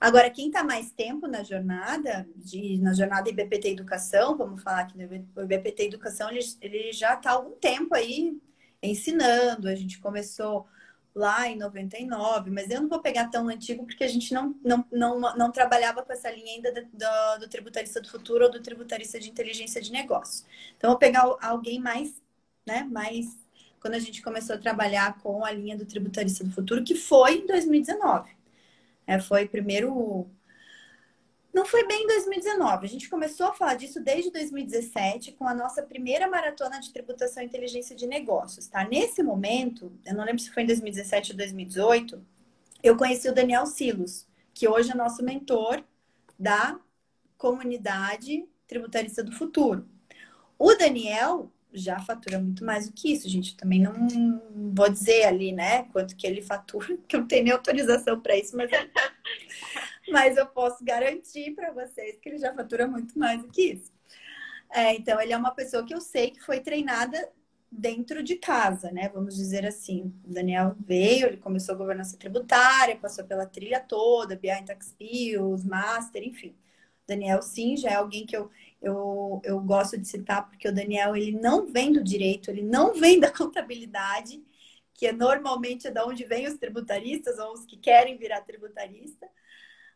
Agora, 0.00 0.30
quem 0.30 0.46
está 0.46 0.62
mais 0.62 0.92
tempo 0.92 1.26
na 1.26 1.42
jornada, 1.42 2.28
de, 2.36 2.78
na 2.78 2.94
jornada 2.94 3.28
IBPT 3.28 3.70
Educação, 3.70 4.36
vamos 4.36 4.62
falar 4.62 4.82
aqui 4.82 4.96
do 4.96 5.42
IBPT 5.42 5.86
Educação, 5.86 6.30
ele, 6.30 6.38
ele 6.60 6.92
já 6.92 7.14
está 7.14 7.30
há 7.30 7.32
algum 7.32 7.56
tempo 7.56 7.92
aí 7.92 8.40
ensinando. 8.80 9.66
A 9.66 9.74
gente 9.74 9.98
começou 9.98 10.64
lá 11.14 11.48
em 11.48 11.56
99, 11.56 12.50
mas 12.50 12.68
eu 12.70 12.82
não 12.82 12.88
vou 12.88 13.00
pegar 13.00 13.28
tão 13.28 13.48
antigo 13.48 13.86
porque 13.86 14.02
a 14.02 14.08
gente 14.08 14.34
não, 14.34 14.54
não, 14.64 14.84
não, 14.90 15.20
não 15.36 15.52
trabalhava 15.52 16.02
com 16.02 16.12
essa 16.12 16.30
linha 16.30 16.54
ainda 16.54 16.72
do, 16.72 17.40
do, 17.40 17.48
tributarista 17.48 18.00
do 18.00 18.10
futuro 18.10 18.46
ou 18.46 18.50
do 18.50 18.60
tributarista 18.60 19.20
de 19.20 19.30
inteligência 19.30 19.80
de 19.80 19.92
negócio. 19.92 20.44
Então, 20.76 20.90
vou 20.90 20.98
pegar 20.98 21.22
alguém 21.40 21.78
mais, 21.78 22.20
né, 22.66 22.82
mais 22.90 23.26
quando 23.80 23.94
a 23.94 23.98
gente 23.98 24.22
começou 24.22 24.56
a 24.56 24.58
trabalhar 24.58 25.18
com 25.20 25.44
a 25.44 25.52
linha 25.52 25.76
do 25.76 25.86
tributarista 25.86 26.42
do 26.42 26.50
futuro, 26.50 26.82
que 26.82 26.96
foi 26.96 27.38
em 27.38 27.46
2019. 27.46 28.30
É, 29.06 29.20
foi 29.20 29.46
primeiro. 29.46 30.26
Não 31.54 31.64
foi 31.64 31.86
bem 31.86 32.02
em 32.02 32.06
2019. 32.08 32.84
A 32.84 32.88
gente 32.88 33.08
começou 33.08 33.46
a 33.46 33.54
falar 33.54 33.74
disso 33.76 34.00
desde 34.00 34.28
2017 34.32 35.32
com 35.32 35.46
a 35.46 35.54
nossa 35.54 35.84
primeira 35.84 36.28
maratona 36.28 36.80
de 36.80 36.92
tributação 36.92 37.44
e 37.44 37.46
inteligência 37.46 37.94
de 37.94 38.08
negócios, 38.08 38.66
tá? 38.66 38.84
Nesse 38.84 39.22
momento, 39.22 39.92
eu 40.04 40.14
não 40.14 40.24
lembro 40.24 40.40
se 40.40 40.50
foi 40.50 40.64
em 40.64 40.66
2017 40.66 41.30
ou 41.30 41.38
2018, 41.38 42.26
eu 42.82 42.96
conheci 42.96 43.28
o 43.28 43.34
Daniel 43.34 43.66
Silos, 43.66 44.26
que 44.52 44.66
hoje 44.66 44.90
é 44.90 44.96
nosso 44.96 45.22
mentor 45.24 45.84
da 46.36 46.78
comunidade 47.38 48.44
tributarista 48.66 49.22
do 49.22 49.30
futuro. 49.30 49.88
O 50.58 50.74
Daniel 50.74 51.52
já 51.72 52.00
fatura 52.00 52.38
muito 52.38 52.64
mais 52.64 52.88
do 52.88 52.92
que 52.92 53.12
isso, 53.12 53.28
gente. 53.28 53.56
também 53.56 53.80
não 53.80 53.92
vou 54.74 54.88
dizer 54.88 55.24
ali, 55.24 55.52
né, 55.52 55.84
quanto 55.92 56.16
que 56.16 56.26
ele 56.26 56.42
fatura, 56.42 56.96
que 57.06 57.14
eu 57.16 57.20
não 57.20 57.28
tenho 57.28 57.44
nem 57.44 57.52
autorização 57.52 58.20
para 58.20 58.36
isso, 58.36 58.56
mas, 58.56 58.70
mas 60.08 60.36
eu 60.36 60.46
posso 60.46 60.84
garantir 60.84 61.54
para 61.54 61.72
vocês 61.72 62.18
que 62.18 62.28
ele 62.28 62.38
já 62.38 62.54
fatura 62.54 62.86
muito 62.86 63.18
mais 63.18 63.40
do 63.42 63.48
que 63.48 63.72
isso. 63.72 63.92
É, 64.70 64.94
então, 64.94 65.20
ele 65.20 65.32
é 65.32 65.36
uma 65.36 65.54
pessoa 65.54 65.84
que 65.84 65.94
eu 65.94 66.00
sei 66.00 66.30
que 66.30 66.40
foi 66.42 66.60
treinada 66.60 67.30
dentro 67.70 68.22
de 68.22 68.36
casa, 68.36 68.90
né? 68.90 69.08
Vamos 69.08 69.36
dizer 69.36 69.66
assim. 69.66 70.12
O 70.24 70.32
Daniel 70.32 70.76
veio, 70.80 71.26
ele 71.26 71.36
começou 71.36 71.74
a 71.74 71.78
governança 71.78 72.16
tributária, 72.16 72.96
passou 72.96 73.24
pela 73.24 73.46
trilha 73.46 73.80
toda, 73.80 74.36
BI 74.36 74.64
Tax 74.64 74.94
Bills, 74.98 75.66
Master, 75.66 76.22
enfim. 76.22 76.56
Daniel, 77.06 77.42
sim, 77.42 77.76
já 77.76 77.90
é 77.90 77.94
alguém 77.94 78.24
que 78.24 78.36
eu, 78.36 78.50
eu, 78.80 79.40
eu 79.44 79.60
gosto 79.60 79.98
de 79.98 80.08
citar, 80.08 80.48
porque 80.48 80.68
o 80.68 80.74
Daniel, 80.74 81.14
ele 81.14 81.32
não 81.32 81.66
vem 81.66 81.92
do 81.92 82.02
direito, 82.02 82.50
ele 82.50 82.62
não 82.62 82.94
vem 82.94 83.20
da 83.20 83.30
contabilidade, 83.32 84.42
que 84.94 85.06
é 85.06 85.12
normalmente 85.12 85.86
é 85.86 85.90
da 85.90 86.06
onde 86.06 86.24
vêm 86.24 86.46
os 86.46 86.54
tributaristas 86.54 87.38
ou 87.38 87.52
os 87.52 87.64
que 87.64 87.76
querem 87.76 88.16
virar 88.16 88.40
tributarista. 88.42 89.28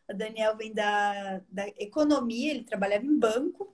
O 0.09 0.13
Daniel 0.13 0.57
vem 0.57 0.73
da, 0.73 1.41
da 1.49 1.67
economia, 1.77 2.51
ele 2.51 2.63
trabalhava 2.63 3.05
em 3.05 3.17
banco. 3.17 3.73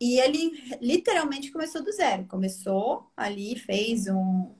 E 0.00 0.20
ele 0.20 0.78
literalmente 0.80 1.50
começou 1.50 1.82
do 1.82 1.92
zero. 1.92 2.26
Começou 2.26 3.10
ali, 3.16 3.56
fez 3.58 4.08
um, 4.08 4.50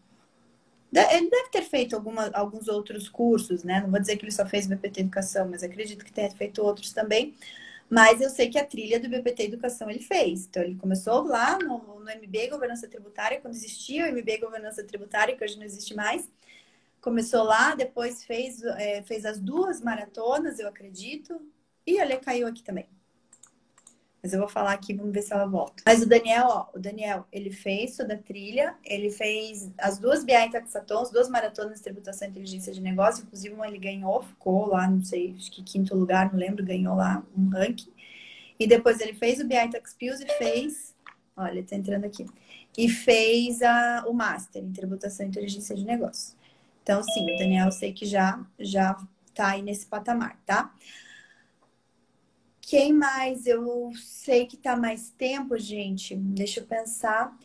ele 0.93 1.29
deve 1.29 1.51
ter 1.51 1.63
feito 1.63 1.95
alguma, 1.95 2.31
alguns 2.33 2.69
outros 2.69 3.09
cursos, 3.09 3.63
né? 3.63 3.81
Não 3.81 3.91
vou 3.91 4.01
dizer 4.01 4.17
que 4.17 4.25
ele 4.25 4.33
só 4.33 4.47
fez 4.47 4.67
BPT 4.67 5.01
Educação, 5.01 5.49
mas 5.49 5.63
acredito 5.63 6.05
que 6.05 6.13
tenha 6.13 6.31
feito 6.31 6.63
outros 6.63 6.93
também. 6.93 7.35
Mas 7.89 8.21
eu 8.21 8.31
sei 8.31 8.49
que 8.49 8.59
a 8.59 8.65
trilha 8.65 8.99
do 8.99 9.09
BPT 9.09 9.45
Educação 9.45 9.91
ele 9.91 10.01
fez. 10.01 10.47
Então, 10.47 10.63
ele 10.63 10.75
começou 10.77 11.25
lá 11.25 11.59
no, 11.59 12.01
no 12.01 12.11
MB 12.11 12.49
Governança 12.51 12.89
Tributária, 12.89 13.41
quando 13.41 13.55
existia 13.55 14.07
o 14.07 14.09
MB 14.09 14.39
Governança 14.39 14.83
Tributária, 14.83 15.37
que 15.37 15.45
hoje 15.45 15.57
não 15.57 15.65
existe 15.65 15.95
mais. 15.95 16.29
Começou 17.07 17.45
lá, 17.45 17.73
depois 17.77 18.25
fez, 18.25 18.61
é, 18.65 19.01
fez 19.01 19.25
as 19.25 19.39
duas 19.39 19.81
maratonas, 19.81 20.59
eu 20.59 20.67
acredito. 20.67 21.41
E 21.87 22.01
ele 22.01 22.17
caiu 22.17 22.49
aqui 22.49 22.65
também. 22.65 22.89
Mas 24.21 24.33
eu 24.33 24.41
vou 24.41 24.49
falar 24.49 24.73
aqui, 24.73 24.93
vamos 24.93 25.13
ver 25.13 25.23
se 25.23 25.33
ela 25.33 25.47
volta. 25.47 25.85
Mas 25.87 26.03
o 26.03 26.09
Daniel, 26.09 26.47
ó, 26.49 26.67
o 26.75 26.81
Daniel, 26.81 27.25
ele 27.31 27.53
fez 27.53 27.97
toda 27.97 28.15
a 28.15 28.19
trilha, 28.19 28.75
ele 28.85 29.09
fez 29.09 29.71
as 29.79 29.99
duas 29.99 30.25
BI 30.25 30.51
Taxatons, 30.51 31.13
duas 31.13 31.29
maratonas 31.29 31.77
de 31.77 31.85
tributação 31.85 32.27
e 32.27 32.31
inteligência 32.33 32.73
de 32.73 32.81
negócio, 32.81 33.23
inclusive 33.23 33.55
uma 33.55 33.69
ele 33.69 33.79
ganhou, 33.79 34.25
ficou 34.25 34.67
lá, 34.67 34.91
não 34.91 35.05
sei, 35.05 35.37
acho 35.39 35.53
que 35.53 35.63
quinto 35.63 35.95
lugar, 35.95 36.33
não 36.33 36.41
lembro, 36.41 36.65
ganhou 36.65 36.97
lá 36.97 37.25
um 37.39 37.49
ranking. 37.51 37.93
E 38.59 38.67
depois 38.67 38.99
ele 38.99 39.15
fez 39.15 39.39
o 39.39 39.47
BI 39.47 39.71
Tax 39.71 39.95
Pills 39.95 40.25
e 40.25 40.27
fez, 40.39 40.93
olha, 41.37 41.63
tá 41.63 41.77
entrando 41.77 42.05
aqui, 42.05 42.27
e 42.77 42.89
fez 42.89 43.63
a, 43.63 44.05
o 44.09 44.13
Master 44.13 44.61
em 44.61 44.73
tributação 44.73 45.25
e 45.25 45.29
inteligência 45.29 45.77
de 45.77 45.85
negócio. 45.85 46.36
Então, 46.87 47.03
sim, 47.03 47.25
o 47.25 47.37
Daniel 47.37 47.67
eu 47.67 47.73
sei 47.73 47.93
que 47.93 48.07
já, 48.07 48.47
já 48.61 48.97
tá 49.35 49.49
aí 49.49 49.61
nesse 49.61 49.85
patamar, 49.87 50.41
tá? 50.47 50.73
Quem 52.61 52.93
mais? 52.93 53.45
Eu 53.45 53.91
sei 53.97 54.47
que 54.47 54.57
tá 54.57 54.77
mais 54.77 55.11
tempo, 55.11 55.59
gente. 55.59 56.15
Deixa 56.15 56.61
eu 56.61 56.65
pensar. 56.65 57.37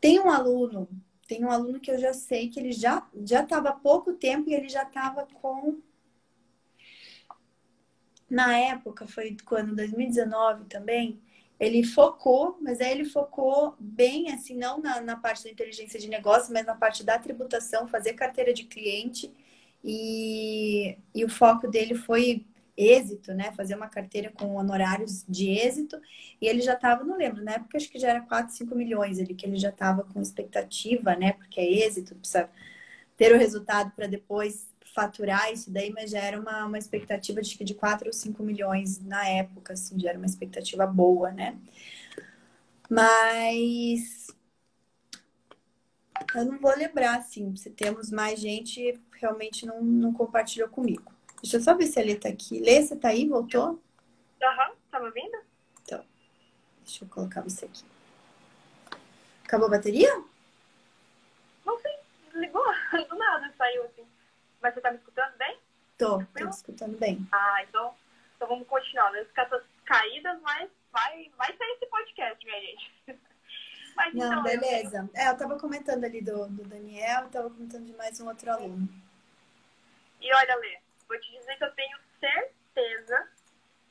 Tem 0.00 0.20
um 0.20 0.30
aluno, 0.30 0.88
tem 1.26 1.44
um 1.44 1.50
aluno 1.50 1.80
que 1.80 1.90
eu 1.90 1.98
já 1.98 2.14
sei 2.14 2.48
que 2.48 2.60
ele 2.60 2.70
já 2.70 3.04
já 3.24 3.42
estava 3.42 3.70
há 3.70 3.72
pouco 3.72 4.12
tempo 4.12 4.48
e 4.48 4.54
ele 4.54 4.68
já 4.68 4.84
estava 4.84 5.26
com 5.26 5.80
na 8.30 8.56
época, 8.56 9.04
foi 9.08 9.36
quando 9.44 9.74
2019 9.74 10.66
também, 10.66 11.20
ele 11.60 11.84
focou, 11.84 12.58
mas 12.62 12.80
aí 12.80 12.90
ele 12.90 13.04
focou 13.04 13.76
bem 13.78 14.32
assim, 14.32 14.56
não 14.56 14.80
na, 14.80 15.02
na 15.02 15.16
parte 15.16 15.44
da 15.44 15.50
inteligência 15.50 16.00
de 16.00 16.08
negócio, 16.08 16.52
mas 16.54 16.64
na 16.64 16.74
parte 16.74 17.04
da 17.04 17.18
tributação, 17.18 17.86
fazer 17.86 18.14
carteira 18.14 18.54
de 18.54 18.64
cliente. 18.64 19.30
E, 19.84 20.96
e 21.14 21.22
o 21.22 21.28
foco 21.28 21.68
dele 21.68 21.94
foi 21.94 22.46
êxito, 22.74 23.34
né? 23.34 23.52
Fazer 23.52 23.74
uma 23.74 23.88
carteira 23.88 24.32
com 24.32 24.56
honorários 24.56 25.22
de 25.28 25.50
êxito. 25.50 26.00
E 26.40 26.48
ele 26.48 26.62
já 26.62 26.72
estava, 26.72 27.04
não 27.04 27.18
lembro, 27.18 27.44
na 27.44 27.52
época 27.52 27.76
acho 27.76 27.90
que 27.90 27.98
já 27.98 28.08
era 28.08 28.22
4, 28.22 28.54
5 28.54 28.74
milhões 28.74 29.18
ali, 29.18 29.34
que 29.34 29.44
ele 29.44 29.58
já 29.58 29.68
estava 29.68 30.02
com 30.04 30.20
expectativa, 30.22 31.14
né? 31.14 31.32
Porque 31.32 31.60
é 31.60 31.70
êxito, 31.70 32.14
precisa 32.14 32.48
ter 33.18 33.34
o 33.34 33.38
resultado 33.38 33.92
para 33.94 34.06
depois 34.06 34.69
faturar 34.94 35.52
isso 35.52 35.70
daí, 35.70 35.90
mas 35.90 36.10
já 36.10 36.20
era 36.20 36.40
uma, 36.40 36.64
uma 36.66 36.78
expectativa 36.78 37.40
de, 37.40 37.64
de 37.64 37.74
4 37.74 38.08
ou 38.08 38.12
5 38.12 38.42
milhões 38.42 38.98
na 39.00 39.26
época, 39.28 39.72
assim, 39.74 39.98
já 39.98 40.10
era 40.10 40.18
uma 40.18 40.26
expectativa 40.26 40.86
boa, 40.86 41.30
né? 41.30 41.58
Mas 42.88 44.28
eu 46.34 46.44
não 46.44 46.58
vou 46.58 46.76
lembrar, 46.76 47.18
assim, 47.18 47.54
se 47.56 47.70
temos 47.70 48.10
mais 48.10 48.40
gente, 48.40 49.00
realmente 49.12 49.66
não, 49.66 49.82
não 49.82 50.12
compartilhou 50.12 50.68
comigo. 50.68 51.12
Deixa 51.42 51.56
eu 51.56 51.60
só 51.60 51.74
ver 51.74 51.86
se 51.86 51.98
a 51.98 52.02
Lê 52.02 52.14
tá 52.14 52.28
aqui. 52.28 52.60
Lê, 52.60 52.82
você 52.82 52.94
tá 52.94 53.08
aí? 53.08 53.26
Voltou? 53.26 53.82
Aham, 54.42 54.70
uhum, 54.70 54.76
tava 54.90 55.10
vindo? 55.10 55.38
Então, 55.82 56.04
deixa 56.84 57.04
eu 57.04 57.08
colocar 57.08 57.40
você 57.42 57.64
aqui. 57.64 57.84
Acabou 59.44 59.66
a 59.66 59.70
bateria? 59.70 60.22
Não 61.64 61.78
sei, 61.80 61.92
desligou. 62.30 62.64
Do 63.08 63.16
nada 63.16 63.52
saiu 63.56 63.84
assim. 63.84 63.99
Mas 64.60 64.74
você 64.74 64.80
tá 64.80 64.90
me 64.90 64.98
escutando 64.98 65.36
bem? 65.36 65.58
Tô, 65.98 66.24
tô 66.24 66.44
me 66.44 66.50
escutando 66.50 66.98
bem. 66.98 67.26
Ah, 67.32 67.62
então, 67.62 67.94
então 68.36 68.48
vamos 68.48 68.66
continuar. 68.66 69.10
Vamos 69.10 69.28
ficar 69.28 69.42
essas 69.42 69.62
caídas, 69.84 70.40
mas 70.42 70.70
vai, 70.92 71.30
vai 71.36 71.56
sair 71.56 71.72
esse 71.72 71.86
podcast, 71.86 72.44
minha 72.44 72.60
gente. 72.60 72.92
Mas, 73.96 74.14
Não, 74.14 74.30
então, 74.30 74.42
beleza. 74.44 75.10
Eu... 75.12 75.20
É, 75.20 75.28
eu 75.28 75.36
tava 75.36 75.58
comentando 75.58 76.04
ali 76.04 76.22
do, 76.22 76.46
do 76.48 76.64
Daniel, 76.64 77.28
tava 77.28 77.50
comentando 77.50 77.84
de 77.84 77.92
mais 77.94 78.18
um 78.20 78.28
outro 78.28 78.50
aluno. 78.50 78.88
E 80.20 80.34
olha, 80.34 80.56
Lê, 80.56 80.78
vou 81.06 81.20
te 81.20 81.30
dizer 81.32 81.56
que 81.56 81.64
eu 81.64 81.72
tenho 81.72 81.98
certeza 82.18 83.28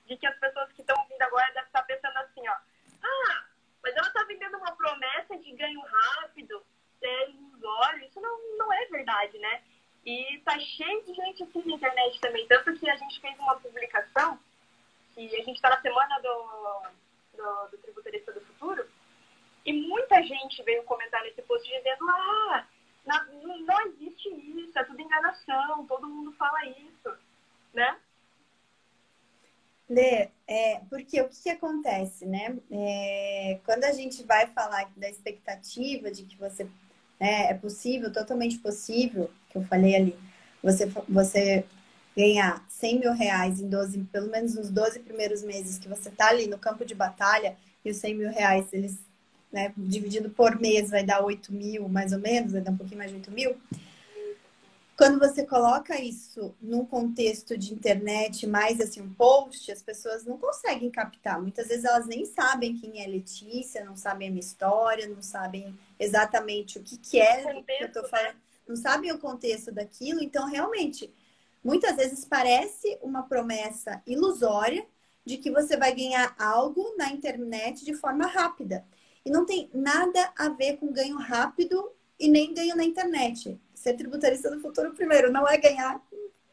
de 0.08 0.18
que 0.18 0.26
as 0.26 0.36
pessoas 0.40 0.72
que 0.72 0.82
estão 0.82 1.00
ouvindo 1.00 1.22
agora 1.22 1.46
devem 1.54 1.68
estar 1.68 1.84
pensando 1.84 2.18
assim, 2.18 2.48
ó. 2.48 2.56
Ah, 3.04 3.46
mas 3.84 3.96
ela 3.96 4.08
está 4.08 4.24
vendendo 4.24 4.58
uma 4.58 4.76
promessa 4.76 5.38
de 5.38 5.52
ganho 5.52 5.82
rápido, 5.82 6.66
sério 7.00 7.34
nos 7.34 7.64
olhos. 7.64 8.10
Isso 8.10 8.20
não, 8.20 8.58
não 8.58 8.74
é 8.74 8.86
verdade, 8.86 9.38
né? 9.38 9.62
E 10.06 10.42
tá 10.46 10.58
cheio 10.60 11.04
de 11.04 11.14
gente 11.14 11.44
assim 11.44 11.64
na 11.66 11.76
internet 11.76 12.20
também. 12.20 12.48
Tanto 12.48 12.74
que 12.80 12.90
a 12.90 12.96
gente 12.96 13.20
fez 13.20 13.38
uma 13.40 13.60
publicação, 13.60 14.40
que 15.14 15.36
a 15.36 15.44
gente 15.44 15.56
está 15.56 15.70
na 15.70 15.82
semana 15.82 16.20
do, 16.20 17.38
do, 17.38 17.68
do 17.72 17.78
Tributarista 17.80 18.32
do 18.32 18.42
Futuro, 18.42 18.88
e 19.66 19.74
muita 19.74 20.24
gente 20.24 20.64
veio 20.64 20.84
comentar 20.84 21.22
nesse 21.24 21.42
post 21.42 21.68
dizendo, 21.68 22.10
ah, 22.10 22.66
Na, 23.06 23.24
não 23.26 23.82
existe 23.88 24.30
isso, 24.30 24.78
é 24.78 24.84
tudo 24.84 25.02
enganação, 25.02 25.86
todo 25.86 26.08
mundo 26.08 26.32
fala 26.34 26.66
isso, 26.66 27.18
né? 27.74 27.98
Lê, 29.90 30.30
é, 30.48 30.82
porque 30.90 31.20
o 31.22 31.30
que, 31.30 31.44
que 31.44 31.50
acontece, 31.50 32.26
né? 32.26 32.58
É, 32.72 33.60
quando 33.66 33.84
a 33.86 33.92
gente 33.92 34.24
vai 34.24 34.48
falar 34.48 34.92
da 34.96 35.10
expectativa 35.10 36.12
de 36.12 36.24
que 36.26 36.38
você 36.38 36.66
né, 37.20 37.50
é 37.50 37.54
possível, 37.54 38.14
totalmente 38.14 38.60
possível, 38.60 39.32
que 39.50 39.58
eu 39.58 39.64
falei 39.64 39.96
ali, 39.96 40.16
você, 40.62 40.86
você 41.08 41.66
ganhar 42.16 42.66
100 42.68 43.00
mil 43.00 43.14
reais 43.14 43.60
em 43.60 43.70
12, 43.70 44.00
pelo 44.12 44.30
menos 44.30 44.56
nos 44.56 44.70
12 44.70 45.00
primeiros 45.00 45.44
meses 45.44 45.78
que 45.78 45.88
você 45.88 46.10
tá 46.10 46.30
ali 46.30 46.48
no 46.48 46.58
campo 46.58 46.86
de 46.86 46.94
batalha, 46.94 47.56
e 47.84 47.92
os 47.92 47.98
100 47.98 48.16
mil 48.16 48.30
reais, 48.30 48.68
eles, 48.74 48.98
né, 49.52 49.74
dividido 49.78 50.30
por 50.30 50.60
mês, 50.60 50.90
vai 50.90 51.04
dar 51.04 51.24
8 51.24 51.54
mil, 51.54 51.88
mais 51.88 52.12
ou 52.12 52.20
menos, 52.20 52.52
vai 52.52 52.62
dar 52.62 52.72
um 52.72 52.78
pouquinho 52.78 52.98
mais 52.98 53.10
de 53.10 53.18
8 53.18 53.32
mil. 53.32 53.56
Quando 54.98 55.18
você 55.18 55.46
coloca 55.46 55.98
isso 55.98 56.54
num 56.62 56.86
contexto 56.86 57.58
de 57.58 57.74
internet, 57.74 58.46
mais 58.46 58.82
assim, 58.82 59.00
um 59.00 59.14
post, 59.14 59.72
as 59.72 59.82
pessoas 59.82 60.26
não 60.26 60.38
conseguem 60.38 60.92
captar. 60.92 61.42
Muitas 61.42 61.70
vezes 61.70 61.86
elas 61.86 62.06
nem 62.06 62.26
sabem 62.26 62.76
quem 62.76 63.02
é 63.02 63.08
Letícia, 63.08 63.86
não 63.86 63.96
sabem 63.96 64.28
a 64.28 64.32
minha 64.32 64.42
história, 64.42 65.08
não 65.08 65.22
sabem 65.22 65.74
exatamente 65.98 66.78
o 66.78 66.84
que, 66.84 66.98
que 66.98 67.18
é 67.18 67.46
o 67.56 67.64
que 67.64 67.84
eu 67.86 67.94
tô 67.94 68.04
falando, 68.10 68.36
não 68.70 68.76
sabem 68.76 69.12
o 69.12 69.20
contexto 69.20 69.72
daquilo. 69.72 70.24
Então, 70.24 70.46
realmente, 70.46 71.14
muitas 71.64 71.96
vezes 71.96 72.24
parece 72.24 72.98
uma 73.02 73.24
promessa 73.24 74.02
ilusória 74.06 74.86
de 75.26 75.38
que 75.38 75.52
você 75.52 75.76
vai 75.76 75.94
ganhar 75.94 76.36
algo 76.40 76.96
na 76.98 77.12
internet 77.12 77.84
de 77.84 77.94
forma 77.94 78.26
rápida. 78.28 78.86
E 79.26 79.30
não 79.30 79.46
tem 79.46 79.70
nada 79.74 80.32
a 80.38 80.50
ver 80.50 80.78
com 80.78 80.94
ganho 80.94 81.18
rápido 81.18 81.92
e 82.20 82.28
nem 82.28 82.54
ganho 82.54 82.76
na 82.76 82.84
internet 82.84 83.60
ser 83.74 83.94
tributarista 83.94 84.50
do 84.50 84.60
futuro, 84.60 84.94
primeiro, 84.94 85.32
não 85.32 85.48
é 85.48 85.58
ganhar 85.58 86.02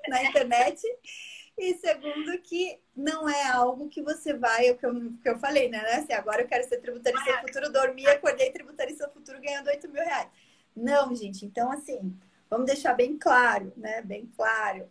na 0.09 0.23
internet. 0.23 0.83
E 1.59 1.75
segundo, 1.75 2.39
que 2.43 2.79
não 2.95 3.29
é 3.29 3.49
algo 3.49 3.89
que 3.89 4.03
você 4.03 4.35
vai, 4.35 4.71
o 4.71 4.77
que 4.77 4.85
eu, 4.85 4.93
que 5.23 5.29
eu 5.29 5.39
falei, 5.39 5.69
né? 5.69 5.79
Assim, 5.93 6.12
agora 6.12 6.43
eu 6.43 6.47
quero 6.47 6.69
ser 6.69 6.79
tributarista 6.79 7.33
do 7.33 7.47
futuro, 7.47 7.73
dormi, 7.73 8.07
acordei 8.07 8.51
tributarista 8.51 9.07
do 9.07 9.14
futuro 9.14 9.41
ganhando 9.41 9.69
8 9.69 9.89
mil 9.89 10.03
reais. 10.03 10.29
Não, 10.77 11.14
gente. 11.14 11.47
Então, 11.47 11.72
assim, 11.72 12.14
vamos 12.51 12.66
deixar 12.66 12.95
bem 12.95 13.16
claro, 13.16 13.72
né? 13.77 14.03
Bem 14.03 14.31
claro. 14.37 14.89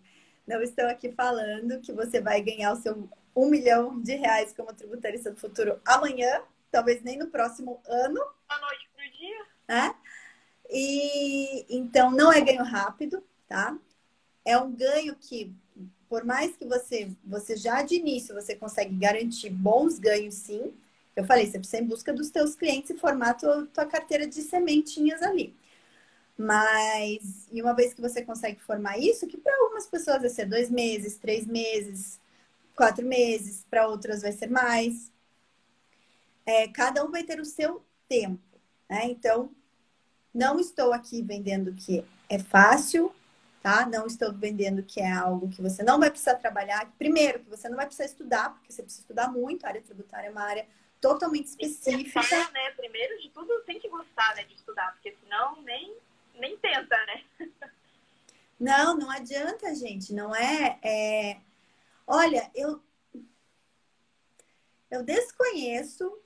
Não 0.48 0.62
estou 0.62 0.86
aqui 0.88 1.12
falando 1.12 1.80
que 1.80 1.94
você 1.94 2.20
vai 2.20 2.42
ganhar 2.42 2.74
o 2.74 2.82
seu 2.82 3.08
um 3.36 3.50
milhão 3.50 4.02
de 4.02 4.16
reais 4.16 4.54
como 4.54 4.74
tributarista 4.74 5.30
do 5.30 5.40
futuro 5.40 5.80
amanhã, 5.86 6.42
talvez 6.72 7.04
nem 7.04 7.18
no 7.18 7.28
próximo 7.28 7.82
ano. 7.86 8.20
Da 8.48 8.60
noite 8.60 8.90
pro 8.96 9.12
dia. 9.12 9.46
Né? 9.68 9.96
E 10.70 11.66
então 11.70 12.10
não 12.10 12.32
é 12.32 12.40
ganho 12.40 12.64
rápido, 12.64 13.22
tá? 13.48 13.78
É 14.46 14.58
um 14.58 14.72
ganho 14.72 15.16
que, 15.16 15.54
por 16.08 16.24
mais 16.24 16.56
que 16.56 16.66
você, 16.66 17.12
você 17.24 17.58
já 17.58 17.82
de 17.82 17.96
início 17.96 18.34
você 18.34 18.56
consegue 18.56 18.96
garantir 18.96 19.50
bons 19.50 20.00
ganhos, 20.00 20.36
sim. 20.36 20.74
Eu 21.16 21.26
falei, 21.26 21.46
você 21.46 21.58
precisa 21.58 21.78
ir 21.78 21.84
em 21.84 21.88
busca 21.88 22.14
dos 22.14 22.30
teus 22.30 22.56
clientes 22.56 22.90
e 22.90 22.98
formar 22.98 23.32
a 23.32 23.34
tua, 23.34 23.66
tua 23.68 23.86
carteira 23.86 24.28
de 24.28 24.42
sementinhas 24.42 25.22
ali. 25.22 25.56
Mas, 26.38 27.48
e 27.52 27.62
uma 27.62 27.74
vez 27.74 27.94
que 27.94 28.02
você 28.02 28.22
consegue 28.22 28.60
formar 28.62 28.98
isso, 28.98 29.28
que 29.28 29.38
para 29.38 29.56
algumas 29.62 29.88
pessoas 29.88 30.22
vai 30.22 30.30
ser 30.30 30.46
dois 30.46 30.70
meses, 30.70 31.18
três 31.18 31.46
meses, 31.48 32.20
quatro 32.76 33.06
meses, 33.06 33.66
para 33.70 33.88
outras 33.88 34.22
vai 34.22 34.34
ser 34.34 34.50
mais. 34.50 35.12
É, 36.46 36.68
cada 36.68 37.04
um 37.04 37.12
vai 37.12 37.24
ter 37.24 37.40
o 37.40 37.46
seu 37.46 37.84
tempo, 38.08 38.60
né? 38.90 39.06
Então, 39.06 39.50
não 40.34 40.60
estou 40.60 40.92
aqui 40.92 41.22
vendendo 41.22 41.74
que 41.74 42.04
é 42.30 42.38
fácil, 42.38 43.16
tá? 43.64 43.88
Não 43.88 44.06
estou 44.06 44.34
vendendo 44.34 44.84
que 44.84 45.00
é 45.00 45.12
algo 45.12 45.50
que 45.50 45.62
você 45.62 45.82
não 45.82 46.00
vai 46.00 46.12
precisar 46.12 46.36
trabalhar. 46.36 46.94
Primeiro, 46.98 47.40
que 47.40 47.50
você 47.50 47.70
não 47.70 47.78
vai 47.78 47.86
precisar 47.86 48.06
estudar, 48.06 48.50
porque 48.52 48.72
você 48.74 48.84
precisa 48.84 49.04
estudar 49.04 49.32
muito. 49.32 49.66
A 49.66 49.70
área 49.70 49.82
tributária 49.82 50.28
é 50.28 50.32
uma 50.32 50.44
área 50.44 50.68
totalmente 51.00 51.48
específica. 51.48 52.20
Pensar, 52.22 52.52
né? 52.52 52.72
Primeiro 52.72 53.20
de 53.22 53.30
tudo, 53.30 53.62
tem 53.62 53.80
que 53.80 53.88
gostar 53.88 54.36
né, 54.36 54.44
de 54.44 54.56
estudar, 54.56 54.92
porque 54.94 55.16
senão 55.24 55.62
nem, 55.62 55.96
nem 56.40 56.58
tenta, 56.58 56.98
né? 57.06 57.24
Não, 58.60 58.98
não 58.98 59.10
adianta, 59.10 59.74
gente. 59.76 60.14
Não 60.14 60.34
é, 60.36 60.80
é... 60.84 61.42
Olha, 62.08 62.50
eu 62.56 62.82
eu 64.96 65.04
desconheço. 65.04 66.22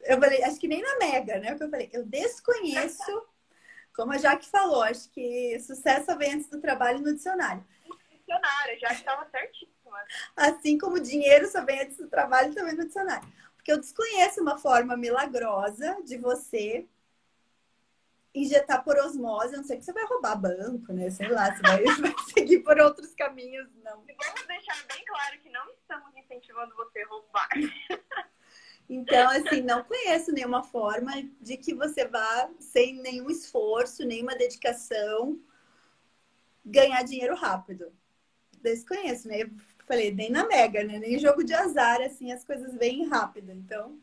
Eu 0.00 0.20
falei, 0.20 0.42
acho 0.42 0.58
que 0.58 0.68
nem 0.68 0.82
na 0.82 0.98
Mega, 0.98 1.38
né? 1.38 1.52
O 1.52 1.56
que 1.56 1.64
eu 1.64 1.70
falei, 1.70 1.90
eu 1.92 2.04
desconheço 2.04 3.26
como 3.94 4.12
a 4.12 4.18
Jaque 4.18 4.46
falou, 4.46 4.82
acho 4.82 5.08
que 5.10 5.58
sucesso 5.60 6.16
vem 6.18 6.34
antes 6.34 6.48
do 6.48 6.60
trabalho 6.60 7.00
no 7.00 7.14
dicionário. 7.14 7.64
Dicionário, 8.10 8.80
já 8.80 8.92
estava 8.92 9.28
certíssima. 9.30 10.04
Assim 10.36 10.76
como 10.78 11.00
dinheiro 11.00 11.46
só 11.48 11.64
vem 11.64 11.82
antes 11.82 11.96
do 11.96 12.08
trabalho 12.08 12.54
também 12.54 12.74
no 12.74 12.84
dicionário. 12.84 13.28
Porque 13.54 13.70
eu 13.70 13.80
desconheço 13.80 14.40
uma 14.40 14.58
forma 14.58 14.96
milagrosa 14.96 16.02
de 16.04 16.18
você 16.18 16.86
injetar 18.34 18.82
por 18.82 18.96
osmose, 18.98 19.54
a 19.54 19.58
não 19.58 19.64
sei 19.64 19.76
que 19.76 19.84
você 19.84 19.92
vai 19.92 20.04
roubar 20.06 20.36
banco, 20.36 20.92
né? 20.92 21.10
Sei 21.10 21.28
lá, 21.28 21.54
você 21.54 21.62
vai, 21.62 21.84
vai 22.00 22.14
seguir 22.32 22.60
por 22.60 22.78
outros 22.80 23.14
caminhos, 23.14 23.68
não. 23.84 24.04
Vamos 24.04 24.46
deixar 24.46 24.86
bem 24.86 25.04
claro 25.04 25.38
que 25.40 25.50
não 25.50 25.70
estamos 25.70 26.16
incentivando 26.16 26.74
você 26.74 27.02
a 27.02 27.08
roubar. 27.08 27.48
Então, 28.88 29.30
assim, 29.30 29.62
não 29.62 29.84
conheço 29.84 30.32
nenhuma 30.32 30.62
forma 30.62 31.12
de 31.40 31.56
que 31.56 31.72
você 31.72 32.06
vá, 32.06 32.50
sem 32.58 33.00
nenhum 33.00 33.30
esforço, 33.30 34.04
nenhuma 34.04 34.34
dedicação, 34.34 35.40
ganhar 36.64 37.02
dinheiro 37.02 37.34
rápido. 37.34 37.92
Desconheço, 38.60 39.28
né? 39.28 39.42
Eu 39.42 39.50
falei, 39.86 40.12
nem 40.12 40.30
na 40.30 40.46
Mega, 40.46 40.84
né? 40.84 40.98
Nem 40.98 41.18
jogo 41.18 41.42
de 41.42 41.54
azar, 41.54 42.00
assim, 42.02 42.32
as 42.32 42.44
coisas 42.44 42.74
vêm 42.74 43.06
rápido. 43.08 43.52
Então, 43.52 43.98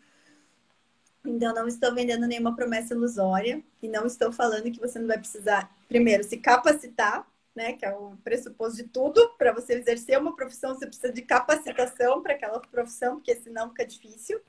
então 1.26 1.54
não 1.54 1.68
estou 1.68 1.94
vendendo 1.94 2.26
nenhuma 2.28 2.56
promessa 2.56 2.94
ilusória 2.94 3.64
e 3.82 3.88
não 3.88 4.06
estou 4.06 4.32
falando 4.32 4.72
que 4.72 4.80
você 4.80 5.00
não 5.00 5.08
vai 5.08 5.18
precisar, 5.18 5.74
primeiro, 5.88 6.24
se 6.24 6.38
capacitar, 6.38 7.28
né? 7.56 7.74
Que 7.74 7.86
é 7.86 7.92
o 7.92 8.16
pressuposto 8.24 8.78
de 8.78 8.84
tudo. 8.84 9.30
Para 9.38 9.52
você 9.52 9.74
exercer 9.74 10.18
uma 10.18 10.36
profissão, 10.36 10.74
você 10.74 10.88
precisa 10.88 11.12
de 11.12 11.22
capacitação 11.22 12.22
para 12.22 12.34
aquela 12.34 12.60
profissão, 12.60 13.16
porque 13.16 13.36
senão 13.36 13.70
fica 13.70 13.86
difícil. 13.86 14.40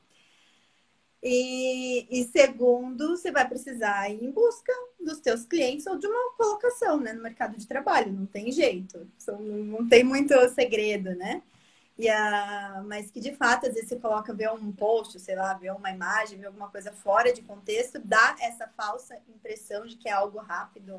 E, 1.22 2.06
e, 2.10 2.24
segundo, 2.24 3.10
você 3.10 3.30
vai 3.30 3.46
precisar 3.46 4.08
ir 4.10 4.24
em 4.24 4.30
busca 4.30 4.72
dos 4.98 5.20
teus 5.20 5.44
clientes 5.44 5.86
ou 5.86 5.98
de 5.98 6.06
uma 6.06 6.32
colocação 6.32 6.98
né, 6.98 7.12
no 7.12 7.22
mercado 7.22 7.58
de 7.58 7.66
trabalho, 7.66 8.10
não 8.10 8.24
tem 8.24 8.50
jeito, 8.50 9.06
não 9.28 9.86
tem 9.86 10.02
muito 10.02 10.34
segredo, 10.50 11.14
né? 11.16 11.42
E 12.00 12.08
a, 12.08 12.82
mas 12.86 13.10
que 13.10 13.20
de 13.20 13.34
fato, 13.34 13.66
às 13.66 13.74
vezes 13.74 13.90
você 13.90 14.00
coloca, 14.00 14.32
vê 14.32 14.48
um 14.48 14.72
post, 14.72 15.20
sei 15.20 15.36
lá, 15.36 15.52
vê 15.52 15.70
uma 15.70 15.90
imagem, 15.90 16.38
vê 16.38 16.46
alguma 16.46 16.70
coisa 16.70 16.90
fora 16.90 17.30
de 17.30 17.42
contexto, 17.42 18.00
dá 18.02 18.36
essa 18.40 18.66
falsa 18.68 19.20
impressão 19.28 19.84
de 19.84 19.96
que 19.96 20.08
é 20.08 20.12
algo 20.12 20.38
rápido, 20.38 20.96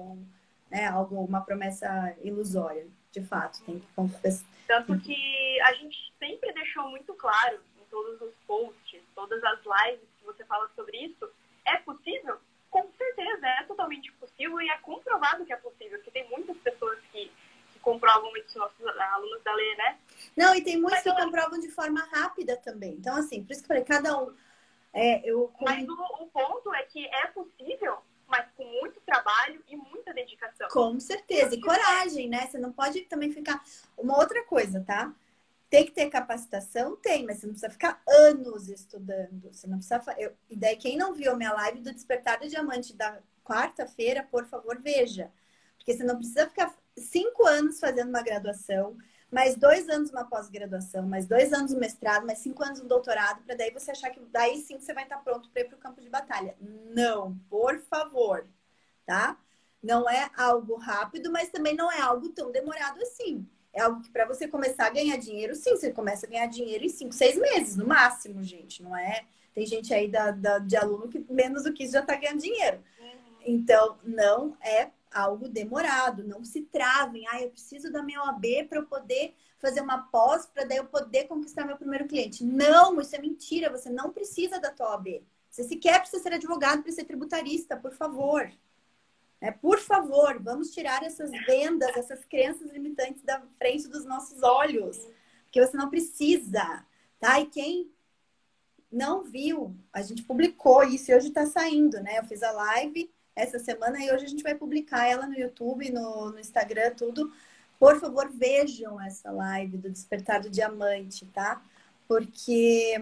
né, 0.70 0.86
algo, 0.86 1.16
uma 1.26 1.42
promessa 1.42 2.16
ilusória. 2.22 2.86
De 3.12 3.24
fato, 3.24 3.64
tem 3.66 3.80
que 3.80 3.88
confessar. 3.96 4.48
Tanto 4.68 4.98
que 5.00 5.60
a 5.62 5.74
gente 5.74 5.98
sempre 6.20 6.54
deixou 6.54 6.88
muito 6.92 7.16
claro 7.16 7.60
em 7.82 7.84
todos 7.90 8.22
os 8.22 8.36
posts, 8.46 9.02
todas 9.16 9.44
as 9.44 9.60
lives 9.60 10.08
você 10.24 10.46
fala 10.46 10.70
sobre 10.76 10.98
isso, 10.98 11.28
é 11.66 11.78
possível? 11.78 12.38
Com 12.70 12.88
certeza, 12.96 13.48
é 13.48 13.64
totalmente 13.64 14.12
possível 14.14 14.62
e 14.62 14.70
é 14.70 14.78
comprovado 14.78 15.46
que 15.46 15.52
é 15.52 15.58
possível, 15.58 15.98
porque 15.98 16.12
tem 16.12 16.30
muitas 16.30 16.56
pessoas 16.58 17.00
que, 17.12 17.32
que 17.74 17.80
comprovam 17.80 18.32
isso, 18.38 18.60
nossos 18.60 18.86
alunos 18.86 19.42
da 19.44 19.54
lei, 19.54 19.76
né? 19.78 19.98
Não, 20.36 20.56
e 20.56 20.62
tem 20.62 20.80
muitos 20.80 21.02
que 21.02 21.14
comprovam 21.14 21.60
de 21.60 21.70
forma 21.70 22.02
rápida 22.12 22.58
também. 22.58 22.94
Então, 22.94 23.16
assim, 23.16 23.44
por 23.44 23.52
isso 23.52 23.62
que 23.62 23.66
eu 23.66 23.68
falei, 23.68 23.84
cada 23.84 24.22
um. 24.22 24.34
É, 24.94 25.22
eu... 25.30 25.52
Mas 25.62 25.88
o, 25.88 25.94
o 25.94 26.28
ponto 26.28 26.74
é 26.74 26.84
que 26.84 27.06
é 27.06 27.28
possível, 27.28 27.98
mas 28.28 28.46
com 28.56 28.64
muito 28.66 29.00
trabalho 29.02 29.64
e 29.68 29.76
muita 29.76 30.14
dedicação. 30.14 30.68
Com 30.70 31.00
certeza. 31.00 31.56
E 31.56 31.62
coragem, 31.62 32.30
né? 32.30 32.48
Você 32.48 32.58
não 32.58 32.72
pode 32.72 33.02
também 33.02 33.32
ficar. 33.32 33.64
Uma 33.98 34.18
outra 34.18 34.44
coisa, 34.44 34.82
tá? 34.82 35.14
Tem 35.70 35.86
que 35.86 35.92
ter 35.92 36.10
capacitação? 36.10 36.98
Tem, 36.98 37.26
mas 37.26 37.38
você 37.38 37.46
não 37.46 37.54
precisa 37.54 37.72
ficar 37.72 38.02
anos 38.08 38.68
estudando. 38.68 39.54
Você 39.54 39.68
não 39.68 39.78
precisa. 39.78 40.04
Eu... 40.18 40.34
E 40.50 40.56
daí, 40.56 40.76
quem 40.76 40.98
não 40.98 41.14
viu 41.14 41.32
a 41.32 41.36
minha 41.36 41.54
live 41.54 41.80
do 41.80 41.94
Despertar 41.94 42.40
do 42.40 42.48
Diamante 42.48 42.94
da 42.94 43.20
quarta-feira, 43.44 44.28
por 44.30 44.46
favor, 44.46 44.80
veja. 44.82 45.32
Porque 45.78 45.94
você 45.94 46.04
não 46.04 46.18
precisa 46.18 46.48
ficar 46.48 46.74
cinco 46.98 47.46
anos 47.46 47.80
fazendo 47.80 48.10
uma 48.10 48.22
graduação, 48.22 48.98
mais 49.32 49.56
dois 49.56 49.88
anos 49.88 50.12
uma 50.12 50.26
pós-graduação, 50.26 51.08
mais 51.08 51.26
dois 51.26 51.54
anos 51.54 51.72
um 51.72 51.80
mestrado, 51.80 52.26
mais 52.26 52.40
cinco 52.40 52.64
anos 52.64 52.82
um 52.82 52.88
doutorado, 52.88 53.42
para 53.44 53.56
daí 53.56 53.72
você 53.72 53.92
achar 53.92 54.10
que 54.10 54.20
daí 54.30 54.58
sim 54.62 54.78
você 54.78 54.94
vai 54.94 55.04
estar 55.04 55.18
pronto 55.20 55.50
para 55.50 55.62
ir 55.62 55.66
para 55.66 55.78
o 55.78 55.80
campo 55.80 56.02
de 56.02 56.10
batalha. 56.10 56.56
Não, 56.60 57.38
por 57.50 57.80
favor, 57.80 58.46
tá? 59.06 59.38
Não 59.82 60.08
é 60.10 60.30
algo 60.38 60.76
rápido, 60.76 61.32
mas 61.32 61.50
também 61.50 61.76
não 61.76 61.90
é 61.92 62.02
algo 62.02 62.30
tão 62.30 62.52
demorado 62.52 63.02
assim. 63.02 63.48
É 63.74 63.82
algo 63.82 64.02
que 64.02 64.10
para 64.10 64.26
você 64.26 64.48
começar 64.48 64.88
a 64.88 64.90
ganhar 64.92 65.18
dinheiro, 65.18 65.56
sim, 65.56 65.72
você 65.72 65.92
começa 65.92 66.28
a 66.28 66.30
ganhar 66.30 66.48
dinheiro 66.48 66.84
em 66.84 66.90
cinco, 66.90 67.14
seis 67.14 67.38
meses, 67.38 67.78
no 67.78 67.88
máximo, 67.88 68.44
gente. 68.44 68.84
Não 68.84 68.96
é? 68.96 69.26
Tem 69.54 69.66
gente 69.66 69.94
aí 69.94 70.10
da, 70.10 70.32
da 70.32 70.60
de 70.60 70.76
aluno 70.76 71.08
que 71.08 71.26
menos 71.30 71.64
do 71.64 71.74
que 71.74 71.84
isso 71.84 71.94
já 71.94 72.02
está 72.02 72.16
ganhando 72.16 72.42
dinheiro. 72.42 72.84
Uhum. 73.00 73.38
Então, 73.46 73.98
não 74.04 74.58
é 74.62 74.90
algo 75.12 75.48
demorado. 75.48 76.24
Não 76.24 76.44
se 76.44 76.62
travem. 76.62 77.28
Ah, 77.28 77.42
eu 77.42 77.50
preciso 77.50 77.92
da 77.92 78.02
minha 78.02 78.22
OAB 78.24 78.68
para 78.70 78.80
eu 78.80 78.86
poder 78.86 79.36
fazer 79.60 79.82
uma 79.82 80.00
pós, 80.04 80.46
para 80.48 80.64
daí 80.64 80.78
eu 80.78 80.86
poder 80.86 81.26
conquistar 81.26 81.66
meu 81.66 81.78
primeiro 81.78 82.08
cliente. 82.08 82.44
Não, 82.44 83.00
isso 83.00 83.16
é 83.16 83.20
mentira. 83.20 83.70
Você 83.70 83.90
não 83.90 84.12
precisa 84.12 84.60
da 84.60 84.72
tua 84.72 84.92
OAB. 84.92 85.24
Você 85.50 85.64
sequer 85.64 86.00
precisa 86.00 86.24
ser 86.24 86.34
advogado 86.34 86.82
para 86.82 86.92
ser 86.92 87.04
tributarista, 87.04 87.76
por 87.76 87.94
favor. 87.94 88.50
É, 89.40 89.52
por 89.52 89.80
favor, 89.80 90.40
vamos 90.42 90.72
tirar 90.72 91.04
essas 91.04 91.32
vendas, 91.46 91.96
essas 91.98 92.24
crenças 92.24 92.70
limitantes 92.72 93.24
da 93.24 93.42
frente 93.58 93.88
dos 93.88 94.06
nossos 94.06 94.42
olhos. 94.44 94.98
Porque 95.44 95.66
você 95.66 95.76
não 95.76 95.90
precisa, 95.90 96.86
tá? 97.20 97.40
E 97.40 97.48
quem 97.48 97.92
não 98.92 99.24
viu, 99.24 99.76
a 99.92 100.02
gente 100.02 100.24
publicou 100.24 100.84
isso 100.84 101.12
e 101.12 101.16
hoje 101.16 101.30
está 101.30 101.46
saindo, 101.46 102.02
né? 102.02 102.20
Eu 102.20 102.24
fiz 102.24 102.44
a 102.44 102.52
live 102.52 103.12
essa 103.36 103.60
semana 103.60 104.00
e 104.00 104.12
hoje 104.12 104.26
a 104.26 104.28
gente 104.28 104.44
vai 104.44 104.56
publicar 104.56 105.08
ela 105.08 105.26
no 105.26 105.38
YouTube, 105.38 105.92
no, 105.92 106.32
no 106.32 106.40
Instagram, 106.40 106.94
tudo. 106.96 107.34
Por 107.80 108.00
favor, 108.00 108.30
vejam 108.30 109.02
essa 109.02 109.32
live 109.32 109.78
do 109.78 109.90
Despertar 109.90 110.42
do 110.42 110.50
Diamante, 110.50 111.26
tá? 111.28 111.62
Porque 112.08 113.02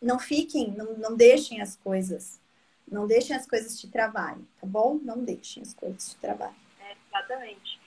não 0.00 0.18
fiquem, 0.18 0.72
não, 0.72 0.94
não 0.94 1.16
deixem 1.16 1.60
as 1.60 1.76
coisas. 1.76 2.40
Não 2.86 3.06
deixem 3.06 3.34
as 3.34 3.46
coisas 3.46 3.80
te 3.80 3.88
travarem, 3.88 4.46
tá 4.60 4.66
bom? 4.66 4.98
Não 5.02 5.24
deixem 5.24 5.62
as 5.62 5.72
coisas 5.72 6.10
te 6.10 6.16
travarem. 6.16 6.56
É, 6.80 6.96
exatamente. 7.08 7.80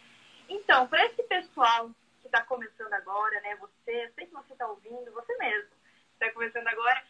Então, 0.49 0.88
para 0.88 1.05
esse 1.05 1.22
pessoal 1.24 1.91
que 2.22 2.28
está 2.28 2.41
começando 2.41 2.93
agora, 2.93 3.39
né? 3.41 3.55
Você, 3.57 4.11
sei 4.15 4.26
que 4.26 4.34
você 4.34 4.53
está 4.53 4.68
ouvindo, 4.68 5.11
você 5.11 5.38
mesmo 5.38 5.70
está 6.13 6.32
começando 6.32 6.68
agora, 6.68 7.03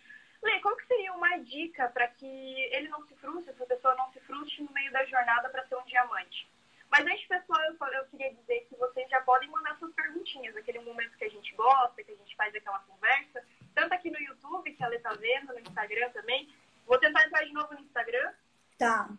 Lê, 0.44 0.60
qual 0.60 0.76
que 0.76 0.88
seria 0.88 1.14
uma 1.14 1.38
dica 1.38 1.90
para 1.90 2.08
que 2.08 2.26
ele 2.72 2.88
não 2.90 3.06
se 3.08 3.16
frustre, 3.16 3.52
essa 3.52 3.66
pessoa 3.66 3.96
não 3.96 4.12
se 4.12 4.20
frustre 4.22 4.64
no 4.64 4.72
meio 4.72 4.92
da 4.92 5.04
jornada 5.06 5.50
para 5.50 5.68
ser 5.68 5.76
um 5.76 5.86
diamante? 5.86 6.48
Mas 6.90 7.06
antes, 7.06 7.28
pessoal, 7.28 7.60
eu, 7.64 7.88
eu 7.94 8.06
queria 8.06 8.34
dizer 8.34 8.66
que 8.70 8.76
vocês 8.76 9.10
já 9.10 9.22
podem 9.22 9.50
mandar 9.50 9.78
suas 9.78 9.94
perguntinhas, 9.94 10.56
aquele 10.56 10.80
momento 10.80 11.18
que 11.18 11.26
a 11.26 11.30
gente 11.30 11.54
gosta, 11.56 12.04
que 12.04 12.12
a 12.12 12.16
gente 12.16 12.36
faz 12.36 12.54
aquela 12.56 12.80
conversa, 12.80 13.44
tanto 13.76 13.94
aqui 13.94 14.10
no 14.10 14.20
YouTube, 14.20 14.72
que 14.72 14.84
a 14.84 14.88
Lê 14.88 15.00
tá 15.00 15.14
vendo, 15.14 15.54
no 15.54 15.60
Instagram 15.60 16.10
também. 16.12 16.50
Vou 16.86 16.98
tentar 16.98 17.26
entrar 17.26 17.44
de 17.44 17.54
novo 17.54 17.74
no 17.74 17.82
Instagram. 17.82 18.32
Tá, 18.78 19.10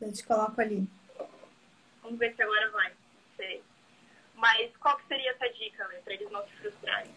eu 0.00 0.12
te 0.12 0.24
coloco 0.24 0.60
ali. 0.60 0.86
Vamos 2.02 2.18
ver 2.18 2.34
se 2.34 2.42
agora 2.42 2.70
vai. 2.70 2.90
Não 2.90 3.36
sei. 3.36 3.62
Mas 4.34 4.76
qual 4.76 4.96
que 4.98 5.06
seria 5.06 5.30
essa 5.30 5.48
dica, 5.48 5.86
Lê, 5.86 5.96
para 5.98 6.14
eles 6.14 6.30
não 6.30 6.46
se 6.46 6.52
frustrarem? 6.56 7.10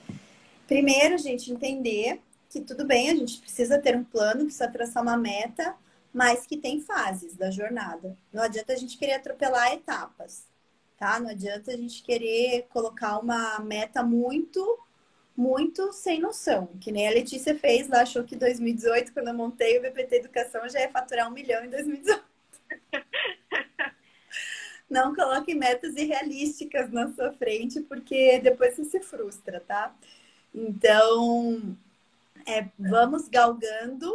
Primeiro, 0.68 1.18
gente, 1.18 1.51
entender 1.51 2.22
que 2.58 2.66
tudo 2.66 2.86
bem, 2.86 3.10
a 3.12 3.16
gente 3.16 3.39
precisa 3.39 3.80
ter 3.80 3.95
um 3.95 4.03
plano, 4.03 4.45
precisa 4.45 4.68
traçar 4.68 5.03
uma 5.03 5.16
meta, 5.18 5.76
mas 6.14 6.45
que 6.47 6.58
tem 6.58 6.82
fases 6.82 7.36
da 7.36 7.51
jornada. 7.51 8.18
Não 8.34 8.41
adianta 8.43 8.74
a 8.74 8.76
gente 8.76 8.97
querer 8.97 9.14
atropelar 9.14 9.74
etapas, 9.74 10.47
tá? 10.97 11.20
Não 11.20 11.30
adianta 11.30 11.72
a 11.72 11.78
gente 11.78 12.01
querer 12.01 12.68
colocar 12.70 13.20
uma 13.20 13.60
meta 13.60 14.01
muito, 14.01 14.80
muito 15.36 15.93
sem 15.93 16.20
noção. 16.20 16.68
Que 16.82 16.91
nem 16.91 17.08
a 17.08 17.12
Letícia 17.12 17.58
fez 17.58 17.88
lá, 17.88 18.01
achou 18.01 18.24
que 18.24 18.36
2018, 18.36 19.14
quando 19.14 19.28
eu 19.28 19.34
montei 19.36 19.78
o 19.78 19.82
BPT 19.82 20.16
Educação, 20.18 20.68
já 20.68 20.80
ia 20.80 20.89
faturar 20.89 21.30
um 21.30 21.34
milhão 21.34 21.64
em 21.64 21.70
2018. 21.70 22.24
Não 24.89 25.14
coloque 25.14 25.53
metas 25.53 25.95
irrealísticas 25.95 26.89
na 26.91 27.14
sua 27.14 27.34
frente, 27.34 27.82
porque 27.82 28.39
depois 28.39 28.76
você 28.76 28.86
se 28.86 29.01
frustra, 29.01 29.60
tá? 29.60 29.93
Então, 30.55 31.78
é, 32.48 32.72
vamos 32.80 33.28
galgando, 33.28 34.10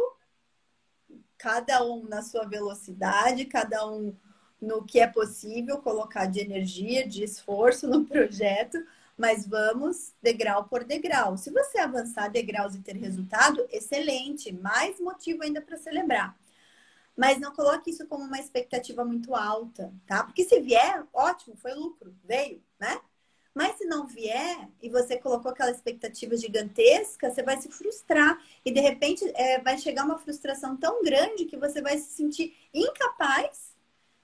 cada 1.37 1.83
um 1.85 2.03
na 2.07 2.23
sua 2.23 2.45
velocidade, 2.45 3.45
cada 3.45 3.87
um 3.87 4.15
no 4.59 4.83
que 4.83 4.99
é 4.99 5.07
possível 5.07 5.77
colocar 5.79 6.25
de 6.25 6.39
energia, 6.39 7.07
de 7.07 7.23
esforço 7.23 7.87
no 7.87 8.03
projeto, 8.07 8.83
mas 9.15 9.45
vamos 9.45 10.13
degrau 10.21 10.65
por 10.65 10.83
degrau. 10.83 11.37
Se 11.37 11.51
você 11.51 11.77
avançar 11.77 12.29
degraus 12.29 12.73
e 12.73 12.81
ter 12.81 12.95
resultado, 12.97 13.63
excelente, 13.69 14.51
mais 14.51 14.99
motivo 14.99 15.43
ainda 15.43 15.61
para 15.61 15.77
celebrar. 15.77 16.35
Mas 17.15 17.39
não 17.39 17.53
coloque 17.53 17.91
isso 17.91 18.07
como 18.07 18.23
uma 18.23 18.39
expectativa 18.39 19.05
muito 19.05 19.35
alta, 19.35 19.93
tá? 20.07 20.23
Porque 20.23 20.43
se 20.43 20.59
vier, 20.59 21.05
ótimo, 21.13 21.55
foi 21.55 21.73
lucro, 21.75 22.15
veio, 22.23 22.63
né? 22.79 22.99
Mas 23.53 23.77
se 23.77 23.85
não 23.85 24.07
vier 24.07 24.67
e 24.81 24.89
você 24.89 25.15
colocou 25.15 25.51
aquela 25.51 25.69
expectativa 25.69 26.35
gigantesca, 26.35 27.29
você 27.29 27.43
vai 27.43 27.61
se 27.61 27.69
frustrar. 27.69 28.41
E 28.65 28.71
de 28.71 28.79
repente 28.79 29.23
é, 29.35 29.59
vai 29.59 29.77
chegar 29.77 30.05
uma 30.05 30.17
frustração 30.17 30.75
tão 30.75 31.03
grande 31.03 31.45
que 31.45 31.57
você 31.57 31.81
vai 31.81 31.97
se 31.97 32.11
sentir 32.13 32.55
incapaz. 32.73 33.75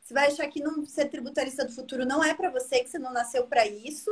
Você 0.01 0.13
vai 0.15 0.27
achar 0.27 0.47
que 0.47 0.63
não 0.63 0.83
ser 0.83 1.05
tributarista 1.09 1.63
do 1.63 1.71
futuro 1.71 2.05
não 2.05 2.23
é 2.23 2.33
para 2.33 2.49
você, 2.49 2.79
que 2.79 2.89
você 2.89 2.97
não 2.97 3.13
nasceu 3.13 3.45
para 3.45 3.67
isso. 3.67 4.09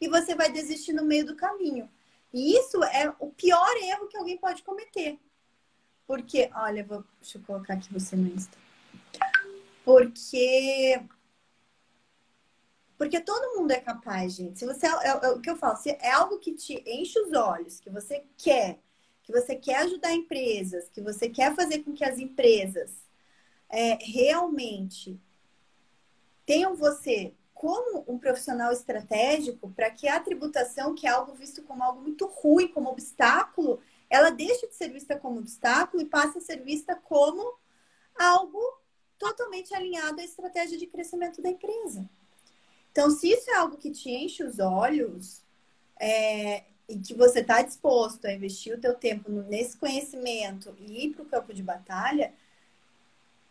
E 0.00 0.08
você 0.08 0.34
vai 0.34 0.50
desistir 0.50 0.94
no 0.94 1.04
meio 1.04 1.26
do 1.26 1.36
caminho. 1.36 1.90
E 2.32 2.56
isso 2.56 2.82
é 2.82 3.14
o 3.20 3.30
pior 3.30 3.76
erro 3.76 4.08
que 4.08 4.16
alguém 4.16 4.38
pode 4.38 4.62
cometer. 4.62 5.18
Porque, 6.06 6.50
olha, 6.54 6.82
vou, 6.84 7.04
deixa 7.20 7.38
eu 7.38 7.42
colocar 7.42 7.74
aqui 7.74 7.92
você 7.92 8.16
no 8.16 8.28
Insta. 8.28 8.56
Porque 9.84 11.00
porque 12.96 13.20
todo 13.20 13.58
mundo 13.58 13.70
é 13.72 13.80
capaz, 13.80 14.34
gente. 14.34 14.58
Se 14.58 14.66
você 14.66 14.86
é, 14.86 15.08
é, 15.08 15.28
o 15.30 15.40
que 15.40 15.50
eu 15.50 15.56
falo, 15.56 15.76
se 15.76 15.90
é 15.90 16.10
algo 16.10 16.38
que 16.38 16.52
te 16.52 16.82
enche 16.86 17.18
os 17.18 17.32
olhos, 17.32 17.80
que 17.80 17.90
você 17.90 18.24
quer, 18.36 18.78
que 19.22 19.32
você 19.32 19.56
quer 19.56 19.78
ajudar 19.78 20.12
empresas, 20.12 20.88
que 20.88 21.00
você 21.00 21.28
quer 21.28 21.54
fazer 21.54 21.80
com 21.82 21.92
que 21.92 22.04
as 22.04 22.18
empresas 22.18 22.92
é, 23.68 23.98
realmente 24.00 25.20
tenham 26.46 26.76
você 26.76 27.34
como 27.52 28.04
um 28.06 28.18
profissional 28.18 28.72
estratégico 28.72 29.70
para 29.70 29.90
que 29.90 30.06
a 30.06 30.20
tributação, 30.20 30.94
que 30.94 31.06
é 31.06 31.10
algo 31.10 31.34
visto 31.34 31.62
como 31.62 31.82
algo 31.82 32.00
muito 32.00 32.26
ruim, 32.26 32.68
como 32.68 32.90
obstáculo, 32.90 33.80
ela 34.10 34.30
deixe 34.30 34.68
de 34.68 34.74
ser 34.74 34.90
vista 34.90 35.18
como 35.18 35.38
obstáculo 35.38 36.02
e 36.02 36.06
passe 36.06 36.38
a 36.38 36.40
ser 36.40 36.62
vista 36.62 36.94
como 36.94 37.58
algo 38.14 38.60
totalmente 39.18 39.74
alinhado 39.74 40.20
à 40.20 40.24
estratégia 40.24 40.76
de 40.76 40.86
crescimento 40.86 41.40
da 41.40 41.48
empresa. 41.48 42.08
Então, 42.94 43.10
se 43.10 43.28
isso 43.28 43.50
é 43.50 43.56
algo 43.56 43.76
que 43.76 43.90
te 43.90 44.08
enche 44.08 44.44
os 44.44 44.60
olhos 44.60 45.42
é, 45.98 46.62
e 46.88 46.96
que 46.96 47.12
você 47.12 47.40
está 47.40 47.60
disposto 47.60 48.24
a 48.24 48.32
investir 48.32 48.72
o 48.72 48.80
teu 48.80 48.94
tempo 48.94 49.28
nesse 49.32 49.76
conhecimento 49.76 50.72
e 50.78 51.06
ir 51.06 51.10
para 51.12 51.24
o 51.24 51.26
campo 51.26 51.52
de 51.52 51.60
batalha, 51.60 52.32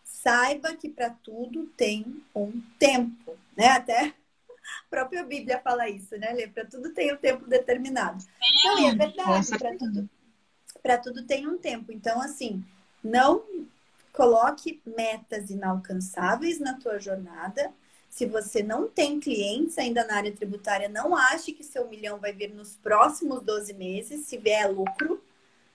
saiba 0.01 0.73
que 0.77 0.87
para 0.87 1.09
tudo 1.09 1.65
tem 1.75 2.23
um 2.33 2.61
tempo, 2.79 3.37
né? 3.57 3.67
Até 3.67 4.05
a 4.05 4.13
própria 4.89 5.25
Bíblia 5.25 5.59
fala 5.59 5.89
isso, 5.89 6.15
né, 6.17 6.31
Lê? 6.31 6.47
Para 6.47 6.63
tudo 6.63 6.93
tem 6.93 7.13
um 7.13 7.17
tempo 7.17 7.45
determinado. 7.45 8.23
Então, 8.61 8.87
é 8.87 8.95
verdade, 8.95 9.57
para 9.59 9.77
tudo, 9.77 10.09
tudo 11.03 11.27
tem 11.27 11.45
um 11.49 11.57
tempo. 11.57 11.91
Então, 11.91 12.21
assim, 12.21 12.63
não 13.03 13.43
coloque 14.13 14.81
metas 14.85 15.49
inalcançáveis 15.49 16.61
na 16.61 16.75
tua 16.79 16.97
jornada 16.97 17.73
se 18.13 18.27
você 18.27 18.61
não 18.61 18.87
tem 18.87 19.19
clientes 19.19 19.75
ainda 19.79 20.05
na 20.05 20.17
área 20.17 20.31
tributária, 20.31 20.87
não 20.87 21.15
ache 21.15 21.51
que 21.51 21.63
seu 21.63 21.89
milhão 21.89 22.19
vai 22.19 22.31
vir 22.31 22.53
nos 22.53 22.75
próximos 22.75 23.41
12 23.41 23.73
meses, 23.73 24.27
se 24.27 24.37
vier 24.37 24.71
lucro, 24.71 25.19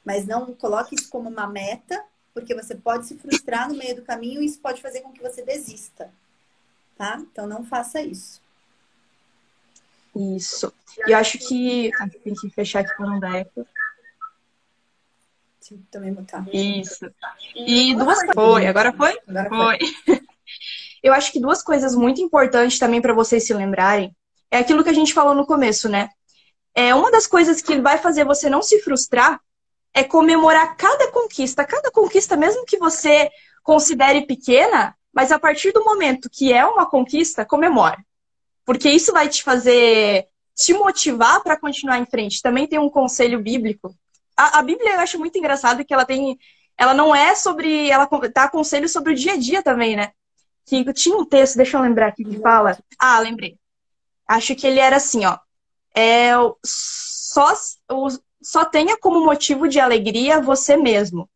mas 0.05 0.25
não 0.25 0.55
coloque 0.55 0.95
isso 0.95 1.11
como 1.11 1.29
uma 1.29 1.49
meta, 1.49 2.01
porque 2.33 2.55
você 2.55 2.77
pode 2.77 3.07
se 3.07 3.17
frustrar 3.17 3.69
no 3.69 3.77
meio 3.77 3.97
do 3.97 4.03
caminho 4.03 4.41
e 4.41 4.47
isso 4.47 4.61
pode 4.61 4.81
fazer 4.81 5.01
com 5.01 5.13
que 5.13 5.21
você 5.21 5.43
desista. 5.43 6.13
Tá? 6.97 7.19
Então 7.21 7.45
não 7.45 7.65
faça 7.65 8.01
isso. 8.01 8.41
Isso. 10.15 10.73
E 11.09 11.11
eu 11.11 11.19
acho 11.19 11.39
que. 11.41 11.91
Ah, 11.99 12.09
tem 12.09 12.35
que 12.35 12.51
fechar 12.51 12.81
aqui 12.81 12.95
para 12.97 13.07
não 13.07 13.19
dar 13.19 13.35
eco. 13.35 13.67
Também 15.91 16.15
botar. 16.15 16.47
Isso. 16.53 17.13
E 17.55 17.97
duas. 17.97 18.19
Foi, 18.33 18.67
agora 18.69 18.93
foi? 18.93 19.19
Agora 19.27 19.49
foi. 19.49 19.79
foi. 20.07 20.18
Eu 21.03 21.13
acho 21.13 21.33
que 21.33 21.41
duas 21.41 21.63
coisas 21.63 21.95
muito 21.95 22.21
importantes 22.21 22.79
também 22.79 23.01
para 23.01 23.15
vocês 23.15 23.47
se 23.47 23.55
lembrarem 23.55 24.15
é 24.51 24.59
aquilo 24.59 24.83
que 24.83 24.91
a 24.91 24.95
gente 24.95 25.13
falou 25.13 25.35
no 25.35 25.47
começo, 25.47 25.89
né? 25.89 26.09
É 26.75 26.95
uma 26.95 27.11
das 27.11 27.27
coisas 27.27 27.61
que 27.61 27.81
vai 27.81 27.99
fazer 27.99 28.25
você 28.25 28.49
não 28.49 28.63
se 28.63 28.81
frustrar 28.81 29.41
é 29.95 30.05
comemorar 30.05 30.77
cada 30.77 31.11
conquista, 31.11 31.65
cada 31.65 31.91
conquista 31.91 32.37
mesmo 32.37 32.65
que 32.65 32.79
você 32.79 33.31
considere 33.63 34.27
pequena, 34.27 34.95
mas 35.13 35.33
a 35.33 35.39
partir 35.39 35.73
do 35.73 35.85
momento 35.85 36.31
que 36.31 36.53
é 36.53 36.65
uma 36.65 36.87
conquista, 36.87 37.45
comemora. 37.45 37.99
Porque 38.65 38.89
isso 38.89 39.13
vai 39.13 39.29
te 39.29 39.43
fazer 39.43 40.29
te 40.55 40.75
motivar 40.75 41.41
para 41.43 41.59
continuar 41.59 41.99
em 41.99 42.05
frente. 42.05 42.43
Também 42.43 42.67
tem 42.67 42.81
um 42.81 42.91
conselho 42.91 43.41
bíblico. 43.41 43.95
A, 44.37 44.59
a, 44.59 44.63
Bíblia 44.63 44.95
eu 44.95 45.01
acho 45.01 45.19
muito 45.19 45.39
engraçado 45.39 45.85
que 45.85 45.95
ela 45.95 46.05
tem, 46.05 46.37
ela 46.77 46.93
não 46.93 47.15
é 47.15 47.35
sobre, 47.37 47.89
ela 47.89 48.09
dá 48.35 48.49
conselho 48.49 48.89
sobre 48.89 49.13
o 49.13 49.17
dia 49.17 49.35
a 49.35 49.37
dia 49.37 49.63
também, 49.63 49.95
né? 49.95 50.11
Que 50.69 50.93
tinha 50.93 51.17
um 51.17 51.25
texto, 51.25 51.57
deixa 51.57 51.77
eu 51.79 51.83
lembrar 51.83 52.09
aqui 52.09 52.25
que 52.25 52.39
fala. 52.41 52.79
Ah, 52.99 53.19
lembrei. 53.21 53.59
Acho 54.27 54.55
que 54.55 54.67
ele 54.67 54.79
era 54.79 54.97
assim, 54.97 55.25
ó. 55.25 55.39
É, 55.97 56.33
só, 56.65 57.55
só 58.43 58.65
tenha 58.67 58.99
como 58.99 59.25
motivo 59.25 59.67
de 59.67 59.81
alegria 59.81 60.41
você 60.41 60.77
mesmo. 60.77 61.29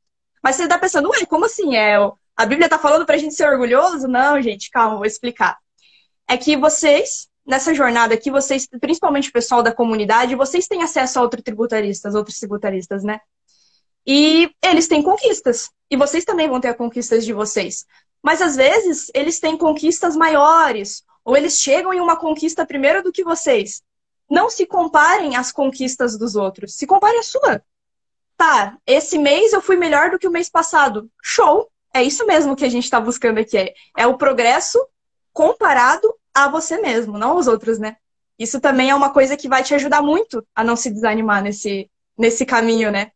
Mas 0.43 0.57
você 0.57 0.65
está 0.65 0.79
pensando, 0.79 1.09
ué, 1.09 1.25
como 1.25 1.47
assim? 1.47 1.77
É, 1.77 1.97
A 2.37 2.45
Bíblia 2.45 2.67
está 2.67 2.79
falando 2.79 3.07
para 3.07 3.15
a 3.15 3.19
gente 3.19 3.35
ser 3.35 3.49
orgulhoso? 3.49 4.07
Não, 4.07 4.41
gente, 4.43 4.71
calma, 4.71 4.97
vou 4.97 5.07
explicar. 5.07 5.57
É 6.29 6.37
que 6.37 6.57
vocês, 6.57 7.29
nessa 7.47 7.75
jornada 7.75 8.15
aqui, 8.15 8.31
vocês, 8.31 8.67
principalmente 8.81 9.31
o 9.31 9.33
pessoal 9.33 9.63
da 9.63 9.73
comunidade, 9.73 10.35
vocês 10.35 10.67
têm 10.67 10.83
acesso 10.83 11.19
a 11.19 11.23
outros 11.23 11.43
tributaristas, 11.43 12.15
outros 12.15 12.39
tributaristas, 12.39 13.03
né? 13.03 13.21
E 14.07 14.51
eles 14.63 14.89
têm 14.89 15.03
conquistas. 15.03 15.71
E 15.91 15.97
vocês 15.97 16.25
também 16.25 16.49
vão 16.49 16.61
ter 16.61 16.75
conquistas 16.75 17.25
de 17.25 17.33
vocês. 17.33 17.87
Mas 18.23 18.41
às 18.41 18.57
vezes 18.57 19.11
eles 19.15 19.41
têm 19.41 19.57
conquistas 19.57 20.17
maiores, 20.17 21.05
ou 21.25 21.37
eles 21.37 21.59
chegam 21.59 21.93
em 21.93 22.01
uma 22.01 22.17
conquista 22.17 22.65
primeiro 22.65 23.03
do 23.03 23.13
que 23.13 23.25
vocês. 23.25 23.83
Não 24.31 24.49
se 24.49 24.65
comparem 24.65 25.37
às 25.37 25.53
conquistas 25.53 26.17
dos 26.17 26.37
outros, 26.37 26.75
se 26.75 26.87
compare 26.87 27.19
à 27.19 27.23
sua. 27.23 27.63
Tá, 28.37 28.77
esse 28.87 29.19
mês 29.19 29.53
eu 29.53 29.61
fui 29.61 29.77
melhor 29.77 30.11
do 30.11 30.19
que 30.19 30.27
o 30.27 30.31
mês 30.31 30.49
passado. 30.49 31.11
Show! 31.23 31.69
É 31.95 32.03
isso 32.03 32.27
mesmo 32.27 32.57
que 32.57 32.65
a 32.65 32.69
gente 32.69 32.85
está 32.85 32.99
buscando 32.99 33.39
aqui. 33.39 33.59
É, 33.59 33.75
é 33.99 34.07
o 34.07 34.17
progresso 34.17 34.79
comparado 35.33 36.13
a 36.35 36.49
você 36.49 36.79
mesmo, 36.79 37.19
não 37.19 37.33
aos 37.33 37.47
outros, 37.47 37.79
né? 37.79 37.97
Isso 38.39 38.61
também 38.61 38.91
é 38.91 38.95
uma 38.95 39.11
coisa 39.11 39.37
que 39.37 39.49
vai 39.49 39.63
te 39.63 39.75
ajudar 39.75 40.03
muito 40.03 40.45
a 40.55 40.65
não 40.65 40.75
se 40.75 40.91
desanimar 40.91 41.43
nesse, 41.43 41.91
nesse 42.17 42.47
caminho, 42.47 42.91
né? 42.91 43.13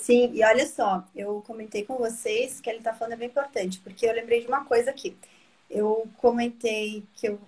Sim, 0.00 0.30
e 0.32 0.42
olha 0.44 0.66
só, 0.66 1.04
eu 1.14 1.42
comentei 1.46 1.84
com 1.84 1.96
vocês 1.98 2.60
que 2.60 2.70
ele 2.70 2.78
está 2.78 2.94
falando 2.94 3.12
é 3.14 3.16
bem 3.16 3.28
importante, 3.28 3.78
porque 3.80 4.06
eu 4.06 4.14
lembrei 4.14 4.40
de 4.40 4.46
uma 4.46 4.64
coisa 4.64 4.90
aqui. 4.90 5.16
Eu 5.68 6.08
comentei 6.16 7.04
que 7.14 7.28
eu, 7.28 7.38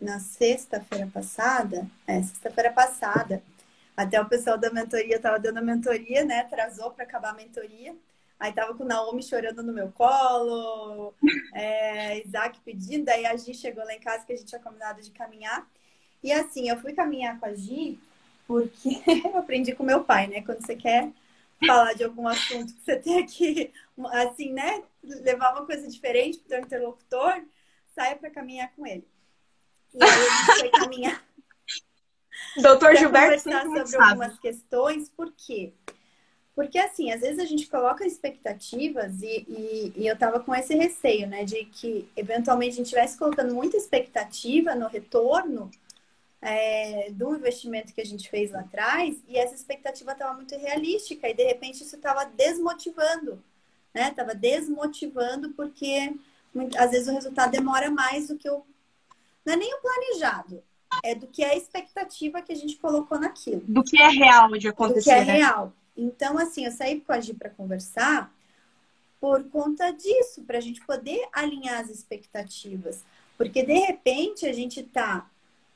na 0.00 0.18
sexta-feira 0.20 1.08
passada, 1.12 1.86
é, 2.06 2.22
sexta-feira 2.22 2.70
passada, 2.72 3.42
até 3.96 4.20
o 4.20 4.28
pessoal 4.28 4.58
da 4.58 4.70
mentoria 4.70 5.16
estava 5.16 5.38
dando 5.38 5.58
a 5.58 5.62
mentoria, 5.62 6.24
né? 6.24 6.40
Atrasou 6.40 6.90
para 6.90 7.04
acabar 7.04 7.30
a 7.30 7.34
mentoria. 7.34 7.94
Aí 8.38 8.52
tava 8.52 8.74
com 8.74 8.84
o 8.84 8.86
Naomi 8.86 9.22
chorando 9.22 9.62
no 9.62 9.72
meu 9.72 9.90
colo, 9.92 11.14
é, 11.54 12.20
Isaac 12.26 12.58
pedindo, 12.64 13.08
aí 13.08 13.24
a 13.24 13.36
Gi 13.36 13.54
chegou 13.54 13.84
lá 13.84 13.94
em 13.94 14.00
casa 14.00 14.26
que 14.26 14.32
a 14.32 14.36
gente 14.36 14.48
tinha 14.48 14.60
combinado 14.60 15.00
de 15.00 15.10
caminhar. 15.12 15.66
E 16.22 16.32
assim, 16.32 16.68
eu 16.68 16.76
fui 16.78 16.92
caminhar 16.92 17.38
com 17.38 17.46
a 17.46 17.54
Gi 17.54 17.98
porque 18.46 19.00
eu 19.24 19.38
aprendi 19.38 19.72
com 19.74 19.84
meu 19.84 20.04
pai, 20.04 20.26
né? 20.26 20.42
Quando 20.42 20.60
você 20.60 20.74
quer 20.76 21.12
falar 21.66 21.92
de 21.94 22.04
algum 22.04 22.26
assunto 22.28 22.72
que 22.74 22.80
você 22.80 22.96
tem 22.96 23.26
que, 23.26 23.72
assim, 24.12 24.52
né? 24.52 24.82
Levar 25.02 25.52
uma 25.52 25.66
coisa 25.66 25.88
diferente 25.88 26.38
para 26.38 26.46
o 26.46 26.48
teu 26.48 26.60
interlocutor, 26.60 27.42
saia 27.94 28.16
para 28.16 28.30
caminhar 28.30 28.72
com 28.74 28.86
ele. 28.86 29.06
E 29.94 30.02
aí 30.02 30.10
a 30.10 30.46
gente 30.46 30.60
foi 30.60 30.70
caminhar. 30.70 31.24
Doutor 32.60 32.96
Gilberto 32.96 33.44
conversar 33.44 33.64
sobre 33.64 33.86
sabe. 33.86 34.04
algumas 34.04 34.38
questões, 34.38 35.08
por 35.08 35.32
quê? 35.32 35.72
Porque, 36.54 36.78
assim, 36.78 37.10
às 37.10 37.20
vezes 37.22 37.38
a 37.38 37.46
gente 37.46 37.66
coloca 37.66 38.06
expectativas 38.06 39.22
e, 39.22 39.46
e, 39.48 39.92
e 39.96 40.06
eu 40.06 40.16
tava 40.18 40.38
com 40.40 40.54
esse 40.54 40.74
receio, 40.74 41.26
né? 41.26 41.44
De 41.44 41.64
que, 41.64 42.08
eventualmente, 42.14 42.72
a 42.72 42.76
gente 42.76 42.86
estivesse 42.86 43.18
colocando 43.18 43.54
muita 43.54 43.76
expectativa 43.76 44.74
no 44.74 44.86
retorno 44.86 45.70
é, 46.42 47.08
do 47.12 47.36
investimento 47.36 47.94
que 47.94 48.00
a 48.00 48.04
gente 48.04 48.28
fez 48.28 48.50
lá 48.50 48.60
atrás 48.60 49.16
e 49.28 49.38
essa 49.38 49.54
expectativa 49.54 50.10
estava 50.10 50.34
muito 50.34 50.56
realística 50.56 51.28
e 51.28 51.34
de 51.34 51.44
repente 51.44 51.84
isso 51.84 51.94
estava 51.94 52.24
desmotivando, 52.24 53.42
né? 53.94 54.08
Estava 54.08 54.34
desmotivando 54.34 55.50
porque 55.50 56.14
às 56.76 56.90
vezes 56.90 57.06
o 57.06 57.12
resultado 57.12 57.52
demora 57.52 57.90
mais 57.90 58.28
do 58.28 58.36
que 58.36 58.50
o 58.50 58.64
não 59.44 59.54
é 59.54 59.56
nem 59.56 59.74
o 59.74 59.80
planejado, 59.80 60.62
é 61.02 61.14
do 61.14 61.26
que 61.26 61.42
é 61.42 61.50
a 61.50 61.56
expectativa 61.56 62.42
que 62.42 62.52
a 62.52 62.56
gente 62.56 62.76
colocou 62.76 63.18
naquilo. 63.18 63.62
Do 63.66 63.82
que 63.82 64.00
é 64.00 64.08
real 64.08 64.50
de 64.52 64.68
acontecer. 64.68 65.00
Do 65.00 65.04
que 65.04 65.10
é 65.10 65.24
né? 65.24 65.32
real. 65.38 65.72
Então, 65.96 66.38
assim, 66.38 66.64
eu 66.64 66.70
saí 66.70 67.00
com 67.00 67.12
a 67.12 67.20
Gi 67.20 67.34
para 67.34 67.50
conversar 67.50 68.32
por 69.20 69.42
conta 69.50 69.90
disso, 69.92 70.42
para 70.42 70.58
a 70.58 70.60
gente 70.60 70.84
poder 70.84 71.28
alinhar 71.32 71.80
as 71.80 71.90
expectativas. 71.90 73.04
Porque, 73.36 73.64
de 73.64 73.72
repente, 73.72 74.46
a 74.46 74.52
gente 74.52 74.80
está 74.80 75.28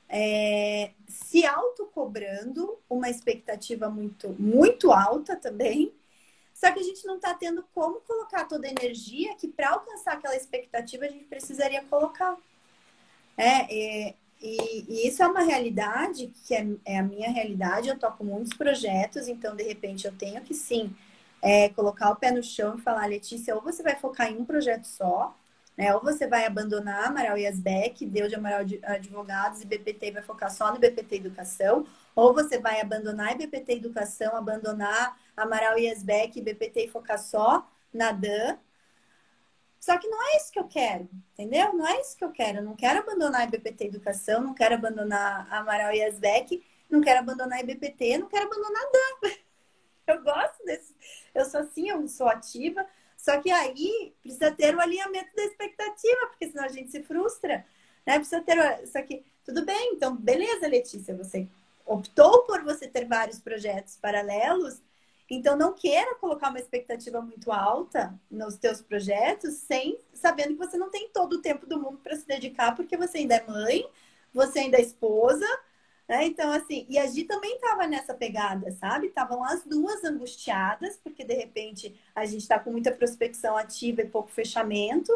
é, 0.08 0.92
se 1.06 1.44
autocobrando 1.44 2.78
uma 2.88 3.10
expectativa 3.10 3.88
muito, 3.88 4.34
muito 4.38 4.92
alta 4.92 5.36
também. 5.36 5.92
Só 6.54 6.72
que 6.72 6.80
a 6.80 6.82
gente 6.82 7.04
não 7.06 7.16
está 7.16 7.34
tendo 7.34 7.64
como 7.74 8.00
colocar 8.00 8.44
toda 8.44 8.66
a 8.66 8.70
energia 8.70 9.34
que 9.36 9.48
para 9.48 9.70
alcançar 9.70 10.14
aquela 10.14 10.36
expectativa 10.36 11.04
a 11.04 11.08
gente 11.08 11.24
precisaria 11.24 11.82
colocar. 11.84 12.36
É, 13.36 14.06
é 14.08 14.14
e, 14.40 14.84
e, 14.88 15.08
isso 15.08 15.22
é 15.22 15.26
uma 15.26 15.40
realidade 15.42 16.30
que 16.44 16.54
é, 16.54 16.66
é, 16.84 16.98
a 16.98 17.02
minha 17.02 17.30
realidade. 17.30 17.88
Eu 17.88 17.98
toco 17.98 18.24
muitos 18.24 18.52
projetos, 18.52 19.28
então 19.28 19.56
de 19.56 19.62
repente 19.62 20.06
eu 20.06 20.12
tenho 20.16 20.40
que 20.42 20.54
sim 20.54 20.94
é, 21.42 21.68
colocar 21.70 22.10
o 22.10 22.16
pé 22.16 22.30
no 22.30 22.42
chão 22.42 22.76
e 22.76 22.82
falar, 22.82 23.06
Letícia, 23.06 23.54
ou 23.54 23.62
você 23.62 23.82
vai 23.82 23.96
focar 23.96 24.30
em 24.30 24.36
um 24.36 24.44
projeto 24.44 24.84
só, 24.84 25.36
né? 25.76 25.94
Ou 25.94 26.00
você 26.00 26.26
vai 26.26 26.46
abandonar 26.46 27.08
Amaral 27.08 27.36
Yasbeck, 27.36 28.06
Deus 28.06 28.30
de 28.30 28.36
Amaral 28.36 28.60
Advogados 28.82 29.60
e 29.60 29.66
BPT 29.66 30.12
vai 30.12 30.22
focar 30.22 30.50
só 30.50 30.72
no 30.72 30.78
BPT 30.78 31.16
Educação, 31.16 31.86
ou 32.14 32.32
você 32.32 32.58
vai 32.58 32.80
abandonar 32.80 33.36
BPT 33.36 33.74
Educação, 33.74 34.34
abandonar 34.36 35.18
Amaral 35.36 35.78
Yasbeck 35.78 36.38
e 36.38 36.42
BPT 36.42 36.84
e 36.84 36.88
focar 36.88 37.18
só 37.18 37.68
na 37.92 38.12
DAN. 38.12 38.58
Só 39.78 39.96
que 39.98 40.08
não 40.08 40.20
é 40.20 40.36
isso 40.38 40.50
que 40.50 40.58
eu 40.58 40.66
quero, 40.66 41.08
entendeu? 41.32 41.72
Não 41.74 41.86
é 41.86 42.00
isso 42.00 42.16
que 42.16 42.24
eu 42.24 42.32
quero. 42.32 42.58
Eu 42.58 42.64
não 42.64 42.74
quero 42.74 43.00
abandonar 43.00 43.42
a 43.42 43.46
BPT 43.46 43.84
Educação, 43.84 44.42
não 44.42 44.54
quero 44.54 44.74
abandonar 44.74 45.46
Amaral 45.52 45.92
Yasbeck, 45.92 46.64
não 46.90 47.00
quero 47.00 47.20
abandonar 47.20 47.60
a 47.60 47.62
BPT, 47.62 48.18
não 48.18 48.28
quero 48.28 48.46
abandonar 48.46 48.82
DAN. 48.92 49.30
Eu 50.06 50.22
gosto 50.22 50.64
desse. 50.64 50.94
Eu 51.34 51.44
sou 51.44 51.60
assim, 51.60 51.90
eu 51.90 52.06
sou 52.06 52.28
ativa, 52.28 52.86
só 53.26 53.40
que 53.40 53.50
aí 53.50 54.14
precisa 54.22 54.52
ter 54.52 54.76
o 54.76 54.80
alinhamento 54.80 55.34
da 55.34 55.42
expectativa, 55.42 56.28
porque 56.28 56.48
senão 56.48 56.62
a 56.62 56.68
gente 56.68 56.92
se 56.92 57.02
frustra. 57.02 57.66
Né? 58.06 58.20
Precisa 58.20 58.40
ter. 58.40 58.86
Só 58.86 59.02
que, 59.02 59.24
tudo 59.44 59.64
bem, 59.64 59.94
então, 59.94 60.14
beleza, 60.14 60.68
Letícia, 60.68 61.12
você 61.12 61.48
optou 61.84 62.44
por 62.44 62.62
você 62.62 62.86
ter 62.86 63.04
vários 63.04 63.40
projetos 63.40 63.96
paralelos, 63.96 64.80
então 65.28 65.56
não 65.56 65.72
queira 65.72 66.14
colocar 66.16 66.50
uma 66.50 66.60
expectativa 66.60 67.20
muito 67.20 67.50
alta 67.50 68.16
nos 68.30 68.56
teus 68.58 68.80
projetos, 68.80 69.54
sem 69.54 69.98
sabendo 70.14 70.50
que 70.50 70.64
você 70.64 70.76
não 70.76 70.88
tem 70.88 71.08
todo 71.08 71.32
o 71.32 71.42
tempo 71.42 71.66
do 71.66 71.80
mundo 71.80 71.98
para 71.98 72.14
se 72.14 72.26
dedicar, 72.28 72.76
porque 72.76 72.96
você 72.96 73.18
ainda 73.18 73.34
é 73.34 73.44
mãe, 73.44 73.84
você 74.32 74.60
ainda 74.60 74.78
é 74.78 74.82
esposa, 74.82 75.46
né? 76.08 76.24
Então, 76.26 76.50
assim, 76.52 76.86
e 76.88 76.98
a 76.98 77.06
Gi 77.06 77.24
também 77.24 77.54
estava 77.56 77.86
nessa 77.86 78.14
pegada, 78.14 78.70
sabe? 78.72 79.08
Estavam 79.08 79.42
as 79.42 79.64
duas 79.64 80.04
angustiadas, 80.04 80.98
porque 81.02 81.24
de 81.24 81.34
repente 81.34 81.98
a 82.14 82.24
gente 82.24 82.42
está 82.42 82.58
com 82.58 82.70
muita 82.70 82.92
prospecção 82.92 83.56
ativa 83.56 84.02
e 84.02 84.08
pouco 84.08 84.30
fechamento, 84.30 85.12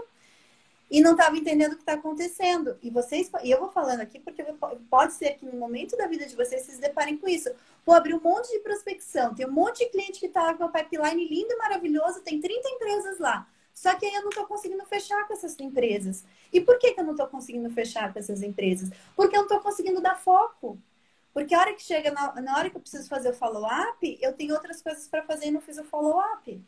e 0.90 1.00
não 1.00 1.12
estava 1.12 1.36
entendendo 1.36 1.72
o 1.72 1.76
que 1.76 1.82
está 1.82 1.92
acontecendo. 1.92 2.76
E 2.82 2.90
vocês, 2.90 3.30
e 3.44 3.50
eu 3.50 3.60
vou 3.60 3.70
falando 3.70 4.00
aqui 4.00 4.18
porque 4.18 4.42
pode 4.90 5.12
ser 5.12 5.34
que 5.34 5.46
no 5.46 5.56
momento 5.56 5.96
da 5.96 6.08
vida 6.08 6.26
de 6.26 6.34
vocês 6.34 6.62
vocês 6.62 6.76
se 6.76 6.80
deparem 6.80 7.16
com 7.16 7.28
isso. 7.28 7.48
Vou 7.86 7.94
abrir 7.94 8.14
um 8.14 8.20
monte 8.20 8.50
de 8.50 8.58
prospecção, 8.58 9.34
tem 9.34 9.46
um 9.46 9.52
monte 9.52 9.84
de 9.84 9.90
cliente 9.90 10.18
que 10.18 10.26
está 10.26 10.52
com 10.54 10.64
uma 10.64 10.72
pipeline 10.72 11.28
lindo 11.28 11.52
e 11.52 11.56
maravilhoso, 11.56 12.20
tem 12.22 12.40
30 12.40 12.68
empresas 12.70 13.18
lá. 13.20 13.46
Só 13.80 13.94
que 13.94 14.04
aí 14.04 14.14
eu 14.14 14.20
não 14.20 14.28
estou 14.28 14.46
conseguindo 14.46 14.84
fechar 14.84 15.26
com 15.26 15.32
essas 15.32 15.58
empresas. 15.58 16.22
E 16.52 16.60
por 16.60 16.78
que, 16.78 16.92
que 16.92 17.00
eu 17.00 17.04
não 17.04 17.12
estou 17.12 17.26
conseguindo 17.28 17.70
fechar 17.70 18.12
com 18.12 18.18
essas 18.18 18.42
empresas? 18.42 18.90
Porque 19.16 19.34
eu 19.34 19.38
não 19.38 19.46
estou 19.46 19.60
conseguindo 19.60 20.02
dar 20.02 20.16
foco. 20.16 20.78
Porque 21.32 21.54
a 21.54 21.60
hora 21.60 21.74
que 21.74 21.82
chega, 21.82 22.10
na, 22.10 22.42
na 22.42 22.58
hora 22.58 22.68
que 22.68 22.76
eu 22.76 22.80
preciso 22.82 23.08
fazer 23.08 23.30
o 23.30 23.34
follow-up, 23.34 24.18
eu 24.20 24.34
tenho 24.34 24.52
outras 24.52 24.82
coisas 24.82 25.08
para 25.08 25.22
fazer 25.22 25.46
e 25.46 25.50
não 25.50 25.62
fiz 25.62 25.78
o 25.78 25.84
follow-up. 25.84 26.62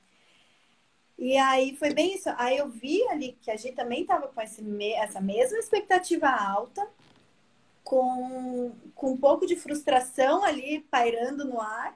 E 1.18 1.36
aí 1.36 1.76
foi 1.76 1.92
bem 1.92 2.14
isso. 2.14 2.30
Aí 2.38 2.56
eu 2.56 2.70
vi 2.70 3.06
ali 3.08 3.36
que 3.42 3.50
a 3.50 3.56
gente 3.58 3.76
também 3.76 4.00
estava 4.00 4.28
com 4.28 4.40
esse, 4.40 4.64
essa 4.94 5.20
mesma 5.20 5.58
expectativa 5.58 6.30
alta, 6.30 6.88
com, 7.84 8.72
com 8.94 9.12
um 9.12 9.18
pouco 9.18 9.46
de 9.46 9.54
frustração 9.54 10.42
ali 10.42 10.80
pairando 10.90 11.44
no 11.44 11.60
ar. 11.60 11.94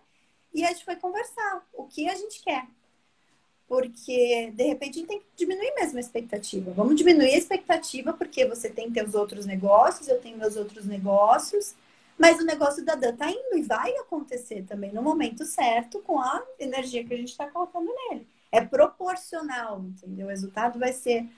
E 0.53 0.63
a 0.63 0.69
gente 0.69 0.85
foi 0.85 0.97
conversar 0.97 1.67
o 1.73 1.85
que 1.85 2.07
a 2.07 2.15
gente 2.15 2.43
quer. 2.43 2.67
Porque, 3.69 4.53
de 4.55 4.65
repente, 4.65 4.91
a 4.91 5.01
gente 5.01 5.09
tem 5.09 5.19
que 5.21 5.27
diminuir 5.37 5.75
mesmo 5.75 5.99
a 5.99 6.01
expectativa. 6.01 6.71
Vamos 6.73 6.95
diminuir 6.95 7.35
a 7.35 7.39
expectativa, 7.39 8.13
porque 8.13 8.47
você 8.47 8.71
tem 8.71 8.93
teus 8.93 9.15
outros 9.15 9.45
negócios, 9.45 10.07
eu 10.07 10.21
tenho 10.21 10.39
meus 10.39 10.57
outros 10.57 10.87
negócios, 10.87 11.75
mas 12.17 12.41
o 12.41 12.45
negócio 12.45 12.85
da 12.85 12.95
Dan 12.95 13.17
tá 13.17 13.31
indo 13.31 13.59
e 13.59 13.63
vai 13.63 13.95
acontecer 13.97 14.63
também 14.63 14.93
no 14.93 15.03
momento 15.03 15.45
certo, 15.45 15.99
com 16.01 16.21
a 16.21 16.43
energia 16.59 17.05
que 17.05 17.13
a 17.13 17.17
gente 17.17 17.31
está 17.31 17.49
colocando 17.49 17.93
nele. 17.93 18.27
É 18.53 18.61
proporcional, 18.61 19.81
entendeu? 19.81 20.27
O 20.27 20.31
resultado 20.31 20.79
vai 20.79 20.93
ser 20.93 21.29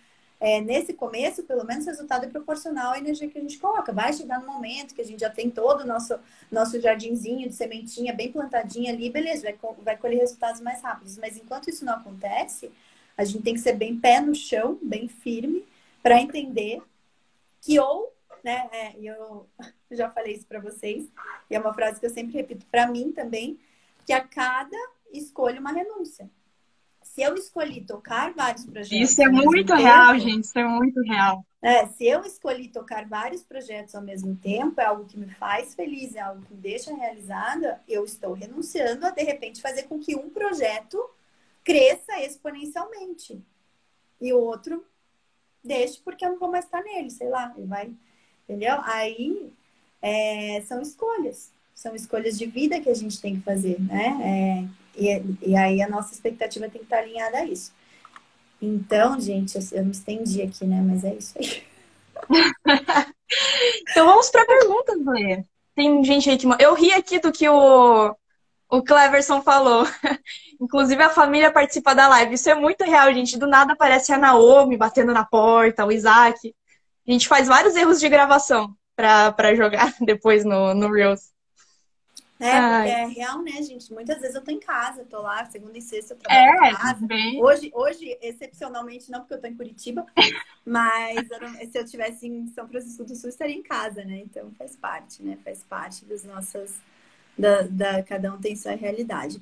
é, 0.41 0.61
nesse 0.61 0.93
começo, 0.93 1.43
pelo 1.43 1.65
menos, 1.65 1.85
o 1.85 1.89
resultado 1.89 2.25
é 2.25 2.29
proporcional 2.29 2.93
à 2.93 2.99
energia 2.99 3.29
que 3.29 3.39
a 3.39 3.41
gente 3.41 3.59
coloca. 3.59 3.93
Vai 3.93 4.13
chegar 4.13 4.41
no 4.41 4.47
momento 4.47 4.95
que 4.95 5.01
a 5.01 5.05
gente 5.05 5.21
já 5.21 5.31
tem 5.31 5.51
todo 5.51 5.81
o 5.81 5.87
nosso, 5.87 6.19
nosso 6.51 6.81
jardinzinho 6.81 7.49
de 7.49 7.55
sementinha 7.55 8.15
bem 8.15 8.31
plantadinha 8.31 8.93
ali, 8.93 9.11
beleza, 9.11 9.43
vai, 9.43 9.59
vai 9.83 9.97
colher 9.97 10.21
resultados 10.21 10.61
mais 10.61 10.81
rápidos. 10.81 11.19
Mas 11.19 11.37
enquanto 11.37 11.69
isso 11.69 11.85
não 11.85 11.95
acontece, 11.95 12.71
a 13.17 13.25
gente 13.25 13.43
tem 13.43 13.55
que 13.55 13.61
ser 13.61 13.73
bem 13.73 13.99
pé 13.99 14.21
no 14.21 14.35
chão, 14.35 14.79
bem 14.81 15.09
firme, 15.09 15.65
para 16.03 16.21
entender 16.21 16.81
que 17.61 17.81
ou, 17.81 18.13
né, 18.45 18.69
é, 18.73 18.95
eu 19.01 19.45
já 19.91 20.09
falei 20.09 20.35
isso 20.35 20.47
para 20.47 20.61
vocês, 20.61 21.09
e 21.51 21.57
é 21.57 21.59
uma 21.59 21.75
frase 21.75 21.99
que 21.99 22.07
eu 22.07 22.11
sempre 22.11 22.35
repito 22.35 22.65
para 22.71 22.87
mim 22.87 23.11
também, 23.11 23.59
que 24.07 24.13
a 24.13 24.21
cada 24.21 24.77
escolha 25.13 25.59
uma 25.59 25.73
renúncia 25.73 26.31
se 27.19 27.23
eu 27.23 27.35
escolhi 27.35 27.81
tocar 27.81 28.33
vários 28.33 28.65
projetos. 28.65 29.11
Isso 29.11 29.21
é 29.21 29.29
muito 29.29 29.75
real, 29.75 30.13
tempo, 30.13 30.21
gente. 30.21 30.45
Isso 30.45 30.59
é 30.59 30.65
muito 30.65 31.01
real. 31.03 31.45
É, 31.61 31.85
se 31.89 32.07
eu 32.07 32.23
escolhi 32.23 32.69
tocar 32.69 33.09
vários 33.09 33.43
projetos 33.43 33.97
ao 33.97 34.03
mesmo 34.03 34.37
tempo, 34.37 34.81
é 34.81 34.85
algo 34.85 35.05
que 35.05 35.19
me 35.19 35.29
faz 35.35 35.75
feliz, 35.75 36.15
é 36.15 36.21
algo 36.21 36.43
que 36.43 36.55
me 36.55 36.61
deixa 36.61 36.95
realizada, 36.95 37.83
eu 37.89 38.05
estou 38.05 38.35
renunciando 38.35 39.05
a, 39.05 39.11
de 39.11 39.25
repente, 39.25 39.61
fazer 39.61 39.85
com 39.85 39.99
que 39.99 40.15
um 40.15 40.31
projeto 40.31 41.05
cresça 41.65 42.21
exponencialmente. 42.21 43.43
E 44.21 44.33
o 44.33 44.39
outro 44.39 44.85
deixe 45.65 46.01
porque 46.05 46.25
eu 46.25 46.31
não 46.31 46.39
vou 46.39 46.53
mais 46.53 46.67
estar 46.67 46.85
nele, 46.85 47.11
sei 47.11 47.29
lá, 47.29 47.53
ele 47.57 47.67
vai. 47.67 47.91
Entendeu? 48.45 48.77
Aí 48.85 49.53
é, 50.01 50.63
são 50.69 50.81
escolhas. 50.81 51.51
São 51.75 51.97
escolhas 51.97 52.39
de 52.39 52.47
vida 52.47 52.81
que 52.81 52.89
a 52.89 52.95
gente 52.95 53.21
tem 53.21 53.37
que 53.37 53.43
fazer, 53.43 53.81
né? 53.81 54.07
É, 54.23 54.88
e, 54.99 55.51
e 55.51 55.57
aí 55.57 55.81
a 55.83 55.89
nossa 55.89 56.13
expectativa 56.13 56.69
tem 56.69 56.81
que 56.81 56.87
estar 56.87 56.99
alinhada 56.99 57.39
a 57.39 57.45
isso. 57.45 57.73
Então, 58.61 59.21
gente, 59.21 59.57
eu, 59.57 59.63
eu 59.73 59.85
me 59.85 59.93
estendi 59.93 60.43
aqui, 60.43 60.67
né? 60.67 60.83
Mas 60.85 61.05
é 61.05 61.15
isso 61.15 61.39
aí. 61.39 61.63
então 63.91 64.07
vamos 64.07 64.29
para 64.31 64.45
perguntas, 64.45 65.05
Lê. 65.07 65.45
Tem 65.75 66.03
gente 66.03 66.29
aí 66.29 66.37
que. 66.37 66.47
Eu 66.59 66.75
ri 66.75 66.93
aqui 66.93 67.21
do 67.21 67.31
que 67.31 67.49
o, 67.49 68.15
o 68.69 68.83
Cleverson 68.83 69.43
falou. 69.43 69.87
Inclusive 70.61 71.01
a 71.03 71.11
família 71.11 71.53
participa 71.53 71.95
da 71.95 72.09
live. 72.09 72.35
Isso 72.35 72.51
é 72.51 72.55
muito 72.55 72.85
real, 72.85 73.13
gente. 73.15 73.39
Do 73.39 73.47
nada 73.47 73.75
aparece 73.75 74.13
a 74.13 74.19
Naomi 74.19 74.77
batendo 74.77 75.13
na 75.13 75.25
porta, 75.25 75.87
o 75.87 75.93
Isaac. 75.93 76.55
A 77.07 77.13
gente 77.13 77.29
faz 77.29 77.47
vários 77.47 77.77
erros 77.77 78.01
de 78.01 78.09
gravação 78.09 78.75
para 78.97 79.55
jogar 79.55 79.95
depois 80.03 80.45
no, 80.45 80.75
no 80.75 80.91
Reels. 80.91 81.33
É, 82.41 82.61
porque 82.61 82.91
é 82.91 83.07
real, 83.07 83.43
né, 83.43 83.63
gente? 83.63 83.93
Muitas 83.93 84.21
vezes 84.21 84.37
eu 84.37 84.43
tô 84.43 84.51
em 84.51 84.61
casa, 84.61 85.05
tô 85.05 85.21
lá, 85.21 85.45
segunda 85.47 85.77
e 85.77 85.83
sexta 85.83 86.15
eu 86.15 86.19
trabalho 86.19 86.65
é, 86.65 86.71
em 86.71 86.75
casa. 86.75 87.07
Bem. 87.07 87.43
Hoje, 87.43 87.71
hoje, 87.75 88.19
excepcionalmente, 88.23 89.11
não 89.11 89.21
porque 89.21 89.35
eu 89.35 89.41
tô 89.41 89.47
em 89.49 89.57
Curitiba, 89.57 90.07
mas 90.65 91.27
se 91.71 91.79
eu 91.79 91.85
tivesse 91.85 92.29
em 92.29 92.47
São 92.49 92.69
Francisco 92.69 93.05
do 93.05 93.17
Sul, 93.17 93.29
estaria 93.29 93.57
em 93.57 93.63
casa, 93.63 94.05
né? 94.05 94.19
Então 94.19 94.53
faz 94.57 94.77
parte, 94.77 95.23
né? 95.23 95.37
Faz 95.45 95.65
parte 95.65 96.05
das 96.05 96.25
nossas. 96.25 96.81
Da, 97.37 97.63
da, 97.63 98.03
cada 98.03 98.35
um 98.35 98.41
tem 98.41 98.57
sua 98.57 98.73
realidade. 98.73 99.41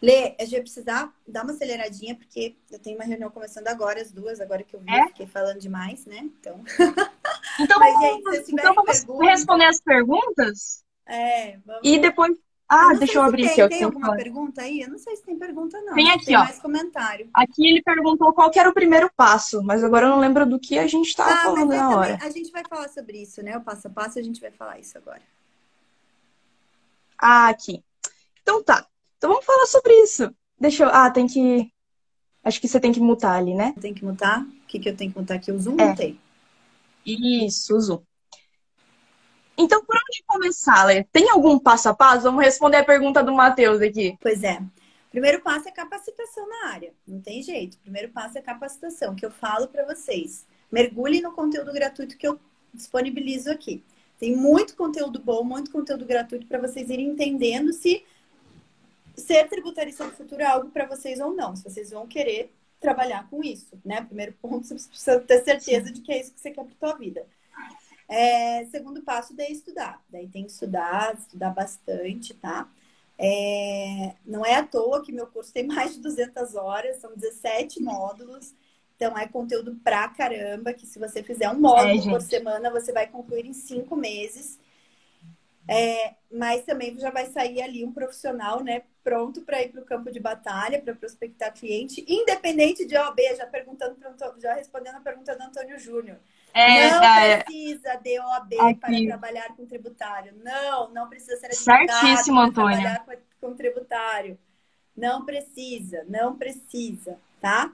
Lê, 0.00 0.34
a 0.38 0.44
gente 0.44 0.52
vai 0.52 0.60
precisar 0.62 1.14
dar 1.28 1.44
uma 1.44 1.52
aceleradinha, 1.52 2.16
porque 2.16 2.56
eu 2.70 2.78
tenho 2.78 2.96
uma 2.96 3.04
reunião 3.04 3.30
começando 3.30 3.68
agora, 3.68 4.00
as 4.00 4.10
duas, 4.10 4.40
agora 4.40 4.64
que 4.64 4.74
eu 4.74 4.80
vi, 4.80 4.90
é? 4.90 5.06
fiquei 5.08 5.26
falando 5.26 5.60
demais, 5.60 6.06
né? 6.06 6.18
Então. 6.40 6.64
Então, 7.60 7.78
Mas, 7.78 8.00
gente, 8.00 8.52
então 8.52 8.74
vamos 8.74 8.98
perguntas... 8.98 9.28
responder 9.28 9.66
as 9.66 9.80
perguntas? 9.80 10.81
É, 11.06 11.58
vamos... 11.64 11.80
E 11.84 11.98
depois. 11.98 12.36
Ah, 12.68 12.94
deixa 12.94 13.18
eu 13.18 13.22
abrir 13.22 13.42
tem, 13.42 13.50
aqui. 13.50 13.60
Eu 13.60 13.68
tem 13.68 13.82
alguma 13.82 14.16
pergunta 14.16 14.62
aí? 14.62 14.80
Eu 14.80 14.88
não 14.88 14.98
sei 14.98 15.14
se 15.16 15.22
tem 15.22 15.38
pergunta, 15.38 15.78
não. 15.82 15.94
Tem 15.94 16.10
aqui, 16.10 16.26
tem 16.26 16.36
ó. 16.36 16.40
mais 16.40 16.58
comentário. 16.58 17.28
Aqui 17.34 17.68
ele 17.68 17.82
perguntou 17.82 18.32
qual 18.32 18.50
era 18.54 18.70
o 18.70 18.72
primeiro 18.72 19.10
passo, 19.14 19.62
mas 19.62 19.84
agora 19.84 20.06
eu 20.06 20.10
não 20.10 20.18
lembro 20.18 20.46
do 20.46 20.58
que 20.58 20.78
a 20.78 20.86
gente 20.86 21.08
estava 21.08 21.32
ah, 21.32 21.42
falando 21.42 21.68
na 21.68 21.78
também, 21.78 21.96
hora. 21.96 22.18
A 22.22 22.30
gente 22.30 22.50
vai 22.50 22.62
falar 22.66 22.88
sobre 22.88 23.20
isso, 23.20 23.42
né? 23.42 23.58
O 23.58 23.60
passo 23.60 23.88
a 23.88 23.90
passo, 23.90 24.18
a 24.18 24.22
gente 24.22 24.40
vai 24.40 24.50
falar 24.50 24.78
isso 24.78 24.96
agora. 24.96 25.20
Ah, 27.18 27.48
aqui. 27.48 27.84
Então 28.42 28.62
tá. 28.62 28.86
Então 29.18 29.30
vamos 29.30 29.44
falar 29.44 29.66
sobre 29.66 29.92
isso. 30.02 30.34
Deixa 30.58 30.84
eu. 30.84 30.88
Ah, 30.88 31.10
tem 31.10 31.26
que. 31.26 31.70
Acho 32.42 32.60
que 32.60 32.68
você 32.68 32.80
tem 32.80 32.90
que 32.90 33.00
mutar 33.00 33.36
ali, 33.38 33.54
né? 33.54 33.74
Tem 33.80 33.92
que 33.92 34.04
mutar? 34.04 34.42
O 34.42 34.66
que, 34.66 34.80
que 34.80 34.88
eu 34.88 34.96
tenho 34.96 35.12
que 35.12 35.18
mutar 35.18 35.36
aqui? 35.36 35.52
O 35.52 35.58
Zoom? 35.58 35.76
É. 35.78 35.90
Mutei. 35.90 36.18
Isso, 37.04 37.76
o 37.76 37.80
Zoom. 37.80 38.02
Então, 39.56 39.84
por 39.84 39.96
onde 39.96 40.24
começar, 40.26 40.84
Lê? 40.84 41.04
Tem 41.04 41.28
algum 41.30 41.58
passo 41.58 41.88
a 41.88 41.94
passo? 41.94 42.22
Vamos 42.22 42.44
responder 42.44 42.78
a 42.78 42.84
pergunta 42.84 43.22
do 43.22 43.32
Matheus 43.32 43.80
aqui. 43.80 44.16
Pois 44.20 44.42
é. 44.42 44.60
Primeiro 45.10 45.40
passo 45.42 45.68
é 45.68 45.70
capacitação 45.70 46.48
na 46.48 46.70
área. 46.70 46.92
Não 47.06 47.20
tem 47.20 47.42
jeito. 47.42 47.76
Primeiro 47.78 48.08
passo 48.10 48.38
é 48.38 48.40
capacitação, 48.40 49.14
que 49.14 49.26
eu 49.26 49.30
falo 49.30 49.68
para 49.68 49.84
vocês. 49.84 50.46
Mergulhe 50.70 51.20
no 51.20 51.32
conteúdo 51.32 51.72
gratuito 51.72 52.16
que 52.16 52.26
eu 52.26 52.40
disponibilizo 52.72 53.50
aqui. 53.50 53.84
Tem 54.18 54.34
muito 54.34 54.74
conteúdo 54.74 55.18
bom, 55.18 55.44
muito 55.44 55.70
conteúdo 55.70 56.06
gratuito 56.06 56.46
para 56.46 56.60
vocês 56.60 56.88
irem 56.88 57.08
entendendo 57.08 57.72
se 57.72 58.04
ser 59.16 59.48
tributarista 59.48 60.04
do 60.04 60.12
futuro 60.12 60.40
é 60.40 60.46
algo 60.46 60.70
para 60.70 60.86
vocês 60.86 61.20
ou 61.20 61.34
não. 61.34 61.54
Se 61.54 61.64
vocês 61.64 61.90
vão 61.90 62.06
querer 62.06 62.50
trabalhar 62.80 63.28
com 63.28 63.42
isso, 63.42 63.78
né? 63.84 64.02
Primeiro 64.02 64.32
ponto, 64.40 64.64
você 64.66 64.88
precisa 64.88 65.20
ter 65.20 65.44
certeza 65.44 65.92
de 65.92 66.00
que 66.00 66.12
é 66.12 66.20
isso 66.20 66.32
que 66.32 66.40
você 66.40 66.50
quer 66.50 66.64
para 66.64 66.74
sua 66.88 66.98
vida. 66.98 67.26
É, 68.12 68.66
segundo 68.66 69.00
passo, 69.02 69.34
daí 69.34 69.50
estudar. 69.50 70.04
Daí 70.10 70.28
tem 70.28 70.44
que 70.44 70.52
estudar, 70.52 71.14
estudar 71.14 71.48
bastante, 71.48 72.34
tá? 72.34 72.70
É, 73.18 74.14
não 74.26 74.44
é 74.44 74.56
à 74.56 74.62
toa 74.62 75.02
que 75.02 75.10
meu 75.10 75.26
curso 75.26 75.50
tem 75.50 75.66
mais 75.66 75.94
de 75.94 76.00
200 76.00 76.54
horas, 76.54 76.98
são 76.98 77.14
17 77.16 77.80
módulos. 77.82 78.54
Então, 78.96 79.16
é 79.16 79.26
conteúdo 79.26 79.76
pra 79.82 80.08
caramba, 80.08 80.74
que 80.74 80.86
se 80.86 80.98
você 80.98 81.22
fizer 81.22 81.48
um 81.48 81.58
módulo 81.58 82.06
é, 82.06 82.10
por 82.10 82.20
semana, 82.20 82.70
você 82.70 82.92
vai 82.92 83.06
concluir 83.06 83.46
em 83.46 83.54
cinco 83.54 83.96
meses. 83.96 84.60
É, 85.66 86.14
mas 86.30 86.66
também 86.66 86.98
já 86.98 87.10
vai 87.10 87.24
sair 87.26 87.62
ali 87.62 87.82
um 87.82 87.92
profissional, 87.92 88.62
né, 88.62 88.82
pronto 89.02 89.40
para 89.40 89.62
ir 89.62 89.70
para 89.70 89.80
o 89.80 89.86
campo 89.86 90.12
de 90.12 90.20
batalha, 90.20 90.82
para 90.82 90.94
prospectar 90.94 91.54
cliente, 91.54 92.04
independente 92.06 92.84
de 92.84 92.94
OAB, 92.94 93.20
já 93.36 93.46
perguntando, 93.46 93.96
já 94.38 94.52
respondendo 94.52 94.96
a 94.96 95.00
pergunta 95.00 95.34
do 95.34 95.42
Antônio 95.42 95.78
Júnior. 95.78 96.18
É, 96.54 96.90
não 96.90 97.04
é, 97.04 97.42
precisa 97.42 97.94
de 97.96 98.20
OAB 98.20 98.54
aqui. 98.60 98.74
para 98.74 99.06
trabalhar 99.06 99.56
com 99.56 99.66
tributário. 99.66 100.34
Não, 100.42 100.90
não 100.92 101.08
precisa 101.08 101.36
ser 101.36 101.52
Certíssimo, 101.54 102.38
para 102.38 102.48
Antônia. 102.48 102.80
trabalhar 102.80 103.04
com, 103.40 103.48
com 103.48 103.54
tributário. 103.54 104.38
Não 104.96 105.24
precisa, 105.24 106.04
não 106.08 106.36
precisa, 106.36 107.18
tá? 107.40 107.72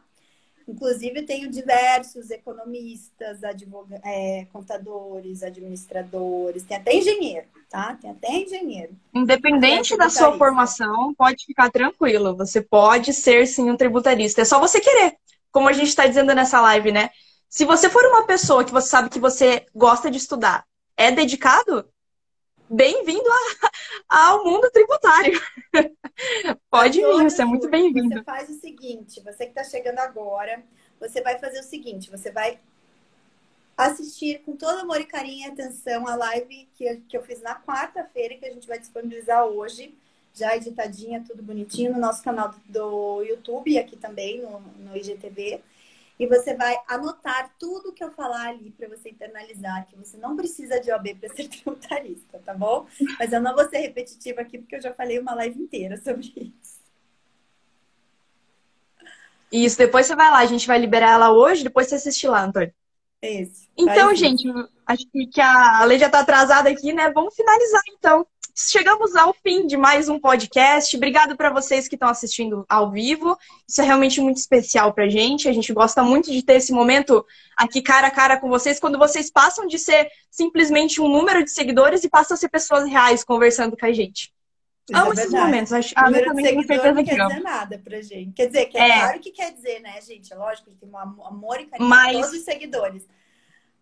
Inclusive, 0.69 1.23
tenho 1.23 1.51
diversos 1.51 2.31
economistas, 2.31 3.43
advog... 3.43 3.89
É, 4.05 4.47
contadores, 4.53 5.43
administradores, 5.43 6.63
tem 6.63 6.77
até 6.77 6.95
engenheiro, 6.95 7.47
tá? 7.71 7.97
Tem 8.01 8.11
até 8.11 8.31
engenheiro. 8.33 8.93
Independente 9.15 9.97
da 9.97 10.11
sua 10.11 10.37
formação, 10.37 11.15
pode 11.15 11.47
ficar 11.47 11.71
tranquilo. 11.71 12.37
Você 12.37 12.61
pode 12.61 13.15
ser, 13.15 13.47
sim, 13.47 13.71
um 13.71 13.77
tributarista. 13.79 14.43
É 14.43 14.45
só 14.45 14.61
você 14.61 14.79
querer. 14.79 15.17
Como 15.51 15.71
a 15.71 15.73
gente 15.73 15.89
está 15.89 16.07
dizendo 16.07 16.35
nessa 16.35 16.61
live, 16.61 16.93
né? 16.93 17.09
Se 17.49 17.65
você 17.65 17.89
for 17.89 18.05
uma 18.05 18.27
pessoa 18.27 18.63
que 18.63 18.71
você 18.71 18.89
sabe 18.89 19.09
que 19.09 19.19
você 19.19 19.65
gosta 19.75 20.11
de 20.11 20.19
estudar, 20.19 20.67
é 20.95 21.11
dedicado, 21.11 21.89
bem-vindo 22.69 23.25
ao 24.07 24.45
mundo 24.45 24.71
tributário. 24.71 25.41
Pode 26.71 27.01
vir, 27.01 27.23
você 27.25 27.41
é 27.41 27.47
muito 27.47 27.71
bem-vindo. 27.71 28.17
Você 28.17 28.23
faz 28.23 28.51
o 28.51 28.61
seguinte, 28.61 29.23
você 29.23 29.47
que 29.47 29.59
está 29.59 29.65
chegando 29.65 29.99
agora, 29.99 30.63
você 31.01 31.23
vai 31.23 31.39
fazer 31.39 31.61
o 31.61 31.65
seguinte, 31.65 32.11
você 32.11 32.31
vai 32.31 32.61
assistir 33.79 34.41
com 34.41 34.55
todo 34.55 34.81
amor 34.81 35.01
e 35.01 35.07
carinho 35.07 35.49
e 35.49 35.51
atenção 35.51 36.07
a 36.07 36.17
live 36.17 36.69
que, 36.75 36.97
que 37.09 37.17
eu 37.17 37.23
fiz 37.23 37.41
na 37.41 37.59
quarta-feira, 37.59 38.37
que 38.37 38.45
a 38.45 38.53
gente 38.53 38.69
vai 38.69 38.79
disponibilizar 38.79 39.47
hoje, 39.47 39.97
já 40.35 40.55
editadinha, 40.55 41.25
tudo 41.27 41.43
bonitinho, 41.43 41.95
no 41.95 41.99
nosso 41.99 42.23
canal 42.23 42.55
do 42.67 43.23
YouTube 43.23 43.71
e 43.71 43.79
aqui 43.79 43.97
também 43.97 44.43
no, 44.43 44.61
no 44.61 44.95
IGTV. 44.95 45.63
E 46.19 46.27
você 46.27 46.55
vai 46.55 46.77
anotar 46.89 47.55
tudo 47.59 47.93
que 47.93 48.03
eu 48.03 48.11
falar 48.11 48.49
ali 48.49 48.73
para 48.73 48.89
você 48.89 49.11
internalizar, 49.11 49.87
que 49.87 49.97
você 49.97 50.17
não 50.17 50.35
precisa 50.35 50.81
de 50.81 50.91
OAB 50.91 51.15
para 51.15 51.35
ser 51.35 51.47
tributarista, 51.49 52.41
tá 52.45 52.53
bom? 52.53 52.87
Mas 53.19 53.33
eu 53.33 53.41
não 53.41 53.55
vou 53.55 53.69
ser 53.69 53.79
repetitiva 53.79 54.41
aqui, 54.41 54.59
porque 54.59 54.77
eu 54.77 54.83
já 54.83 54.93
falei 54.93 55.19
uma 55.19 55.35
live 55.35 55.61
inteira 55.61 55.97
sobre 55.97 56.27
isso. 56.27 56.79
Isso, 59.51 59.79
depois 59.79 60.07
você 60.07 60.15
vai 60.15 60.31
lá, 60.31 60.39
a 60.39 60.47
gente 60.47 60.67
vai 60.67 60.79
liberar 60.79 61.13
ela 61.13 61.33
hoje, 61.33 61.65
depois 61.65 61.89
você 61.89 61.95
assiste 61.95 62.27
lá, 62.27 62.45
Antônio. 62.45 62.73
Isso. 63.23 63.69
Então, 63.77 64.15
gente, 64.15 64.47
acho 64.87 65.05
que 65.11 65.41
a 65.41 65.85
lei 65.85 65.99
já 65.99 66.07
está 66.07 66.21
atrasada 66.21 66.69
aqui, 66.69 66.93
né? 66.93 67.11
Vamos 67.11 67.35
finalizar 67.35 67.83
então 67.97 68.27
chegamos 68.59 69.15
ao 69.15 69.33
fim 69.33 69.67
de 69.69 69.77
mais 69.77 70.09
um 70.09 70.19
podcast. 70.19 70.97
Obrigado 70.97 71.37
para 71.37 71.49
vocês 71.49 71.87
que 71.87 71.95
estão 71.95 72.09
assistindo 72.09 72.67
ao 72.69 72.91
vivo. 72.91 73.39
Isso 73.69 73.81
é 73.81 73.85
realmente 73.85 74.21
muito 74.21 74.39
especial 74.39 74.93
para 74.93 75.05
a 75.05 75.09
gente. 75.09 75.49
A 75.49 75.53
gente 75.53 75.73
gosta 75.73 76.03
muito 76.03 76.33
de 76.33 76.43
ter 76.43 76.55
esse 76.55 76.73
momento 76.73 77.25
aqui 77.57 77.81
cara 77.81 78.09
a 78.09 78.11
cara 78.11 78.37
com 78.37 78.49
vocês, 78.49 78.81
quando 78.81 78.99
vocês 78.99 79.31
passam 79.31 79.67
de 79.67 79.79
ser 79.79 80.11
simplesmente 80.29 81.01
um 81.01 81.09
número 81.09 81.45
de 81.45 81.53
seguidores 81.53 82.03
e 82.03 82.09
passam 82.09 82.35
a 82.35 82.39
ser 82.39 82.49
pessoas 82.49 82.89
reais 82.89 83.23
conversando 83.23 83.77
com 83.77 83.87
a 83.87 83.93
gente. 83.93 84.33
Isso 84.91 85.01
Amo 85.01 85.13
é 85.13 85.15
esses 85.15 85.31
momentos. 85.31 85.73
Acho, 85.73 85.95
o 85.97 86.05
número 86.05 86.35
de 86.35 86.53
não 86.53 87.05
quer 87.05 87.29
dizer 87.29 87.41
nada 87.41 87.79
pra 87.79 88.01
gente. 88.01 88.33
Quer 88.33 88.47
dizer, 88.47 88.67
que 88.67 88.79
é, 88.79 88.89
é, 88.89 89.01
claro 89.01 89.21
que 89.21 89.31
quer 89.31 89.53
dizer, 89.53 89.81
né, 89.81 90.01
gente? 90.01 90.33
É 90.33 90.37
lógico 90.37 90.71
que 90.71 90.77
tem 90.77 90.89
um 90.89 90.99
amor 90.99 91.61
e 91.61 91.67
carinho 91.67 91.89
Mas... 91.89 92.17
todos 92.17 92.33
os 92.33 92.45
seguidores. 92.45 93.07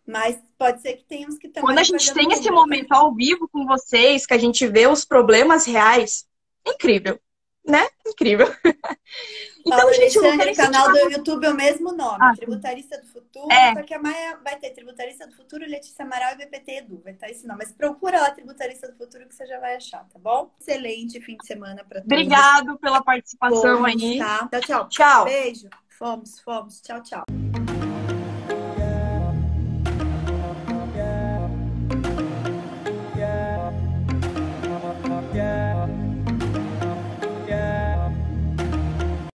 Mas 0.07 0.39
pode 0.57 0.81
ser 0.81 0.95
que 0.95 1.05
tenha 1.05 1.27
uns 1.27 1.37
que 1.37 1.49
também. 1.49 1.65
Quando 1.65 1.79
a 1.79 1.83
gente 1.83 2.15
tem 2.15 2.31
esse 2.33 2.51
momento 2.51 2.93
ao 2.93 3.13
vivo 3.13 3.49
com 3.49 3.67
vocês, 3.67 4.25
que 4.25 4.35
a 4.35 4.39
gente 4.39 4.67
vê 4.67 4.87
os 4.87 5.05
problemas 5.05 5.67
reais, 5.67 6.27
incrível. 6.65 7.19
né? 7.67 7.87
Incrível. 8.07 8.47
Então, 9.67 9.81
Fala, 9.81 9.93
gente, 9.95 10.17
Alexandre, 10.17 10.53
o 10.53 10.57
canal 10.57 10.93
do 10.93 10.99
YouTube 11.11 11.45
é 11.45 11.51
o 11.51 11.55
mesmo 11.57 11.91
nome, 11.91 12.19
ah, 12.21 12.33
Tributarista 12.37 13.01
do 13.01 13.07
Futuro, 13.09 13.51
é. 13.51 13.75
só 13.75 13.83
que 13.83 13.95
a 13.95 13.99
Maia 13.99 14.39
vai 14.45 14.57
ter 14.61 14.71
Tributarista 14.71 15.27
do 15.27 15.35
Futuro, 15.35 15.67
Letícia 15.67 16.05
Amaral 16.05 16.35
e 16.35 16.37
BPT 16.37 16.73
Edu, 16.77 17.01
vai 17.03 17.15
estar 17.15 17.29
esse 17.29 17.45
nome. 17.45 17.65
Mas 17.65 17.73
procura 17.73 18.21
lá 18.21 18.31
Tributarista 18.31 18.87
do 18.87 18.97
Futuro 18.97 19.27
que 19.27 19.35
você 19.35 19.45
já 19.45 19.59
vai 19.59 19.75
achar, 19.75 20.05
tá 20.05 20.21
bom? 20.21 20.55
Excelente 20.61 21.21
fim 21.21 21.37
de 21.37 21.45
semana 21.49 21.85
para 21.85 22.01
todos. 22.01 22.13
Obrigado 22.13 22.79
pela 22.79 23.03
participação 23.03 23.79
Fomos, 23.79 24.03
aí. 24.03 24.19
Tá? 24.19 24.49
Tchau, 24.53 24.61
tchau. 24.61 24.89
Tchau. 24.89 25.25
Beijo. 25.25 25.69
Fomos, 25.99 26.39
fomos. 26.39 26.81
Tchau, 26.81 27.03
tchau. 27.03 27.25